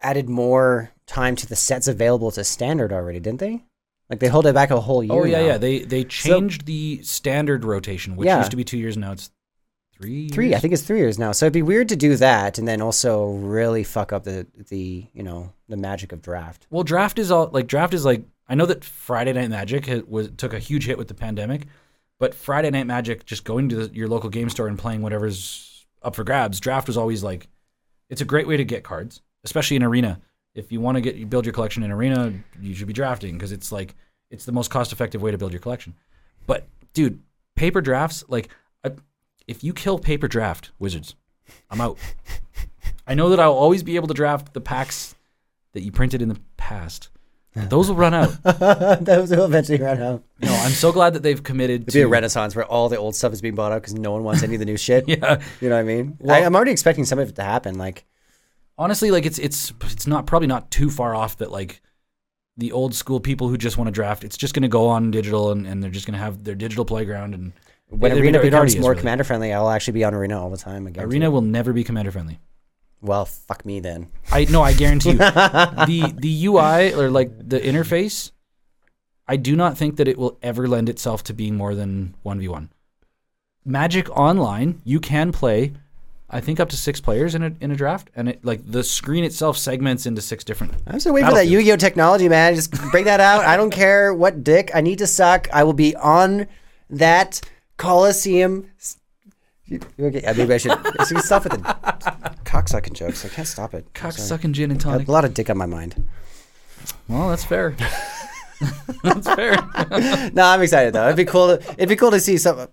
added 0.00 0.28
more 0.28 0.90
time 1.06 1.36
to 1.36 1.46
the 1.46 1.56
sets 1.56 1.88
available 1.88 2.30
to 2.32 2.44
standard 2.44 2.92
already, 2.92 3.20
didn't 3.20 3.40
they? 3.40 3.64
Like 4.10 4.20
they 4.20 4.28
hold 4.28 4.46
it 4.46 4.54
back 4.54 4.70
a 4.70 4.80
whole 4.80 4.98
oh, 4.98 5.00
year. 5.02 5.12
oh 5.12 5.24
yeah 5.24 5.40
now. 5.40 5.46
yeah 5.46 5.58
they 5.58 5.80
they 5.80 6.04
changed 6.04 6.64
the 6.64 7.02
standard 7.02 7.64
rotation 7.64 8.16
which 8.16 8.26
Yeah. 8.26 8.38
used 8.38 8.50
to 8.50 8.56
be 8.56 8.64
two 8.64 8.78
years 8.78 8.96
now 8.96 9.12
it's 9.12 9.30
three 10.00 10.28
Three, 10.28 10.54
I 10.54 10.58
think 10.58 10.72
it's 10.72 10.82
three 10.82 10.98
years 10.98 11.18
now. 11.18 11.32
So 11.32 11.46
it'd 11.46 11.52
be 11.52 11.62
weird 11.62 11.88
to 11.90 11.96
do 11.96 12.16
that 12.16 12.58
and 12.58 12.66
then 12.66 12.80
also 12.80 13.26
really 13.32 13.84
fuck 13.84 14.12
up 14.12 14.24
the 14.24 14.46
the 14.68 15.06
you 15.12 15.22
know 15.22 15.52
the 15.68 15.76
magic 15.76 16.12
of 16.12 16.22
draft. 16.22 16.66
Well, 16.70 16.84
draft 16.84 17.18
is 17.18 17.30
all 17.30 17.48
like 17.52 17.66
draft 17.66 17.94
is 17.94 18.04
like 18.04 18.22
I 18.48 18.54
know 18.54 18.66
that 18.66 18.84
Friday 18.84 19.32
Night 19.32 19.50
Magic 19.50 19.88
was 20.08 20.30
took 20.36 20.54
a 20.54 20.58
huge 20.58 20.86
hit 20.86 20.96
with 20.98 21.08
the 21.08 21.14
pandemic, 21.14 21.66
but 22.18 22.34
Friday 22.34 22.70
Night 22.70 22.86
Magic 22.86 23.26
just 23.26 23.44
going 23.44 23.68
to 23.70 23.86
the, 23.86 23.94
your 23.94 24.08
local 24.08 24.30
game 24.30 24.48
store 24.48 24.68
and 24.68 24.78
playing 24.78 25.02
whatever's 25.02 25.86
up 26.02 26.14
for 26.14 26.24
grabs. 26.24 26.60
Draft 26.60 26.86
was 26.86 26.96
always 26.96 27.22
like 27.22 27.48
it's 28.08 28.20
a 28.20 28.24
great 28.24 28.46
way 28.46 28.56
to 28.56 28.64
get 28.64 28.84
cards, 28.84 29.20
especially 29.44 29.76
in 29.76 29.82
arena. 29.82 30.20
If 30.58 30.72
you 30.72 30.80
want 30.80 30.96
to 30.96 31.00
get 31.00 31.14
you 31.14 31.26
build 31.26 31.46
your 31.46 31.52
collection 31.52 31.82
in 31.82 31.90
arena, 31.90 32.32
you 32.60 32.74
should 32.74 32.86
be 32.86 32.92
drafting 32.92 33.34
because 33.36 33.52
it's 33.52 33.70
like 33.70 33.94
it's 34.30 34.44
the 34.44 34.52
most 34.52 34.70
cost 34.70 34.92
effective 34.92 35.22
way 35.22 35.30
to 35.30 35.38
build 35.38 35.52
your 35.52 35.60
collection. 35.60 35.94
But 36.46 36.66
dude, 36.92 37.20
paper 37.56 37.80
drafts 37.80 38.24
like 38.28 38.48
I, 38.84 38.92
if 39.46 39.62
you 39.62 39.72
kill 39.72 39.98
paper 39.98 40.28
draft 40.28 40.70
Wizards, 40.78 41.14
I'm 41.70 41.80
out. 41.80 41.98
I 43.06 43.14
know 43.14 43.30
that 43.30 43.40
I'll 43.40 43.52
always 43.54 43.82
be 43.82 43.96
able 43.96 44.08
to 44.08 44.14
draft 44.14 44.52
the 44.52 44.60
packs 44.60 45.14
that 45.72 45.82
you 45.82 45.92
printed 45.92 46.20
in 46.20 46.28
the 46.28 46.38
past. 46.56 47.08
Those 47.56 47.88
will 47.88 47.96
run 47.96 48.14
out. 48.14 48.36
Those 49.04 49.30
will 49.30 49.46
eventually 49.46 49.78
run 49.80 50.00
out. 50.02 50.22
No, 50.40 50.52
I'm 50.54 50.70
so 50.72 50.92
glad 50.92 51.14
that 51.14 51.22
they've 51.22 51.42
committed 51.42 51.82
It'd 51.82 51.88
to 51.88 51.98
be 51.98 52.02
a 52.02 52.08
renaissance 52.08 52.54
where 52.54 52.64
all 52.64 52.88
the 52.88 52.98
old 52.98 53.16
stuff 53.16 53.32
is 53.32 53.40
being 53.40 53.54
bought 53.54 53.72
out 53.72 53.80
because 53.82 53.94
no 53.94 54.12
one 54.12 54.22
wants 54.22 54.42
any 54.42 54.54
of 54.54 54.58
the 54.60 54.66
new 54.66 54.76
shit. 54.76 55.04
Yeah. 55.08 55.40
You 55.60 55.68
know 55.70 55.76
what 55.76 55.80
I 55.80 55.84
mean? 55.84 56.18
Well- 56.20 56.36
I, 56.36 56.44
I'm 56.44 56.54
already 56.54 56.70
expecting 56.72 57.04
some 57.04 57.18
of 57.18 57.28
it 57.30 57.36
to 57.36 57.42
happen. 57.42 57.78
Like, 57.78 58.04
Honestly, 58.78 59.10
like 59.10 59.26
it's 59.26 59.38
it's 59.38 59.72
it's 59.82 60.06
not 60.06 60.26
probably 60.26 60.46
not 60.48 60.70
too 60.70 60.90
far 60.90 61.14
off 61.14 61.38
that 61.38 61.50
like 61.50 61.82
the 62.56 62.72
old 62.72 62.94
school 62.94 63.20
people 63.20 63.48
who 63.48 63.56
just 63.56 63.76
want 63.76 63.88
to 63.88 63.92
draft, 63.92 64.24
it's 64.24 64.36
just 64.36 64.54
going 64.54 64.62
to 64.62 64.68
go 64.68 64.86
on 64.88 65.10
digital 65.10 65.50
and, 65.50 65.66
and 65.66 65.82
they're 65.82 65.90
just 65.90 66.06
going 66.06 66.18
to 66.18 66.24
have 66.24 66.44
their 66.44 66.54
digital 66.54 66.84
playground 66.84 67.34
and 67.34 67.52
when 67.88 68.12
it- 68.12 68.20
Arena 68.20 68.38
it 68.38 68.42
becomes 68.42 68.76
more 68.76 68.90
really. 68.90 69.00
commander 69.00 69.24
friendly, 69.24 69.52
I'll 69.52 69.70
actually 69.70 69.94
be 69.94 70.04
on 70.04 70.14
Arena 70.14 70.40
all 70.40 70.50
the 70.50 70.56
time 70.56 70.86
again. 70.86 71.04
Arena 71.04 71.30
will 71.30 71.40
never 71.40 71.72
be 71.72 71.84
commander 71.84 72.10
friendly. 72.10 72.38
Well, 73.00 73.24
fuck 73.24 73.64
me 73.64 73.80
then. 73.80 74.10
I 74.30 74.44
no, 74.44 74.60
I 74.62 74.72
guarantee 74.72 75.12
you. 75.12 75.16
the 75.18 76.12
the 76.16 76.46
UI 76.46 76.92
or 76.94 77.10
like 77.10 77.30
the 77.48 77.60
interface, 77.60 78.32
I 79.26 79.36
do 79.36 79.54
not 79.54 79.78
think 79.78 79.96
that 79.96 80.08
it 80.08 80.18
will 80.18 80.38
ever 80.42 80.66
lend 80.66 80.88
itself 80.88 81.22
to 81.24 81.32
being 81.32 81.54
more 81.54 81.74
than 81.74 82.14
one 82.22 82.40
v 82.40 82.48
one. 82.48 82.70
Magic 83.64 84.08
Online, 84.10 84.80
you 84.84 84.98
can 84.98 85.30
play, 85.30 85.74
I 86.30 86.40
think 86.40 86.60
up 86.60 86.68
to 86.70 86.76
six 86.76 87.00
players 87.00 87.34
in 87.34 87.42
a 87.42 87.52
in 87.60 87.70
a 87.70 87.76
draft, 87.76 88.10
and 88.14 88.28
it 88.28 88.44
like 88.44 88.60
the 88.70 88.84
screen 88.84 89.24
itself 89.24 89.56
segments 89.56 90.04
into 90.04 90.20
six 90.20 90.44
different. 90.44 90.74
I'm 90.86 91.00
still 91.00 91.14
waiting 91.14 91.30
for 91.30 91.36
that. 91.36 91.46
Yu-Gi-Oh 91.46 91.76
technology, 91.76 92.28
man. 92.28 92.54
Just 92.54 92.70
break 92.90 93.06
that 93.06 93.20
out. 93.20 93.44
I 93.44 93.56
don't 93.56 93.70
care 93.70 94.12
what 94.12 94.44
dick 94.44 94.70
I 94.74 94.82
need 94.82 94.98
to 94.98 95.06
suck. 95.06 95.48
I 95.52 95.64
will 95.64 95.72
be 95.72 95.96
on 95.96 96.46
that 96.90 97.40
Coliseum. 97.78 98.70
Okay, 99.70 100.20
yeah, 100.22 100.32
maybe 100.32 100.54
I 100.54 100.56
should, 100.56 100.72
I 100.72 101.04
should 101.04 101.20
stop 101.20 101.44
with 101.44 101.52
the 101.52 101.58
cocksucking 102.44 102.94
jokes. 102.94 103.24
I 103.24 103.28
can't 103.28 103.46
stop 103.46 103.74
it. 103.74 103.84
I'm 103.86 103.90
Cock 103.92 104.12
sucking 104.12 104.54
gin 104.54 104.70
and 104.70 104.80
tonic. 104.80 105.08
a 105.08 105.12
lot 105.12 105.26
of 105.26 105.34
dick 105.34 105.50
on 105.50 105.58
my 105.58 105.66
mind. 105.66 106.08
Well, 107.06 107.28
that's 107.28 107.44
fair. 107.44 107.76
that's 109.02 109.28
fair. 109.28 109.52
no, 110.32 110.44
I'm 110.44 110.62
excited 110.62 110.92
though. 110.92 111.04
It'd 111.04 111.16
be 111.16 111.24
cool. 111.24 111.56
To, 111.56 111.72
it'd 111.74 111.88
be 111.88 111.96
cool 111.96 112.10
to 112.10 112.20
see 112.20 112.38
some 112.38 112.68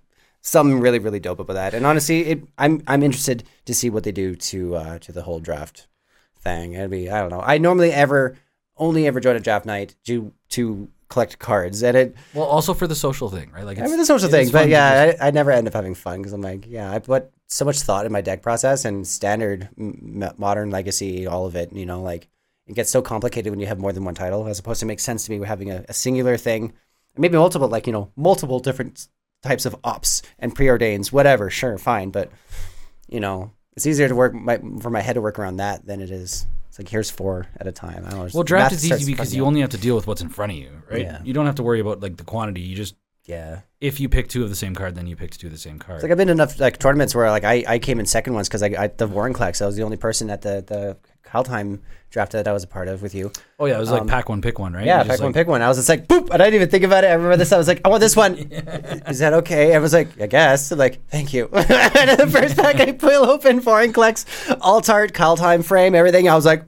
something 0.45 0.79
really, 0.79 0.99
really 0.99 1.19
dope 1.19 1.39
about 1.39 1.53
that. 1.53 1.73
And 1.73 1.85
honestly, 1.85 2.25
it, 2.25 2.43
I'm 2.57 2.81
I'm 2.87 3.03
interested 3.03 3.43
to 3.65 3.73
see 3.73 3.89
what 3.89 4.03
they 4.03 4.11
do 4.11 4.35
to 4.35 4.75
uh, 4.75 4.99
to 4.99 5.11
the 5.11 5.23
whole 5.23 5.39
draft 5.39 5.87
thing. 6.39 6.73
It'd 6.73 6.91
be 6.91 7.09
I 7.09 7.19
don't 7.19 7.31
know. 7.31 7.41
I 7.41 7.57
normally 7.57 7.91
ever 7.91 8.37
only 8.77 9.07
ever 9.07 9.19
join 9.19 9.35
a 9.35 9.39
draft 9.39 9.65
night 9.65 9.95
to 10.05 10.31
to 10.49 10.87
collect 11.09 11.39
cards, 11.39 11.83
and 11.83 11.97
it 11.97 12.15
well, 12.33 12.45
also 12.45 12.73
for 12.73 12.87
the 12.87 12.95
social 12.95 13.29
thing, 13.29 13.51
right? 13.51 13.65
Like 13.65 13.79
I 13.79 13.83
mean 13.83 13.97
the 13.97 14.05
social 14.05 14.29
thing, 14.29 14.49
but 14.51 14.69
yeah, 14.69 15.07
just- 15.07 15.21
I, 15.21 15.27
I 15.27 15.31
never 15.31 15.51
end 15.51 15.67
up 15.67 15.73
having 15.73 15.95
fun 15.95 16.19
because 16.19 16.33
I'm 16.33 16.41
like, 16.41 16.65
yeah, 16.67 16.91
I 16.91 16.99
put 16.99 17.31
so 17.47 17.65
much 17.65 17.79
thought 17.81 18.05
in 18.05 18.11
my 18.11 18.21
deck 18.21 18.41
process 18.41 18.85
and 18.85 19.07
standard, 19.07 19.69
m- 19.77 20.31
modern, 20.37 20.71
legacy, 20.71 21.27
all 21.27 21.45
of 21.45 21.55
it. 21.55 21.73
You 21.73 21.85
know, 21.85 22.01
like 22.01 22.27
it 22.67 22.73
gets 22.75 22.89
so 22.91 23.01
complicated 23.01 23.51
when 23.51 23.59
you 23.59 23.67
have 23.67 23.79
more 23.79 23.93
than 23.93 24.03
one 24.05 24.15
title, 24.15 24.47
as 24.47 24.59
opposed 24.59 24.79
to 24.81 24.85
make 24.85 24.99
sense 24.99 25.25
to 25.25 25.31
me 25.31 25.45
having 25.45 25.71
a, 25.71 25.85
a 25.89 25.93
singular 25.93 26.37
thing, 26.37 26.73
maybe 27.17 27.37
multiple, 27.37 27.67
like 27.67 27.87
you 27.87 27.93
know, 27.93 28.11
multiple 28.15 28.59
different 28.59 29.07
types 29.45 29.65
of 29.65 29.75
ops 29.83 30.21
and 30.39 30.55
preordains, 30.55 31.11
whatever. 31.11 31.49
Sure, 31.49 31.77
fine, 31.77 32.09
but 32.09 32.31
you 33.07 33.19
know, 33.19 33.51
it's 33.75 33.85
easier 33.85 34.07
to 34.07 34.15
work 34.15 34.33
my, 34.33 34.59
for 34.81 34.89
my 34.89 35.01
head 35.01 35.13
to 35.13 35.21
work 35.21 35.39
around 35.39 35.57
that 35.57 35.85
than 35.85 36.01
it 36.01 36.11
is. 36.11 36.47
It's 36.69 36.79
like 36.79 36.89
here's 36.89 37.09
four 37.09 37.47
at 37.57 37.67
a 37.67 37.71
time. 37.71 38.03
I 38.05 38.09
don't 38.09 38.19
know. 38.19 38.29
well, 38.33 38.43
draft 38.43 38.73
is 38.73 38.89
easy 38.89 39.13
because 39.13 39.33
you 39.33 39.45
only 39.45 39.61
have 39.61 39.69
to 39.69 39.77
deal 39.77 39.95
with 39.95 40.07
what's 40.07 40.21
in 40.21 40.29
front 40.29 40.51
of 40.51 40.57
you, 40.57 40.71
right? 40.89 41.01
Yeah. 41.01 41.21
You 41.23 41.33
don't 41.33 41.45
have 41.45 41.55
to 41.55 41.63
worry 41.63 41.79
about 41.79 42.01
like 42.01 42.17
the 42.17 42.25
quantity. 42.25 42.61
You 42.61 42.75
just 42.75 42.95
yeah. 43.25 43.61
if 43.81 43.99
you 43.99 44.09
pick 44.09 44.27
two 44.27 44.43
of 44.43 44.49
the 44.49 44.55
same 44.55 44.75
card, 44.75 44.95
then 44.95 45.07
you 45.07 45.15
pick 45.15 45.31
two 45.31 45.47
of 45.47 45.53
the 45.53 45.59
same 45.59 45.79
card. 45.79 45.97
It's 45.97 46.03
like 46.03 46.11
I've 46.11 46.17
been 46.17 46.29
in 46.29 46.37
enough 46.37 46.59
like 46.59 46.79
tournaments 46.79 47.13
where 47.13 47.29
like 47.29 47.43
I, 47.43 47.63
I 47.67 47.79
came 47.79 47.99
in 47.99 48.05
second 48.05 48.33
once 48.33 48.47
because 48.47 48.63
I, 48.63 48.67
I 48.77 48.87
the 48.87 49.07
Vorinclex. 49.07 49.61
I 49.61 49.65
was 49.65 49.75
the 49.75 49.83
only 49.83 49.97
person 49.97 50.29
at 50.29 50.41
the 50.41 50.63
the 50.65 50.97
Kaldheim 51.27 51.81
draft 52.11 52.31
that 52.31 52.47
I 52.47 52.53
was 52.53 52.63
a 52.63 52.67
part 52.67 52.87
of 52.87 53.01
with 53.01 53.13
you. 53.13 53.31
oh 53.59 53.65
yeah, 53.65 53.75
it 53.75 53.79
was 53.79 53.91
like 53.91 54.01
um, 54.01 54.07
pack 54.07 54.29
one, 54.29 54.41
pick 54.41 54.57
one, 54.57 54.73
right? 54.73 54.85
Yeah, 54.85 55.03
pack 55.03 55.19
one, 55.19 55.27
like- 55.27 55.35
pick 55.35 55.47
one. 55.47 55.61
I 55.61 55.67
was 55.67 55.77
just 55.77 55.89
like 55.89 56.07
boop, 56.07 56.29
and 56.29 56.41
I 56.41 56.45
didn't 56.45 56.55
even 56.55 56.69
think 56.69 56.83
about 56.83 57.03
it. 57.03 57.07
I 57.07 57.13
remember 57.13 57.35
this. 57.35 57.51
I 57.51 57.57
was 57.57 57.67
like, 57.67 57.81
I 57.83 57.89
want 57.89 57.99
this 57.99 58.15
one. 58.15 58.35
Is 59.07 59.19
that 59.19 59.33
okay? 59.33 59.75
I 59.75 59.79
was 59.79 59.91
like, 59.91 60.21
I 60.21 60.27
guess. 60.27 60.71
I'm 60.71 60.77
like, 60.77 61.05
thank 61.09 61.33
you. 61.33 61.49
and 61.53 62.19
the 62.19 62.29
first 62.31 62.55
pack 62.55 62.79
I 62.79 62.93
pull 62.93 63.25
open 63.29 63.59
Vorinclex, 63.59 64.57
alt 64.61 64.89
art, 64.89 65.13
Kaldheim 65.13 65.65
frame, 65.65 65.95
everything. 65.95 66.29
I 66.29 66.35
was 66.35 66.45
like. 66.45 66.63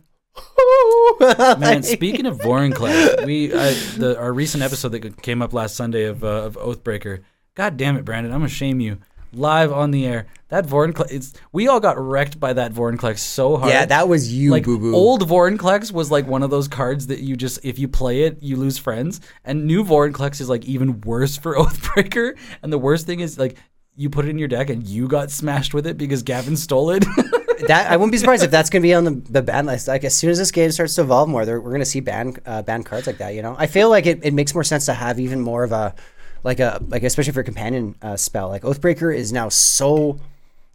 Man, 1.59 1.83
speaking 1.83 2.25
of 2.25 2.37
Vorinclex, 2.39 3.25
we 3.25 3.53
I, 3.53 3.73
the 3.97 4.17
our 4.19 4.33
recent 4.33 4.63
episode 4.63 4.89
that 4.89 5.21
came 5.21 5.41
up 5.41 5.53
last 5.53 5.75
Sunday 5.75 6.05
of 6.05 6.23
uh, 6.23 6.43
of 6.43 6.55
Oathbreaker. 6.55 7.23
God 7.55 7.77
damn 7.77 7.97
it, 7.97 8.05
Brandon! 8.05 8.31
I'm 8.31 8.39
gonna 8.39 8.49
shame 8.49 8.79
you 8.79 8.99
live 9.33 9.71
on 9.71 9.91
the 9.91 10.05
air. 10.05 10.27
That 10.49 10.65
Vorinclex, 10.65 11.11
it's 11.11 11.33
we 11.51 11.67
all 11.67 11.79
got 11.79 11.97
wrecked 11.97 12.39
by 12.39 12.53
that 12.53 12.71
Vorinclex 12.71 13.19
so 13.19 13.57
hard. 13.57 13.71
yeah, 13.71 13.85
that 13.85 14.07
was 14.07 14.33
you, 14.33 14.51
like 14.51 14.63
boo 14.63 14.79
boo. 14.79 14.95
old 14.95 15.27
Vorinclex 15.27 15.91
was 15.91 16.09
like 16.09 16.25
one 16.27 16.43
of 16.43 16.49
those 16.49 16.67
cards 16.67 17.07
that 17.07 17.19
you 17.19 17.35
just 17.35 17.63
if 17.63 17.77
you 17.77 17.87
play 17.87 18.23
it 18.23 18.41
you 18.41 18.55
lose 18.55 18.77
friends, 18.77 19.19
and 19.43 19.65
new 19.65 19.83
Vorinclex 19.83 20.39
is 20.39 20.49
like 20.49 20.65
even 20.65 21.01
worse 21.01 21.37
for 21.37 21.55
Oathbreaker. 21.57 22.37
And 22.63 22.71
the 22.71 22.77
worst 22.77 23.05
thing 23.05 23.19
is 23.19 23.37
like 23.37 23.57
you 23.97 24.09
put 24.09 24.25
it 24.25 24.29
in 24.29 24.37
your 24.37 24.47
deck 24.47 24.69
and 24.69 24.87
you 24.87 25.07
got 25.07 25.31
smashed 25.31 25.73
with 25.73 25.85
it 25.87 25.97
because 25.97 26.23
Gavin 26.23 26.55
stole 26.55 26.91
it. 26.91 27.03
that 27.67 27.91
I 27.91 27.97
wouldn't 27.97 28.11
be 28.11 28.19
surprised 28.19 28.43
if 28.43 28.51
that's 28.51 28.69
going 28.69 28.81
to 28.81 28.87
be 28.87 28.93
on 28.93 29.03
the, 29.03 29.11
the 29.11 29.41
ban 29.41 29.65
list. 29.65 29.87
Like 29.87 30.03
as 30.03 30.15
soon 30.15 30.29
as 30.29 30.37
this 30.37 30.51
game 30.51 30.71
starts 30.71 30.95
to 30.95 31.01
evolve 31.01 31.27
more, 31.27 31.43
we're 31.43 31.59
going 31.59 31.79
to 31.79 31.85
see 31.85 31.99
ban 31.99 32.35
uh, 32.45 32.61
ban 32.61 32.83
cards 32.83 33.07
like 33.07 33.17
that. 33.17 33.33
You 33.33 33.41
know, 33.41 33.55
I 33.57 33.65
feel 33.67 33.89
like 33.89 34.05
it, 34.05 34.19
it 34.23 34.33
makes 34.33 34.53
more 34.53 34.63
sense 34.63 34.85
to 34.85 34.93
have 34.93 35.19
even 35.19 35.41
more 35.41 35.63
of 35.63 35.71
a 35.71 35.95
like 36.43 36.59
a 36.59 36.81
like 36.87 37.03
especially 37.03 37.33
for 37.33 37.41
a 37.41 37.43
companion 37.43 37.95
uh, 38.01 38.15
spell. 38.15 38.49
Like 38.49 38.61
Oathbreaker 38.61 39.13
is 39.13 39.33
now 39.33 39.49
so 39.49 40.19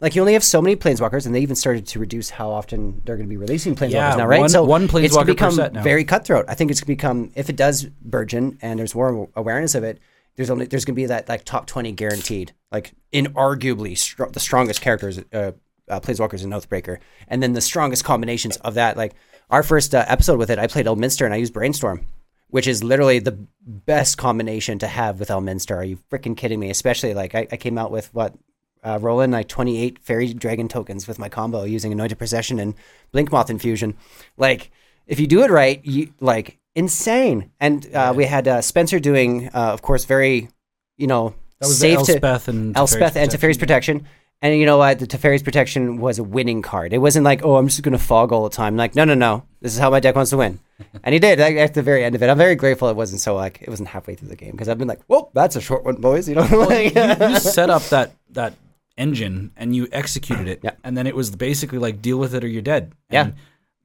Like 0.01 0.15
you 0.15 0.21
only 0.21 0.33
have 0.33 0.43
so 0.43 0.61
many 0.61 0.75
planeswalkers, 0.75 1.25
and 1.25 1.33
they 1.33 1.39
even 1.39 1.55
started 1.55 1.87
to 1.87 1.99
reduce 1.99 2.29
how 2.29 2.49
often 2.51 3.01
they're 3.05 3.15
going 3.15 3.29
to 3.29 3.29
be 3.29 3.37
releasing 3.37 3.73
planeswalkers 3.73 3.91
Yeah, 3.91 4.15
now, 4.17 4.25
right? 4.27 4.41
one- 4.41 4.49
so 4.49 4.65
one 4.65 4.83
it's 4.83 4.93
planeswalker 4.93 5.37
per 5.37 5.49
become 5.51 5.81
very 5.81 6.03
cutthroat. 6.03 6.45
I 6.49 6.55
think 6.55 6.71
it's 6.71 6.81
going 6.81 6.97
to 6.97 6.97
become 6.97 7.31
if 7.35 7.49
it 7.49 7.55
does 7.55 7.85
burgeon 7.85 8.59
and 8.61 8.77
there's 8.77 8.93
more 8.93 9.29
awareness 9.37 9.75
of 9.75 9.85
it. 9.85 9.99
There's 10.35 10.49
only 10.49 10.65
there's 10.65 10.85
to 10.85 10.93
be 10.93 11.05
that 11.05 11.29
like 11.29 11.43
top 11.43 11.67
twenty 11.67 11.91
guaranteed, 11.91 12.53
like 12.71 12.93
inarguably 13.11 13.97
str- 13.97 14.25
the 14.25 14.39
strongest 14.39 14.81
characters, 14.81 15.19
uh, 15.31 15.51
uh, 15.89 15.99
planeswalkers 15.99 16.43
in 16.43 16.49
Oathbreaker, 16.49 16.97
and 17.27 17.43
then 17.43 17.53
the 17.53 17.61
strongest 17.61 18.03
combinations 18.03 18.57
of 18.57 18.73
that. 18.75 18.97
Like 18.97 19.13
our 19.49 19.63
first 19.63 19.93
uh, 19.93 20.05
episode 20.07 20.39
with 20.39 20.49
it, 20.49 20.59
I 20.59 20.67
played 20.67 20.85
Elminster 20.85 21.25
and 21.25 21.33
I 21.33 21.37
used 21.37 21.53
Brainstorm 21.53 22.05
which 22.53 22.67
is 22.67 22.83
literally 22.83 23.17
the 23.17 23.35
best 23.65 24.19
combination 24.19 24.77
to 24.77 24.85
have 24.85 25.19
with 25.19 25.29
Elminster. 25.29 25.75
Are 25.75 25.83
you 25.83 25.97
freaking 26.11 26.37
kidding 26.37 26.59
me? 26.59 26.69
Especially 26.69 27.15
like 27.15 27.33
I, 27.33 27.47
I 27.51 27.57
came 27.57 27.79
out 27.79 27.89
with 27.89 28.13
what 28.13 28.35
uh, 28.83 28.99
rolling 29.01 29.31
like 29.31 29.47
28 29.47 29.97
fairy 29.97 30.31
dragon 30.35 30.67
tokens 30.67 31.07
with 31.07 31.17
my 31.17 31.29
combo 31.29 31.63
using 31.63 31.91
anointed 31.91 32.19
procession 32.19 32.59
and 32.59 32.75
blink 33.11 33.31
moth 33.31 33.49
infusion. 33.49 33.97
Like 34.37 34.69
if 35.07 35.19
you 35.19 35.25
do 35.25 35.41
it 35.41 35.49
right, 35.49 35.83
you 35.83 36.13
like 36.19 36.59
insane. 36.75 37.51
And 37.59 37.93
uh, 37.95 38.13
we 38.15 38.25
had 38.25 38.47
uh, 38.47 38.61
Spencer 38.61 38.99
doing, 38.99 39.47
uh, 39.53 39.71
of 39.73 39.81
course, 39.81 40.05
very 40.05 40.49
you 40.97 41.07
know 41.07 41.33
That 41.59 41.67
was 41.67 41.79
safe 41.79 41.99
the 41.99 42.05
to 42.05 42.11
Elspeth 42.13 42.47
and 42.47 42.77
Elspeth 42.77 43.15
and 43.15 43.29
Teferi's 43.31 43.57
protection. 43.57 44.05
And 44.41 44.59
you 44.59 44.65
know 44.65 44.77
what? 44.77 44.99
The 44.99 45.07
Teferi's 45.07 45.41
protection 45.41 45.99
was 46.01 46.19
a 46.19 46.23
winning 46.23 46.61
card. 46.61 46.91
It 46.91 46.97
wasn't 46.97 47.23
like, 47.23 47.45
oh, 47.45 47.55
I'm 47.55 47.67
just 47.69 47.81
going 47.81 47.93
to 47.97 48.03
fog 48.03 48.33
all 48.33 48.43
the 48.43 48.49
time. 48.53 48.75
Like, 48.75 48.93
no, 48.93 49.05
no, 49.05 49.13
no. 49.13 49.43
This 49.61 49.71
is 49.73 49.79
how 49.79 49.89
my 49.89 50.01
deck 50.01 50.15
wants 50.17 50.31
to 50.31 50.37
win. 50.37 50.59
And 51.01 51.13
he 51.13 51.19
did 51.19 51.39
like, 51.39 51.55
at 51.55 51.73
the 51.73 51.81
very 51.81 52.03
end 52.03 52.13
of 52.13 52.21
it. 52.21 52.29
I'm 52.29 52.37
very 52.37 52.55
grateful 52.55 52.89
it 52.89 52.97
wasn't 52.97 53.21
so 53.21 53.35
like 53.35 53.61
it 53.61 53.69
wasn't 53.69 53.87
halfway 53.87 54.15
through 54.15 54.27
the 54.27 54.35
game 54.35 54.51
because 54.51 54.67
I've 54.67 54.77
been 54.77 54.89
like, 54.89 55.01
whoa, 55.05 55.29
that's 55.33 55.55
a 55.55 55.61
short 55.61 55.85
one, 55.85 55.95
boys. 55.95 56.27
You 56.27 56.35
know, 56.35 56.41
like, 56.67 56.93
you, 56.93 57.27
you 57.29 57.39
set 57.39 57.69
up 57.69 57.83
that 57.83 58.11
that 58.31 58.53
engine 58.97 59.51
and 59.55 59.73
you 59.73 59.87
executed 59.93 60.47
it, 60.49 60.59
Yeah. 60.61 60.71
and 60.83 60.97
then 60.97 61.07
it 61.07 61.15
was 61.15 61.33
basically 61.33 61.79
like 61.79 62.01
deal 62.01 62.17
with 62.17 62.35
it 62.35 62.43
or 62.43 62.47
you're 62.47 62.61
dead. 62.61 62.91
Yeah. 63.09 63.21
And 63.23 63.33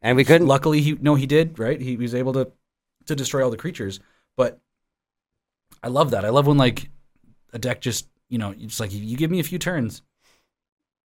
and 0.02 0.16
we 0.16 0.24
couldn't. 0.24 0.48
luckily, 0.48 0.80
he 0.80 0.98
no, 1.00 1.14
he 1.14 1.26
did 1.26 1.56
right. 1.60 1.80
He 1.80 1.96
was 1.96 2.16
able 2.16 2.32
to 2.32 2.50
to 3.08 3.16
destroy 3.16 3.44
all 3.44 3.50
the 3.50 3.56
creatures. 3.56 4.00
But 4.36 4.58
I 5.82 5.88
love 5.88 6.12
that. 6.12 6.24
I 6.24 6.30
love 6.30 6.46
when 6.46 6.56
like 6.56 6.88
a 7.52 7.58
deck 7.58 7.80
just 7.80 8.08
you 8.28 8.38
know 8.38 8.54
it's 8.58 8.80
like 8.80 8.92
you 8.92 9.16
give 9.16 9.30
me 9.30 9.40
a 9.40 9.44
few 9.44 9.58
turns. 9.58 10.02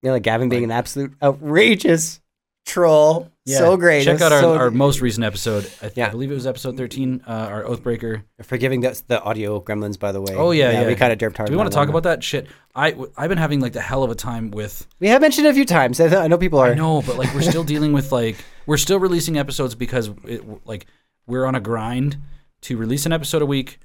Know, 0.03 0.11
like 0.13 0.23
Gavin 0.23 0.49
being 0.49 0.63
an 0.63 0.71
absolute 0.71 1.13
outrageous 1.21 2.19
troll. 2.65 3.31
Yeah. 3.45 3.57
So 3.59 3.77
great. 3.77 4.03
Check 4.03 4.19
out 4.21 4.31
our, 4.31 4.41
so- 4.41 4.55
our 4.55 4.71
most 4.71 4.99
recent 5.01 5.23
episode. 5.25 5.65
I, 5.81 5.85
th- 5.85 5.93
Yeah. 5.97 6.07
I 6.07 6.09
believe 6.09 6.31
it 6.31 6.35
was 6.35 6.47
episode 6.47 6.75
thirteen. 6.75 7.21
Uh, 7.27 7.31
our 7.31 7.63
Oathbreaker. 7.63 8.23
Forgiving 8.41 8.81
the, 8.81 8.99
the 9.07 9.21
audio 9.21 9.61
gremlins, 9.61 9.99
by 9.99 10.11
the 10.11 10.19
way. 10.21 10.33
Oh 10.35 10.49
yeah, 10.51 10.71
yeah. 10.71 10.87
We 10.87 10.95
kind 10.95 11.13
of 11.13 11.19
derped 11.19 11.37
hard. 11.37 11.47
Do 11.47 11.53
we 11.53 11.57
want 11.57 11.71
to 11.71 11.75
talk 11.75 11.87
about 11.89 12.03
that 12.03 12.23
shit? 12.23 12.47
I 12.73 12.91
w- 12.91 13.11
I've 13.15 13.29
been 13.29 13.37
having 13.37 13.59
like 13.59 13.73
the 13.73 13.81
hell 13.81 14.03
of 14.03 14.09
a 14.09 14.15
time 14.15 14.49
with 14.49 14.87
We 14.99 15.07
have 15.09 15.21
mentioned 15.21 15.45
it 15.45 15.51
a 15.51 15.53
few 15.53 15.65
times. 15.65 15.99
I, 15.99 16.07
th- 16.07 16.19
I 16.19 16.27
know 16.27 16.37
people 16.39 16.57
are. 16.59 16.71
I 16.71 16.73
know, 16.73 17.01
but 17.03 17.17
like 17.17 17.31
we're 17.35 17.41
still 17.41 17.63
dealing 17.63 17.93
with 17.93 18.11
like 18.11 18.37
we're 18.65 18.77
still 18.77 18.99
releasing 18.99 19.37
episodes 19.37 19.75
because 19.75 20.09
it, 20.25 20.65
like 20.65 20.87
we're 21.31 21.45
on 21.45 21.55
a 21.55 21.61
grind 21.61 22.17
to 22.59 22.75
release 22.75 23.05
an 23.05 23.13
episode 23.13 23.41
a 23.41 23.45
week 23.45 23.79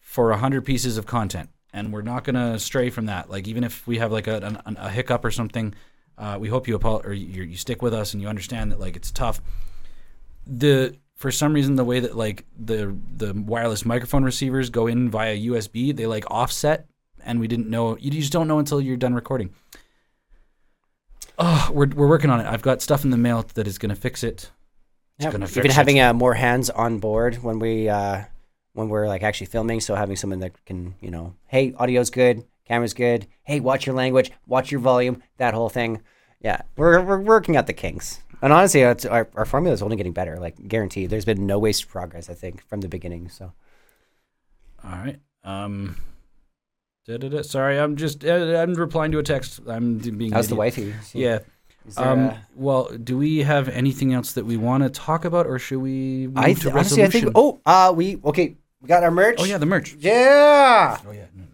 for 0.00 0.30
a 0.30 0.38
hundred 0.38 0.64
pieces 0.64 0.96
of 0.96 1.04
content, 1.04 1.50
and 1.70 1.92
we're 1.92 2.00
not 2.00 2.24
gonna 2.24 2.58
stray 2.58 2.88
from 2.88 3.04
that. 3.06 3.28
Like 3.28 3.46
even 3.46 3.62
if 3.62 3.86
we 3.86 3.98
have 3.98 4.10
like 4.10 4.26
a, 4.26 4.38
an, 4.64 4.76
a 4.78 4.88
hiccup 4.88 5.22
or 5.22 5.30
something, 5.30 5.74
uh, 6.16 6.38
we 6.40 6.48
hope 6.48 6.66
you 6.66 6.76
apo- 6.76 7.02
or 7.02 7.12
you, 7.12 7.42
you 7.42 7.56
stick 7.56 7.82
with 7.82 7.92
us 7.92 8.14
and 8.14 8.22
you 8.22 8.28
understand 8.28 8.72
that 8.72 8.80
like 8.80 8.96
it's 8.96 9.10
tough. 9.10 9.42
The 10.46 10.96
for 11.14 11.30
some 11.30 11.52
reason 11.52 11.76
the 11.76 11.84
way 11.84 12.00
that 12.00 12.16
like 12.16 12.46
the 12.58 12.96
the 13.14 13.34
wireless 13.34 13.84
microphone 13.84 14.24
receivers 14.24 14.70
go 14.70 14.86
in 14.86 15.10
via 15.10 15.36
USB, 15.36 15.94
they 15.94 16.06
like 16.06 16.24
offset, 16.30 16.86
and 17.22 17.38
we 17.38 17.48
didn't 17.48 17.68
know. 17.68 17.98
You 17.98 18.10
just 18.10 18.32
don't 18.32 18.48
know 18.48 18.58
until 18.58 18.80
you're 18.80 18.96
done 18.96 19.14
recording. 19.14 19.50
Oh, 21.38 21.70
we're 21.70 21.88
we're 21.88 22.08
working 22.08 22.30
on 22.30 22.40
it. 22.40 22.46
I've 22.46 22.62
got 22.62 22.80
stuff 22.80 23.04
in 23.04 23.10
the 23.10 23.18
mail 23.18 23.44
that 23.54 23.66
is 23.66 23.76
going 23.76 23.90
to 23.90 24.00
fix 24.00 24.24
it. 24.24 24.50
Yeah, 25.18 25.32
gonna 25.32 25.48
Even 25.56 25.70
having 25.72 26.00
uh, 26.00 26.12
more 26.12 26.34
hands 26.34 26.70
on 26.70 26.98
board 26.98 27.42
when 27.42 27.58
we 27.58 27.88
uh, 27.88 28.22
when 28.74 28.88
we're 28.88 29.08
like 29.08 29.22
actually 29.22 29.46
filming, 29.46 29.80
so 29.80 29.94
having 29.94 30.16
someone 30.16 30.38
that 30.40 30.64
can 30.64 30.94
you 31.00 31.10
know, 31.10 31.34
hey, 31.46 31.72
audio's 31.72 32.10
good, 32.10 32.44
camera's 32.64 32.94
good. 32.94 33.26
Hey, 33.42 33.58
watch 33.58 33.86
your 33.86 33.96
language, 33.96 34.30
watch 34.46 34.70
your 34.70 34.80
volume, 34.80 35.22
that 35.38 35.54
whole 35.54 35.68
thing. 35.68 36.02
Yeah, 36.40 36.62
we're 36.76 37.02
we're 37.02 37.20
working 37.20 37.56
out 37.56 37.66
the 37.66 37.72
kinks. 37.72 38.20
And 38.40 38.52
honestly, 38.52 38.82
it's, 38.82 39.04
our 39.04 39.28
our 39.34 39.44
formula 39.44 39.74
is 39.74 39.82
only 39.82 39.96
getting 39.96 40.12
better. 40.12 40.38
Like 40.38 40.68
guaranteed, 40.68 41.10
there's 41.10 41.24
been 41.24 41.46
no 41.46 41.58
waste 41.58 41.84
of 41.84 41.88
progress. 41.88 42.30
I 42.30 42.34
think 42.34 42.64
from 42.68 42.80
the 42.80 42.88
beginning. 42.88 43.28
So 43.28 43.52
All 44.84 44.90
right. 44.90 45.18
Um. 45.42 45.96
da-da-da. 47.06 47.42
Sorry, 47.42 47.78
I'm 47.80 47.96
just 47.96 48.24
uh, 48.24 48.56
I'm 48.62 48.74
replying 48.74 49.10
to 49.12 49.18
a 49.18 49.24
text. 49.24 49.60
I'm 49.66 49.98
being. 49.98 50.30
how's 50.30 50.46
the 50.48 50.54
wifey? 50.54 50.94
Yeah. 51.12 51.40
Um. 51.96 52.26
uh, 52.30 52.34
Well, 52.54 52.84
do 53.02 53.16
we 53.16 53.38
have 53.38 53.68
anything 53.68 54.12
else 54.12 54.32
that 54.32 54.44
we 54.44 54.56
want 54.56 54.82
to 54.82 54.90
talk 54.90 55.24
about, 55.24 55.46
or 55.46 55.58
should 55.58 55.78
we 55.78 56.26
move 56.28 56.38
I 56.38 56.52
to 56.54 56.60
th- 56.60 56.74
honestly, 56.74 57.04
I 57.04 57.08
think. 57.08 57.28
Oh, 57.34 57.60
uh, 57.64 57.92
we 57.96 58.20
okay. 58.24 58.56
We 58.80 58.88
got 58.88 59.02
our 59.02 59.10
merch. 59.10 59.36
Oh 59.38 59.44
yeah, 59.44 59.58
the 59.58 59.66
merch. 59.66 59.94
yeah. 59.98 60.98
Oh 61.06 61.10
yeah. 61.12 61.26
no, 61.34 61.44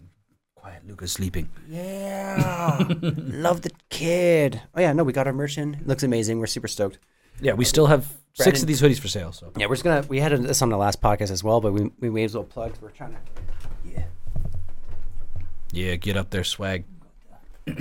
Quiet. 0.55 0.85
Luca's 0.87 1.11
sleeping. 1.13 1.49
Yeah. 1.67 2.77
Love 3.01 3.61
the 3.61 3.71
kid. 3.89 4.61
Oh 4.75 4.81
yeah, 4.81 4.93
no, 4.93 5.03
we 5.03 5.13
got 5.13 5.25
our 5.27 5.33
merch 5.33 5.57
in. 5.57 5.81
Looks 5.85 6.03
amazing. 6.03 6.39
We're 6.39 6.47
super 6.47 6.67
stoked. 6.67 6.99
Yeah, 7.41 7.53
we 7.53 7.65
still 7.65 7.87
have 7.87 8.05
six 8.33 8.61
of 8.61 8.67
these 8.67 8.81
hoodies 8.81 8.99
for 8.99 9.07
sale. 9.07 9.31
So 9.31 9.51
Yeah, 9.57 9.65
we're 9.67 9.75
just 9.75 9.83
gonna. 9.83 10.05
We 10.07 10.19
had 10.19 10.31
this 10.33 10.61
on 10.61 10.69
the 10.69 10.77
last 10.77 11.01
podcast 11.01 11.31
as 11.31 11.43
well, 11.43 11.61
but 11.61 11.73
we 11.73 11.89
we 11.99 12.09
may 12.09 12.23
as 12.25 12.33
well 12.35 12.43
plug. 12.43 12.73
We're 12.81 12.91
trying 12.91 13.13
to. 13.13 13.19
Yeah, 13.83 14.03
yeah, 15.71 15.95
get 15.95 16.15
up 16.17 16.29
there, 16.29 16.43
swag. 16.43 16.85
got 17.65 17.75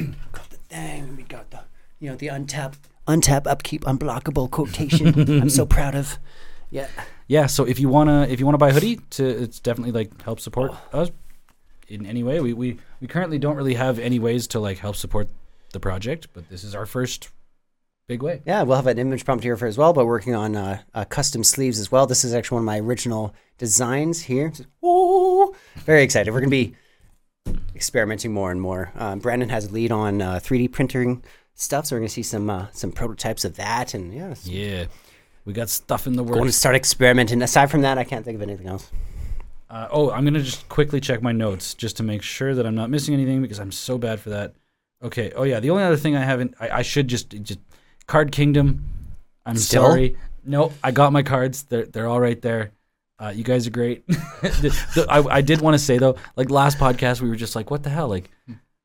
the 0.50 0.56
thing. 0.68 1.16
We 1.16 1.22
got 1.24 1.50
the 1.50 1.60
you 2.04 2.10
know 2.10 2.16
the 2.16 2.26
untap 2.26 2.74
untap 3.08 3.46
upkeep 3.46 3.82
unblockable 3.84 4.50
quotation. 4.50 5.06
I'm 5.42 5.48
so 5.50 5.64
proud 5.76 5.94
of. 5.94 6.18
Yeah. 6.70 6.88
yeah 7.28 7.46
so 7.46 7.64
if 7.64 7.78
you 7.78 7.88
wanna 7.88 8.26
if 8.28 8.40
you 8.40 8.46
wanna 8.46 8.58
buy 8.58 8.70
a 8.70 8.72
hoodie 8.72 8.96
to 9.10 9.24
it's 9.26 9.60
definitely 9.60 9.92
like 9.92 10.20
help 10.22 10.40
support 10.40 10.72
Oh. 10.92 11.00
us 11.02 11.10
in 11.88 12.04
any 12.04 12.22
way 12.24 12.40
we, 12.40 12.52
we 12.52 12.78
we 13.00 13.06
currently 13.06 13.38
don't 13.38 13.56
really 13.56 13.74
have 13.74 13.98
any 14.00 14.18
ways 14.18 14.48
to 14.48 14.58
like 14.58 14.78
help 14.78 14.96
support 14.96 15.28
the 15.72 15.78
project 15.78 16.26
but 16.34 16.48
this 16.48 16.64
is 16.64 16.74
our 16.74 16.84
first 16.84 17.28
big 18.08 18.22
way 18.24 18.42
Yeah, 18.44 18.64
we'll 18.64 18.74
have 18.76 18.88
an 18.88 18.98
image 18.98 19.24
prompt 19.24 19.44
here 19.44 19.56
for 19.56 19.66
as 19.66 19.78
well, 19.78 19.92
but 19.92 20.04
working 20.06 20.34
on 20.34 20.56
uh, 20.56 20.80
uh, 20.94 21.04
custom 21.04 21.44
sleeves 21.44 21.78
as 21.78 21.92
well. 21.92 22.06
This 22.06 22.24
is 22.24 22.34
actually 22.34 22.56
one 22.56 22.62
of 22.62 22.66
my 22.66 22.80
original 22.80 23.32
designs 23.56 24.22
here. 24.22 24.52
Ooh, 24.84 25.54
very 25.86 26.02
excited. 26.02 26.32
We're 26.32 26.40
going 26.40 26.50
to 26.50 26.56
be 26.64 26.74
experimenting 27.74 28.32
more 28.32 28.50
and 28.50 28.60
more. 28.60 28.90
Um, 28.96 29.20
Brandon 29.20 29.48
has 29.48 29.66
a 29.66 29.72
lead 29.72 29.92
on 29.92 30.20
uh, 30.20 30.34
3D 30.42 30.72
printing 30.72 31.22
stuff, 31.54 31.86
so 31.86 31.96
we're 31.96 32.00
going 32.00 32.08
to 32.08 32.12
see 32.14 32.22
some 32.22 32.48
uh, 32.50 32.66
some 32.72 32.92
prototypes 32.92 33.44
of 33.44 33.56
that. 33.56 33.94
And 33.94 34.12
yeah, 34.14 34.34
yeah 34.44 34.84
we 35.44 35.52
got 35.52 35.68
stuff 35.68 36.06
in 36.06 36.14
the 36.16 36.24
going 36.24 36.44
to 36.44 36.52
start 36.52 36.74
experimenting. 36.76 37.42
Aside 37.42 37.70
from 37.70 37.82
that, 37.82 37.98
I 37.98 38.04
can't 38.04 38.24
think 38.24 38.36
of 38.36 38.42
anything 38.42 38.66
else. 38.66 38.90
uh, 39.70 39.88
oh 39.90 40.10
i'm 40.10 40.24
gonna 40.24 40.40
just 40.40 40.68
quickly 40.68 41.00
check 41.00 41.22
my 41.22 41.32
notes 41.32 41.74
just 41.74 41.96
to 41.96 42.02
make 42.02 42.22
sure 42.22 42.54
that 42.54 42.64
i'm 42.66 42.74
not 42.74 42.90
missing 42.90 43.14
anything 43.14 43.40
because 43.42 43.58
i'm 43.58 43.72
so 43.72 43.96
bad 43.98 44.20
for 44.20 44.30
that 44.30 44.54
okay 45.02 45.32
oh 45.34 45.42
yeah 45.42 45.58
the 45.58 45.70
only 45.70 45.82
other 45.82 45.96
thing 45.96 46.14
i 46.14 46.22
haven't 46.22 46.54
i, 46.60 46.68
I 46.78 46.82
should 46.82 47.08
just 47.08 47.30
just 47.42 47.58
card 48.06 48.30
kingdom 48.30 48.84
i'm 49.46 49.56
Still? 49.56 49.82
sorry 49.86 50.16
no 50.44 50.70
i 50.84 50.90
got 50.92 51.12
my 51.12 51.22
cards 51.22 51.64
they're, 51.64 51.86
they're 51.86 52.06
all 52.06 52.20
right 52.20 52.40
there 52.40 52.70
uh, 53.18 53.32
you 53.34 53.42
guys 53.44 53.66
are 53.66 53.70
great. 53.70 54.04
The- 54.42 54.76
the- 54.94 55.06
I, 55.08 55.36
I 55.36 55.40
did 55.40 55.60
want 55.60 55.74
to 55.74 55.78
say 55.78 55.98
though, 55.98 56.16
like 56.36 56.50
last 56.50 56.78
podcast, 56.78 57.20
we 57.22 57.28
were 57.28 57.36
just 57.36 57.54
like, 57.54 57.70
"What 57.70 57.84
the 57.84 57.88
hell? 57.88 58.08
Like, 58.08 58.28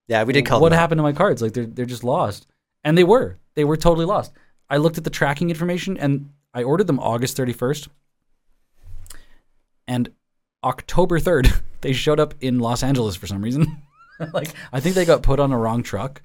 Yeah, 0.08 0.24
we 0.24 0.34
did 0.34 0.46
call 0.46 0.62
what 0.62 0.72
happened 0.72 1.00
to 1.00 1.04
my 1.04 1.14
cards? 1.14 1.42
Like, 1.42 1.54
they're 1.54 1.66
they're 1.66 1.88
just 1.88 2.04
lost." 2.04 2.46
And 2.84 2.98
they 2.98 3.04
were. 3.04 3.38
They 3.56 3.64
were 3.66 3.78
totally 3.78 4.06
lost. 4.06 4.32
I 4.70 4.78
looked 4.78 4.98
at 4.98 5.04
the 5.04 5.10
tracking 5.10 5.50
information, 5.50 5.98
and 5.98 6.32
I 6.54 6.64
ordered 6.64 6.88
them 6.88 7.00
August 7.00 7.36
thirty 7.36 7.54
first, 7.54 7.90
and 9.88 10.10
October 10.64 11.20
third, 11.20 11.52
they 11.82 11.94
showed 11.94 12.20
up 12.20 12.34
in 12.40 12.60
Los 12.60 12.84
Angeles 12.84 13.16
for 13.16 13.28
some 13.28 13.42
reason. 13.42 13.82
like, 14.34 14.54
I 14.72 14.80
think 14.80 14.96
they 14.96 15.06
got 15.06 15.24
put 15.24 15.40
on 15.40 15.52
a 15.52 15.58
wrong 15.58 15.84
truck, 15.84 16.22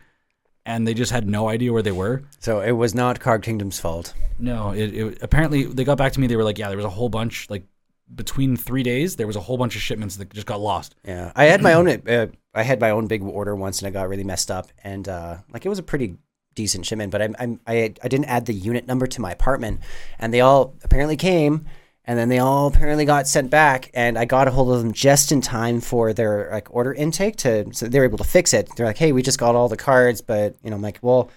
and 0.67 0.87
they 0.87 0.95
just 0.95 1.13
had 1.13 1.29
no 1.29 1.49
idea 1.49 1.73
where 1.73 1.83
they 1.83 1.93
were. 1.93 2.23
So 2.39 2.61
it 2.61 2.73
was 2.73 2.95
not 2.95 3.21
Card 3.21 3.43
Kingdom's 3.43 3.81
fault. 3.81 4.15
No, 4.39 4.73
it, 4.73 4.95
it 4.95 5.19
apparently 5.23 5.65
they 5.65 5.85
got 5.85 5.99
back 5.99 6.13
to 6.13 6.21
me. 6.21 6.27
They 6.27 6.37
were 6.37 6.45
like, 6.45 6.59
"Yeah, 6.59 6.69
there 6.69 6.77
was 6.77 6.87
a 6.87 6.91
whole 6.91 7.09
bunch 7.09 7.49
like." 7.51 7.67
Between 8.15 8.55
three 8.55 8.83
days, 8.83 9.17
there 9.17 9.27
was 9.27 9.35
a 9.35 9.41
whole 9.41 9.57
bunch 9.57 9.77
of 9.77 9.81
shipments 9.81 10.17
that 10.17 10.31
just 10.31 10.47
got 10.47 10.61
lost. 10.61 10.95
Yeah, 11.07 11.33
I 11.35 11.47
had 11.47 11.63
my 11.63 11.73
own. 11.73 11.89
Uh, 11.89 12.27
I 12.55 12.63
had 12.63 12.79
my 12.79 12.91
own 12.91 13.07
big 13.07 13.23
order 13.23 13.57
once, 13.57 13.81
and 13.81 13.89
I 13.89 13.91
got 13.91 14.11
really 14.11 14.25
messed 14.25 14.51
up. 14.51 14.69
And 14.85 15.09
uh, 15.09 15.39
like 15.51 15.65
it 15.65 15.71
was 15.71 15.79
a 15.79 15.83
pretty 15.83 16.19
decent 16.55 16.87
shipment, 16.87 17.11
but 17.13 17.23
I'm, 17.23 17.37
I'm 17.39 17.61
I 17.67 17.95
I 18.03 18.09
didn't 18.09 18.27
add 18.27 18.47
the 18.47 18.55
unit 18.55 18.87
number 18.87 19.07
to 19.07 19.21
my 19.21 19.33
apartment, 19.33 19.81
and 20.19 20.33
they 20.33 20.41
all 20.41 20.75
apparently 20.83 21.17
came, 21.17 21.67
and 22.05 22.19
then 22.19 22.29
they 22.29 22.39
all 22.39 22.67
apparently 22.67 23.05
got 23.05 23.27
sent 23.27 23.51
back, 23.51 23.91
and 23.95 24.19
I 24.19 24.25
got 24.25 24.49
a 24.49 24.51
hold 24.51 24.73
of 24.73 24.83
them 24.83 24.93
just 24.93 25.33
in 25.33 25.41
time 25.41 25.81
for 25.81 26.13
their 26.13 26.49
like 26.53 26.75
order 26.75 26.93
intake 26.93 27.37
to 27.37 27.73
so 27.73 27.87
they 27.87 27.99
were 27.99 28.05
able 28.05 28.19
to 28.19 28.25
fix 28.25 28.53
it. 28.55 28.69
They're 28.77 28.87
like, 28.87 28.99
hey, 28.99 29.13
we 29.13 29.23
just 29.23 29.39
got 29.39 29.55
all 29.55 29.69
the 29.69 29.77
cards, 29.77 30.21
but 30.21 30.57
you 30.63 30.71
know, 30.71 30.77
I'm 30.77 30.83
like, 30.83 30.99
well. 31.03 31.31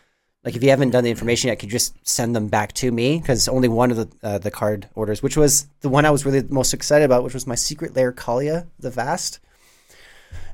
Like 0.45 0.55
if 0.55 0.63
you 0.63 0.70
haven't 0.70 0.91
done 0.91 1.03
the 1.03 1.09
information 1.09 1.49
yet, 1.49 1.59
could 1.59 1.68
you 1.68 1.78
just 1.78 1.93
send 2.07 2.34
them 2.34 2.47
back 2.47 2.72
to 2.74 2.89
me 2.89 3.20
because 3.20 3.49
only 3.49 3.68
one 3.68 3.91
of 3.91 3.97
the 3.97 4.07
uh, 4.24 4.38
the 4.38 4.51
card 4.51 4.88
orders, 4.95 5.22
which 5.22 5.36
was 5.36 5.68
the 5.82 5.89
one 5.89 6.05
I 6.05 6.09
was 6.09 6.26
really 6.26 6.41
most 6.43 6.74
excited 6.74 7.03
about, 7.03 7.26
which 7.26 7.34
was 7.34 7.45
my 7.45 7.55
Secret 7.55 7.97
Lair 7.97 8.13
Kaalia 8.13 8.65
the 8.80 8.89
Vast 8.89 9.39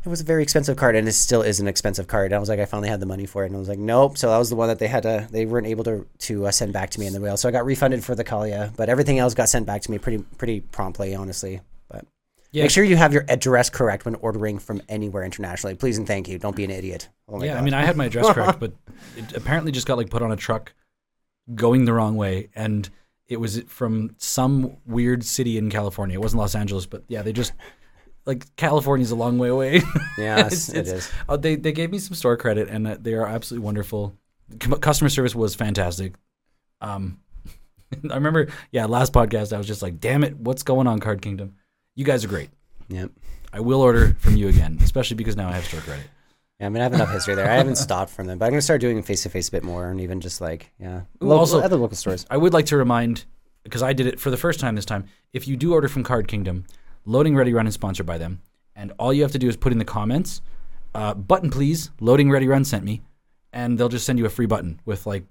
it 0.05 0.09
was 0.09 0.19
a 0.21 0.23
very 0.25 0.43
expensive 0.43 0.75
card, 0.75 0.95
and 0.95 1.07
it 1.07 1.13
still 1.13 1.41
is 1.41 1.59
an 1.59 1.67
expensive 1.67 2.07
card. 2.07 2.27
And 2.27 2.35
I 2.35 2.39
was 2.39 2.49
like, 2.49 2.59
I 2.59 2.65
finally 2.65 2.89
had 2.89 2.99
the 2.99 3.05
money 3.05 3.25
for 3.25 3.43
it, 3.43 3.47
and 3.47 3.55
I 3.55 3.59
was 3.59 3.69
like, 3.69 3.79
nope. 3.79 4.17
So 4.17 4.29
that 4.29 4.37
was 4.37 4.49
the 4.49 4.55
one 4.55 4.67
that 4.67 4.79
they 4.79 4.87
had 4.87 5.03
to, 5.03 5.27
they 5.31 5.45
weren't 5.45 5.67
able 5.67 5.83
to 5.85 6.05
to 6.19 6.47
uh, 6.47 6.51
send 6.51 6.73
back 6.73 6.89
to 6.91 6.99
me 6.99 7.05
in 7.07 7.13
the 7.13 7.19
mail. 7.19 7.37
So 7.37 7.47
I 7.47 7.51
got 7.51 7.65
refunded 7.65 8.03
for 8.03 8.13
the 8.15 8.23
Kaalia, 8.23 8.75
but 8.75 8.89
everything 8.89 9.19
else 9.19 9.33
got 9.33 9.47
sent 9.49 9.65
back 9.65 9.81
to 9.83 9.91
me 9.91 9.97
pretty 9.97 10.23
pretty 10.37 10.59
promptly, 10.59 11.15
honestly. 11.15 11.61
But 11.89 12.05
Yeah. 12.51 12.63
make 12.63 12.71
sure 12.71 12.83
you 12.83 12.97
have 12.97 13.13
your 13.13 13.25
address 13.29 13.69
correct 13.69 14.03
when 14.05 14.15
ordering 14.15 14.59
from 14.59 14.81
anywhere 14.89 15.23
internationally, 15.23 15.75
please 15.75 15.97
and 15.97 16.05
thank 16.05 16.27
you. 16.27 16.37
Don't 16.37 16.55
be 16.55 16.65
an 16.65 16.71
idiot. 16.71 17.07
Oh 17.29 17.41
yeah, 17.41 17.57
I 17.57 17.61
mean, 17.61 17.73
I 17.73 17.85
had 17.85 17.95
my 17.95 18.05
address 18.05 18.29
correct, 18.33 18.59
but 18.65 18.73
it 19.17 19.33
apparently 19.35 19.71
just 19.71 19.87
got 19.87 19.97
like 19.97 20.09
put 20.09 20.21
on 20.21 20.31
a 20.31 20.35
truck 20.35 20.73
going 21.55 21.85
the 21.85 21.93
wrong 21.93 22.15
way, 22.17 22.49
and 22.55 22.89
it 23.27 23.37
was 23.39 23.61
from 23.67 24.15
some 24.17 24.77
weird 24.85 25.23
city 25.23 25.57
in 25.57 25.69
California. 25.69 26.15
It 26.15 26.21
wasn't 26.21 26.41
Los 26.41 26.55
Angeles, 26.55 26.85
but 26.85 27.03
yeah, 27.07 27.21
they 27.21 27.31
just 27.33 27.53
like 28.25 28.55
California's 28.55 29.11
a 29.11 29.15
long 29.15 29.37
way 29.37 29.49
away. 29.49 29.81
Yes, 30.17 30.69
it 30.69 30.87
is. 30.87 31.11
Uh, 31.27 31.37
they 31.37 31.55
they 31.55 31.71
gave 31.71 31.91
me 31.91 31.97
some 31.99 32.13
store 32.13 32.37
credit, 32.37 32.69
and 32.69 32.87
uh, 32.87 32.97
they 32.99 33.13
are 33.13 33.25
absolutely 33.25 33.65
wonderful. 33.65 34.13
Customer 34.79 35.09
service 35.09 35.33
was 35.33 35.55
fantastic. 35.55 36.13
Um, 36.81 37.19
I 38.11 38.13
remember, 38.15 38.47
yeah, 38.71 38.85
last 38.85 39.11
podcast 39.13 39.53
I 39.53 39.57
was 39.57 39.67
just 39.67 39.81
like, 39.81 39.99
"Damn 39.99 40.23
it, 40.23 40.37
what's 40.37 40.61
going 40.63 40.85
on, 40.87 40.99
Card 40.99 41.21
Kingdom? 41.21 41.55
You 41.95 42.05
guys 42.05 42.23
are 42.23 42.27
great. 42.27 42.49
Yep. 42.89 43.11
I 43.51 43.59
will 43.59 43.81
order 43.81 44.15
from 44.19 44.35
you 44.37 44.47
again, 44.49 44.77
especially 44.81 45.15
because 45.15 45.35
now 45.35 45.49
I 45.49 45.53
have 45.53 45.65
store 45.65 45.81
credit." 45.81 46.05
Yeah, 46.59 46.67
I 46.67 46.69
mean, 46.69 46.81
I 46.81 46.83
have 46.83 46.93
enough 46.93 47.11
history 47.11 47.33
there. 47.33 47.49
I 47.49 47.55
haven't 47.55 47.77
stopped 47.77 48.11
from 48.11 48.27
them, 48.27 48.37
but 48.37 48.45
I'm 48.45 48.51
gonna 48.51 48.61
start 48.61 48.79
doing 48.81 49.01
face 49.01 49.23
to 49.23 49.29
face 49.29 49.47
a 49.47 49.51
bit 49.51 49.63
more, 49.63 49.89
and 49.89 49.99
even 49.99 50.21
just 50.21 50.39
like, 50.39 50.71
yeah, 50.79 51.01
Ooh, 51.21 51.25
local, 51.25 51.39
also- 51.39 51.59
other 51.61 51.77
local 51.77 51.97
stores. 51.97 52.25
I 52.29 52.37
would 52.37 52.53
like 52.53 52.67
to 52.67 52.77
remind, 52.77 53.25
because 53.63 53.81
I 53.81 53.93
did 53.93 54.05
it 54.05 54.19
for 54.19 54.29
the 54.29 54.37
first 54.37 54.59
time 54.59 54.75
this 54.75 54.85
time, 54.85 55.05
if 55.33 55.47
you 55.47 55.57
do 55.57 55.73
order 55.73 55.87
from 55.87 56.03
Card 56.03 56.27
Kingdom, 56.27 56.65
Loading 57.05 57.35
Ready 57.35 57.53
Run 57.53 57.67
is 57.67 57.73
sponsored 57.73 58.05
by 58.05 58.17
them. 58.17 58.41
And 58.75 58.91
all 58.97 59.13
you 59.13 59.21
have 59.23 59.31
to 59.33 59.39
do 59.39 59.47
is 59.47 59.55
put 59.57 59.71
in 59.71 59.77
the 59.77 59.85
comments, 59.85 60.41
uh, 60.95 61.13
button 61.13 61.49
please, 61.51 61.91
Loading 61.99 62.29
Ready 62.31 62.47
Run 62.47 62.65
sent 62.65 62.83
me. 62.83 63.01
And 63.51 63.77
they'll 63.77 63.89
just 63.89 64.05
send 64.05 64.17
you 64.19 64.25
a 64.25 64.29
free 64.29 64.47
button 64.47 64.79
with 64.85 65.05
like 65.05 65.25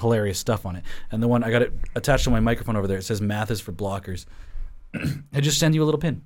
hilarious 0.00 0.38
stuff 0.38 0.64
on 0.64 0.76
it. 0.76 0.84
And 1.10 1.22
the 1.22 1.28
one, 1.28 1.44
I 1.44 1.50
got 1.50 1.62
it 1.62 1.72
attached 1.94 2.24
to 2.24 2.30
my 2.30 2.40
microphone 2.40 2.76
over 2.76 2.86
there. 2.86 2.98
It 2.98 3.02
says 3.02 3.20
math 3.20 3.50
is 3.50 3.60
for 3.60 3.72
blockers. 3.72 4.24
I 5.32 5.40
just 5.40 5.58
send 5.58 5.74
you 5.74 5.82
a 5.82 5.86
little 5.86 6.00
pin. 6.00 6.22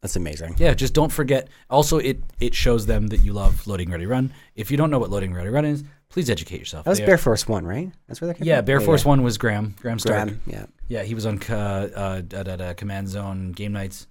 That's 0.00 0.16
amazing. 0.16 0.56
Yeah, 0.58 0.74
just 0.74 0.94
don't 0.94 1.12
forget. 1.12 1.46
Also, 1.70 1.98
it 1.98 2.20
it 2.40 2.54
shows 2.56 2.86
them 2.86 3.06
that 3.08 3.18
you 3.18 3.32
love 3.32 3.64
Loading 3.68 3.88
Ready 3.88 4.06
Run. 4.06 4.32
If 4.56 4.72
you 4.72 4.76
don't 4.76 4.90
know 4.90 4.98
what 4.98 5.10
Loading 5.10 5.32
Ready 5.32 5.48
Run 5.50 5.64
is, 5.64 5.84
please 6.08 6.28
educate 6.28 6.58
yourself. 6.58 6.84
That 6.84 6.90
was 6.90 6.98
They 6.98 7.04
are- 7.04 7.06
Bear 7.06 7.18
Force 7.18 7.46
One, 7.46 7.64
right? 7.64 7.92
That's 8.08 8.20
where 8.20 8.26
that 8.26 8.34
came 8.38 8.48
Yeah, 8.48 8.56
from? 8.56 8.64
Bear 8.64 8.80
Force 8.80 9.04
One 9.04 9.22
was 9.22 9.38
Graham. 9.38 9.76
Graham 9.80 10.00
Stark. 10.00 10.24
Graham, 10.24 10.40
yeah. 10.48 10.66
Yeah, 10.88 11.04
he 11.04 11.14
was 11.14 11.24
on 11.24 11.40
uh, 11.48 11.54
uh, 11.94 12.20
da, 12.22 12.42
da, 12.42 12.56
da, 12.56 12.74
Command 12.74 13.08
Zone 13.10 13.52
game 13.52 13.72
nights, 13.72 14.08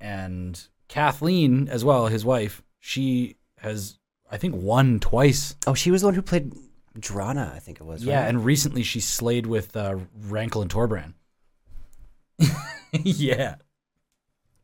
and 0.00 0.60
Kathleen 0.88 1.68
as 1.68 1.84
well, 1.84 2.06
his 2.06 2.24
wife. 2.24 2.62
She 2.80 3.36
has, 3.58 3.98
I 4.30 4.36
think, 4.36 4.54
won 4.56 5.00
twice. 5.00 5.56
Oh, 5.66 5.74
she 5.74 5.90
was 5.90 6.02
the 6.02 6.08
one 6.08 6.14
who 6.14 6.22
played 6.22 6.52
Drana, 6.98 7.52
I 7.54 7.58
think 7.58 7.80
it 7.80 7.84
was. 7.84 8.04
Yeah, 8.04 8.20
right? 8.20 8.28
and 8.28 8.44
recently 8.44 8.82
she 8.82 9.00
slayed 9.00 9.46
with 9.46 9.76
uh, 9.76 9.96
Rankle 10.28 10.62
and 10.62 10.70
Torbran. 10.70 11.14
yeah, 12.92 13.56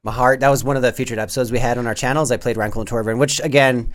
My 0.03 0.13
heart. 0.13 0.41
that 0.41 0.49
was 0.51 0.63
one 0.63 0.77
of 0.77 0.83
the 0.83 0.93
featured 0.93 1.19
episodes 1.19 1.51
we 1.51 1.59
had 1.59 1.79
on 1.79 1.87
our 1.87 1.95
channels. 1.95 2.31
I 2.31 2.37
played 2.37 2.57
Rankle 2.57 2.83
and 2.83 2.89
Torbran, 2.91 3.19
which 3.19 3.41
again, 3.41 3.93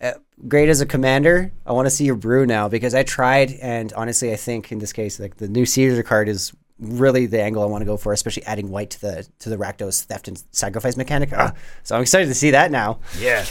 uh, 0.00 0.12
great 0.46 0.68
as 0.68 0.80
a 0.80 0.86
commander. 0.86 1.52
I 1.66 1.72
want 1.72 1.86
to 1.86 1.90
see 1.90 2.04
your 2.04 2.14
brew 2.14 2.46
now 2.46 2.68
because 2.68 2.94
I 2.94 3.02
tried, 3.02 3.52
and 3.52 3.92
honestly, 3.94 4.32
I 4.32 4.36
think 4.36 4.72
in 4.72 4.78
this 4.78 4.92
case, 4.92 5.18
like 5.20 5.36
the 5.36 5.48
new 5.48 5.66
Caesar 5.66 6.02
card 6.02 6.28
is 6.28 6.52
really 6.78 7.26
the 7.26 7.42
angle 7.42 7.62
I 7.62 7.66
want 7.66 7.82
to 7.82 7.86
go 7.86 7.96
for, 7.96 8.12
especially 8.12 8.44
adding 8.44 8.70
white 8.70 8.90
to 8.90 9.00
the 9.00 9.28
to 9.40 9.48
the 9.48 9.56
Rakdos 9.56 10.04
theft 10.04 10.28
and 10.28 10.42
sacrifice 10.50 10.96
mechanic. 10.96 11.30
Ah, 11.36 11.52
so 11.82 11.96
I'm 11.96 12.02
excited 12.02 12.26
to 12.26 12.34
see 12.34 12.50
that 12.52 12.70
now. 12.70 13.00
yeah. 13.18 13.44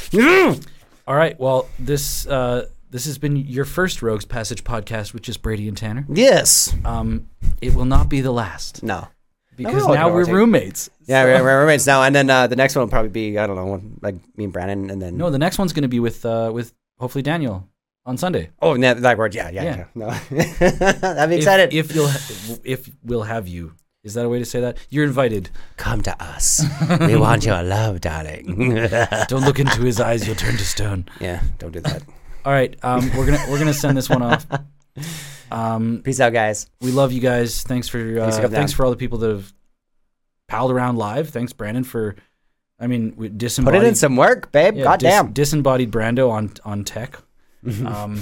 All 1.08 1.16
right. 1.16 1.40
Well, 1.40 1.68
this 1.80 2.28
uh, 2.28 2.68
this 2.90 3.06
has 3.06 3.18
been 3.18 3.36
your 3.38 3.66
first 3.66 4.02
Rogues 4.02 4.26
Passage 4.26 4.64
podcast, 4.64 5.14
which 5.14 5.30
is 5.30 5.38
Brady 5.38 5.68
and 5.68 5.78
Tanner. 5.78 6.06
Yes. 6.10 6.74
Um, 6.86 7.30
it 7.62 7.74
will 7.76 7.86
not 7.86 8.10
be 8.10 8.22
the 8.22 8.32
last 8.32 8.84
No. 8.84 9.08
because 9.56 9.86
we're 9.88 9.96
now 9.96 10.10
we're 10.10 10.20
rotate. 10.22 10.34
roommates. 10.36 10.90
Yeah, 11.06 11.24
we're, 11.24 11.42
we're 11.44 11.60
roommates 11.62 11.88
now, 11.88 12.04
and 12.04 12.14
then 12.14 12.30
uh, 12.30 12.48
the 12.48 12.56
next 12.58 12.76
one 12.76 12.84
will 12.84 12.90
probably 12.90 13.10
be 13.10 13.38
I 13.38 13.48
don't 13.48 13.56
know, 13.56 13.82
like 14.02 14.16
me 14.38 14.46
and 14.46 14.54
Brandon, 14.54 14.90
and 14.90 15.02
then 15.02 15.18
No, 15.18 15.30
the 15.30 15.40
next 15.40 15.58
one's 15.58 15.72
going 15.74 15.84
to 15.84 15.88
be 15.90 16.00
with 16.02 16.26
uh, 16.26 16.52
with 16.54 16.74
hopefully 17.00 17.22
Daniel 17.22 17.68
on 18.08 18.18
Sunday. 18.18 18.50
oh, 18.62 18.74
no, 18.76 18.94
that 18.96 19.18
word, 19.18 19.36
yeah, 19.36 19.50
yeah, 19.50 19.64
Yeah. 19.64 19.76
yeah. 19.78 19.86
No, 19.94 20.08
I'd 21.22 21.30
be 21.30 21.36
If- 21.36 21.40
excited. 21.42 21.74
If, 21.74 21.94
you'll, 21.94 22.08
ha- 22.08 22.58
if 22.64 22.90
we'll 23.04 23.24
have 23.24 23.48
you, 23.48 23.74
is 24.04 24.14
that 24.16 24.26
a 24.26 24.30
way 24.30 24.40
to 24.40 24.46
say 24.46 24.62
that? 24.62 24.78
You're 24.90 25.04
invited. 25.06 25.50
Come 25.76 26.02
to 26.04 26.24
us. 26.24 26.64
we 27.02 27.16
want 27.18 27.46
your 27.46 27.62
love, 27.62 28.00
darling. 28.02 28.70
Don't 29.28 29.44
look 29.44 29.60
into 29.60 29.82
his 29.82 30.00
eyes; 30.00 30.26
you'll 30.26 30.38
turn 30.38 30.56
to 30.56 30.64
stone. 30.66 31.06
yeah, 31.20 31.42
don't 31.60 31.72
do 31.74 31.82
that. 31.82 32.04
All 32.46 32.54
right, 32.54 32.74
um, 32.84 33.12
we're 33.18 33.26
gonna 33.26 33.44
we're 33.50 33.60
gonna 33.60 33.74
send 33.74 33.98
this 33.98 34.10
one 34.10 34.22
off. 34.22 34.46
Um, 35.52 36.02
Peace 36.04 36.20
out, 36.22 36.32
guys. 36.34 36.70
we 36.82 36.92
love 36.92 37.12
you 37.12 37.20
guys. 37.22 37.64
Thanks 37.64 37.88
for 37.90 38.00
uh, 38.00 38.22
Thanks 38.32 38.38
for 38.40 38.48
thanks 38.48 38.72
for 38.74 38.86
all 38.86 38.92
the 38.92 38.98
people 38.98 39.18
that 39.20 39.30
have 39.30 39.54
palled 40.48 40.72
around 40.72 40.96
live. 40.98 41.30
Thanks, 41.30 41.52
Brandon, 41.54 41.84
for. 41.84 42.16
I 42.80 42.86
mean, 42.88 43.14
we 43.18 43.28
Put 43.28 43.38
disembodied. 43.40 43.82
it 43.84 43.88
in 43.88 43.96
some 43.96 44.16
work, 44.16 44.52
babe. 44.52 44.78
yeah, 44.78 44.84
God 44.84 45.00
dis- 45.00 45.34
disembodied 45.34 45.92
Brando 45.92 46.30
on 46.30 46.52
on 46.64 46.84
tech. 46.86 47.18
Um, 47.86 48.22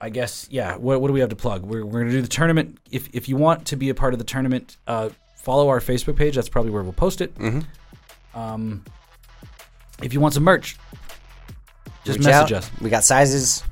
I 0.00 0.10
guess 0.10 0.46
yeah. 0.50 0.76
What, 0.76 1.00
what 1.00 1.08
do 1.08 1.14
we 1.14 1.20
have 1.20 1.30
to 1.30 1.36
plug? 1.36 1.64
We're, 1.64 1.84
we're 1.84 2.00
gonna 2.00 2.12
do 2.12 2.22
the 2.22 2.28
tournament. 2.28 2.78
If 2.90 3.08
if 3.14 3.28
you 3.28 3.36
want 3.36 3.66
to 3.68 3.76
be 3.76 3.88
a 3.88 3.94
part 3.94 4.12
of 4.12 4.18
the 4.18 4.24
tournament, 4.24 4.76
uh, 4.86 5.08
follow 5.38 5.68
our 5.68 5.80
Facebook 5.80 6.16
page. 6.16 6.34
That's 6.36 6.48
probably 6.48 6.70
where 6.70 6.82
we'll 6.82 6.92
post 6.92 7.20
it. 7.20 7.34
Mhm. 7.36 7.64
Um, 8.34 8.84
if 10.02 10.12
you 10.12 10.20
want 10.20 10.34
some 10.34 10.42
merch, 10.44 10.76
just 12.04 12.18
Reach 12.18 12.26
message 12.26 12.52
out. 12.52 12.58
us. 12.64 12.70
We 12.80 12.90
got 12.90 13.04
sizes. 13.04 13.62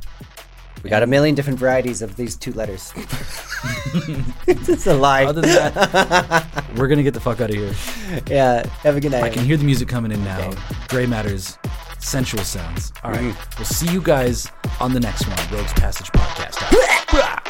We 0.82 0.90
got 0.90 1.02
a 1.02 1.06
million 1.06 1.34
different 1.34 1.58
varieties 1.58 2.02
of 2.02 2.16
these 2.16 2.36
two 2.36 2.52
letters. 2.52 2.92
it's 4.46 4.86
a 4.86 4.94
lie. 4.94 5.24
Other 5.24 5.40
than 5.40 5.50
that, 5.72 6.64
we're 6.76 6.88
gonna 6.88 7.02
get 7.02 7.14
the 7.14 7.20
fuck 7.20 7.40
out 7.40 7.50
of 7.50 7.56
here. 7.56 7.74
yeah. 8.28 8.66
Have 8.82 8.96
a 8.96 9.00
good 9.00 9.12
night. 9.12 9.22
I 9.24 9.30
can 9.30 9.44
hear 9.44 9.56
the 9.56 9.64
music 9.64 9.88
coming 9.88 10.12
in 10.12 10.22
now. 10.24 10.48
Okay. 10.48 10.58
Grey 10.88 11.06
Matters, 11.06 11.58
sensual 12.04 12.44
sounds. 12.44 12.92
All 13.02 13.10
right, 13.10 13.20
Mhm. 13.20 13.58
we'll 13.58 13.66
see 13.66 13.90
you 13.90 14.00
guys 14.00 14.50
on 14.80 14.92
the 14.92 15.00
next 15.00 15.26
one, 15.26 15.38
Rogues 15.50 15.72
Passage 15.74 16.10
Podcast. 16.12 17.40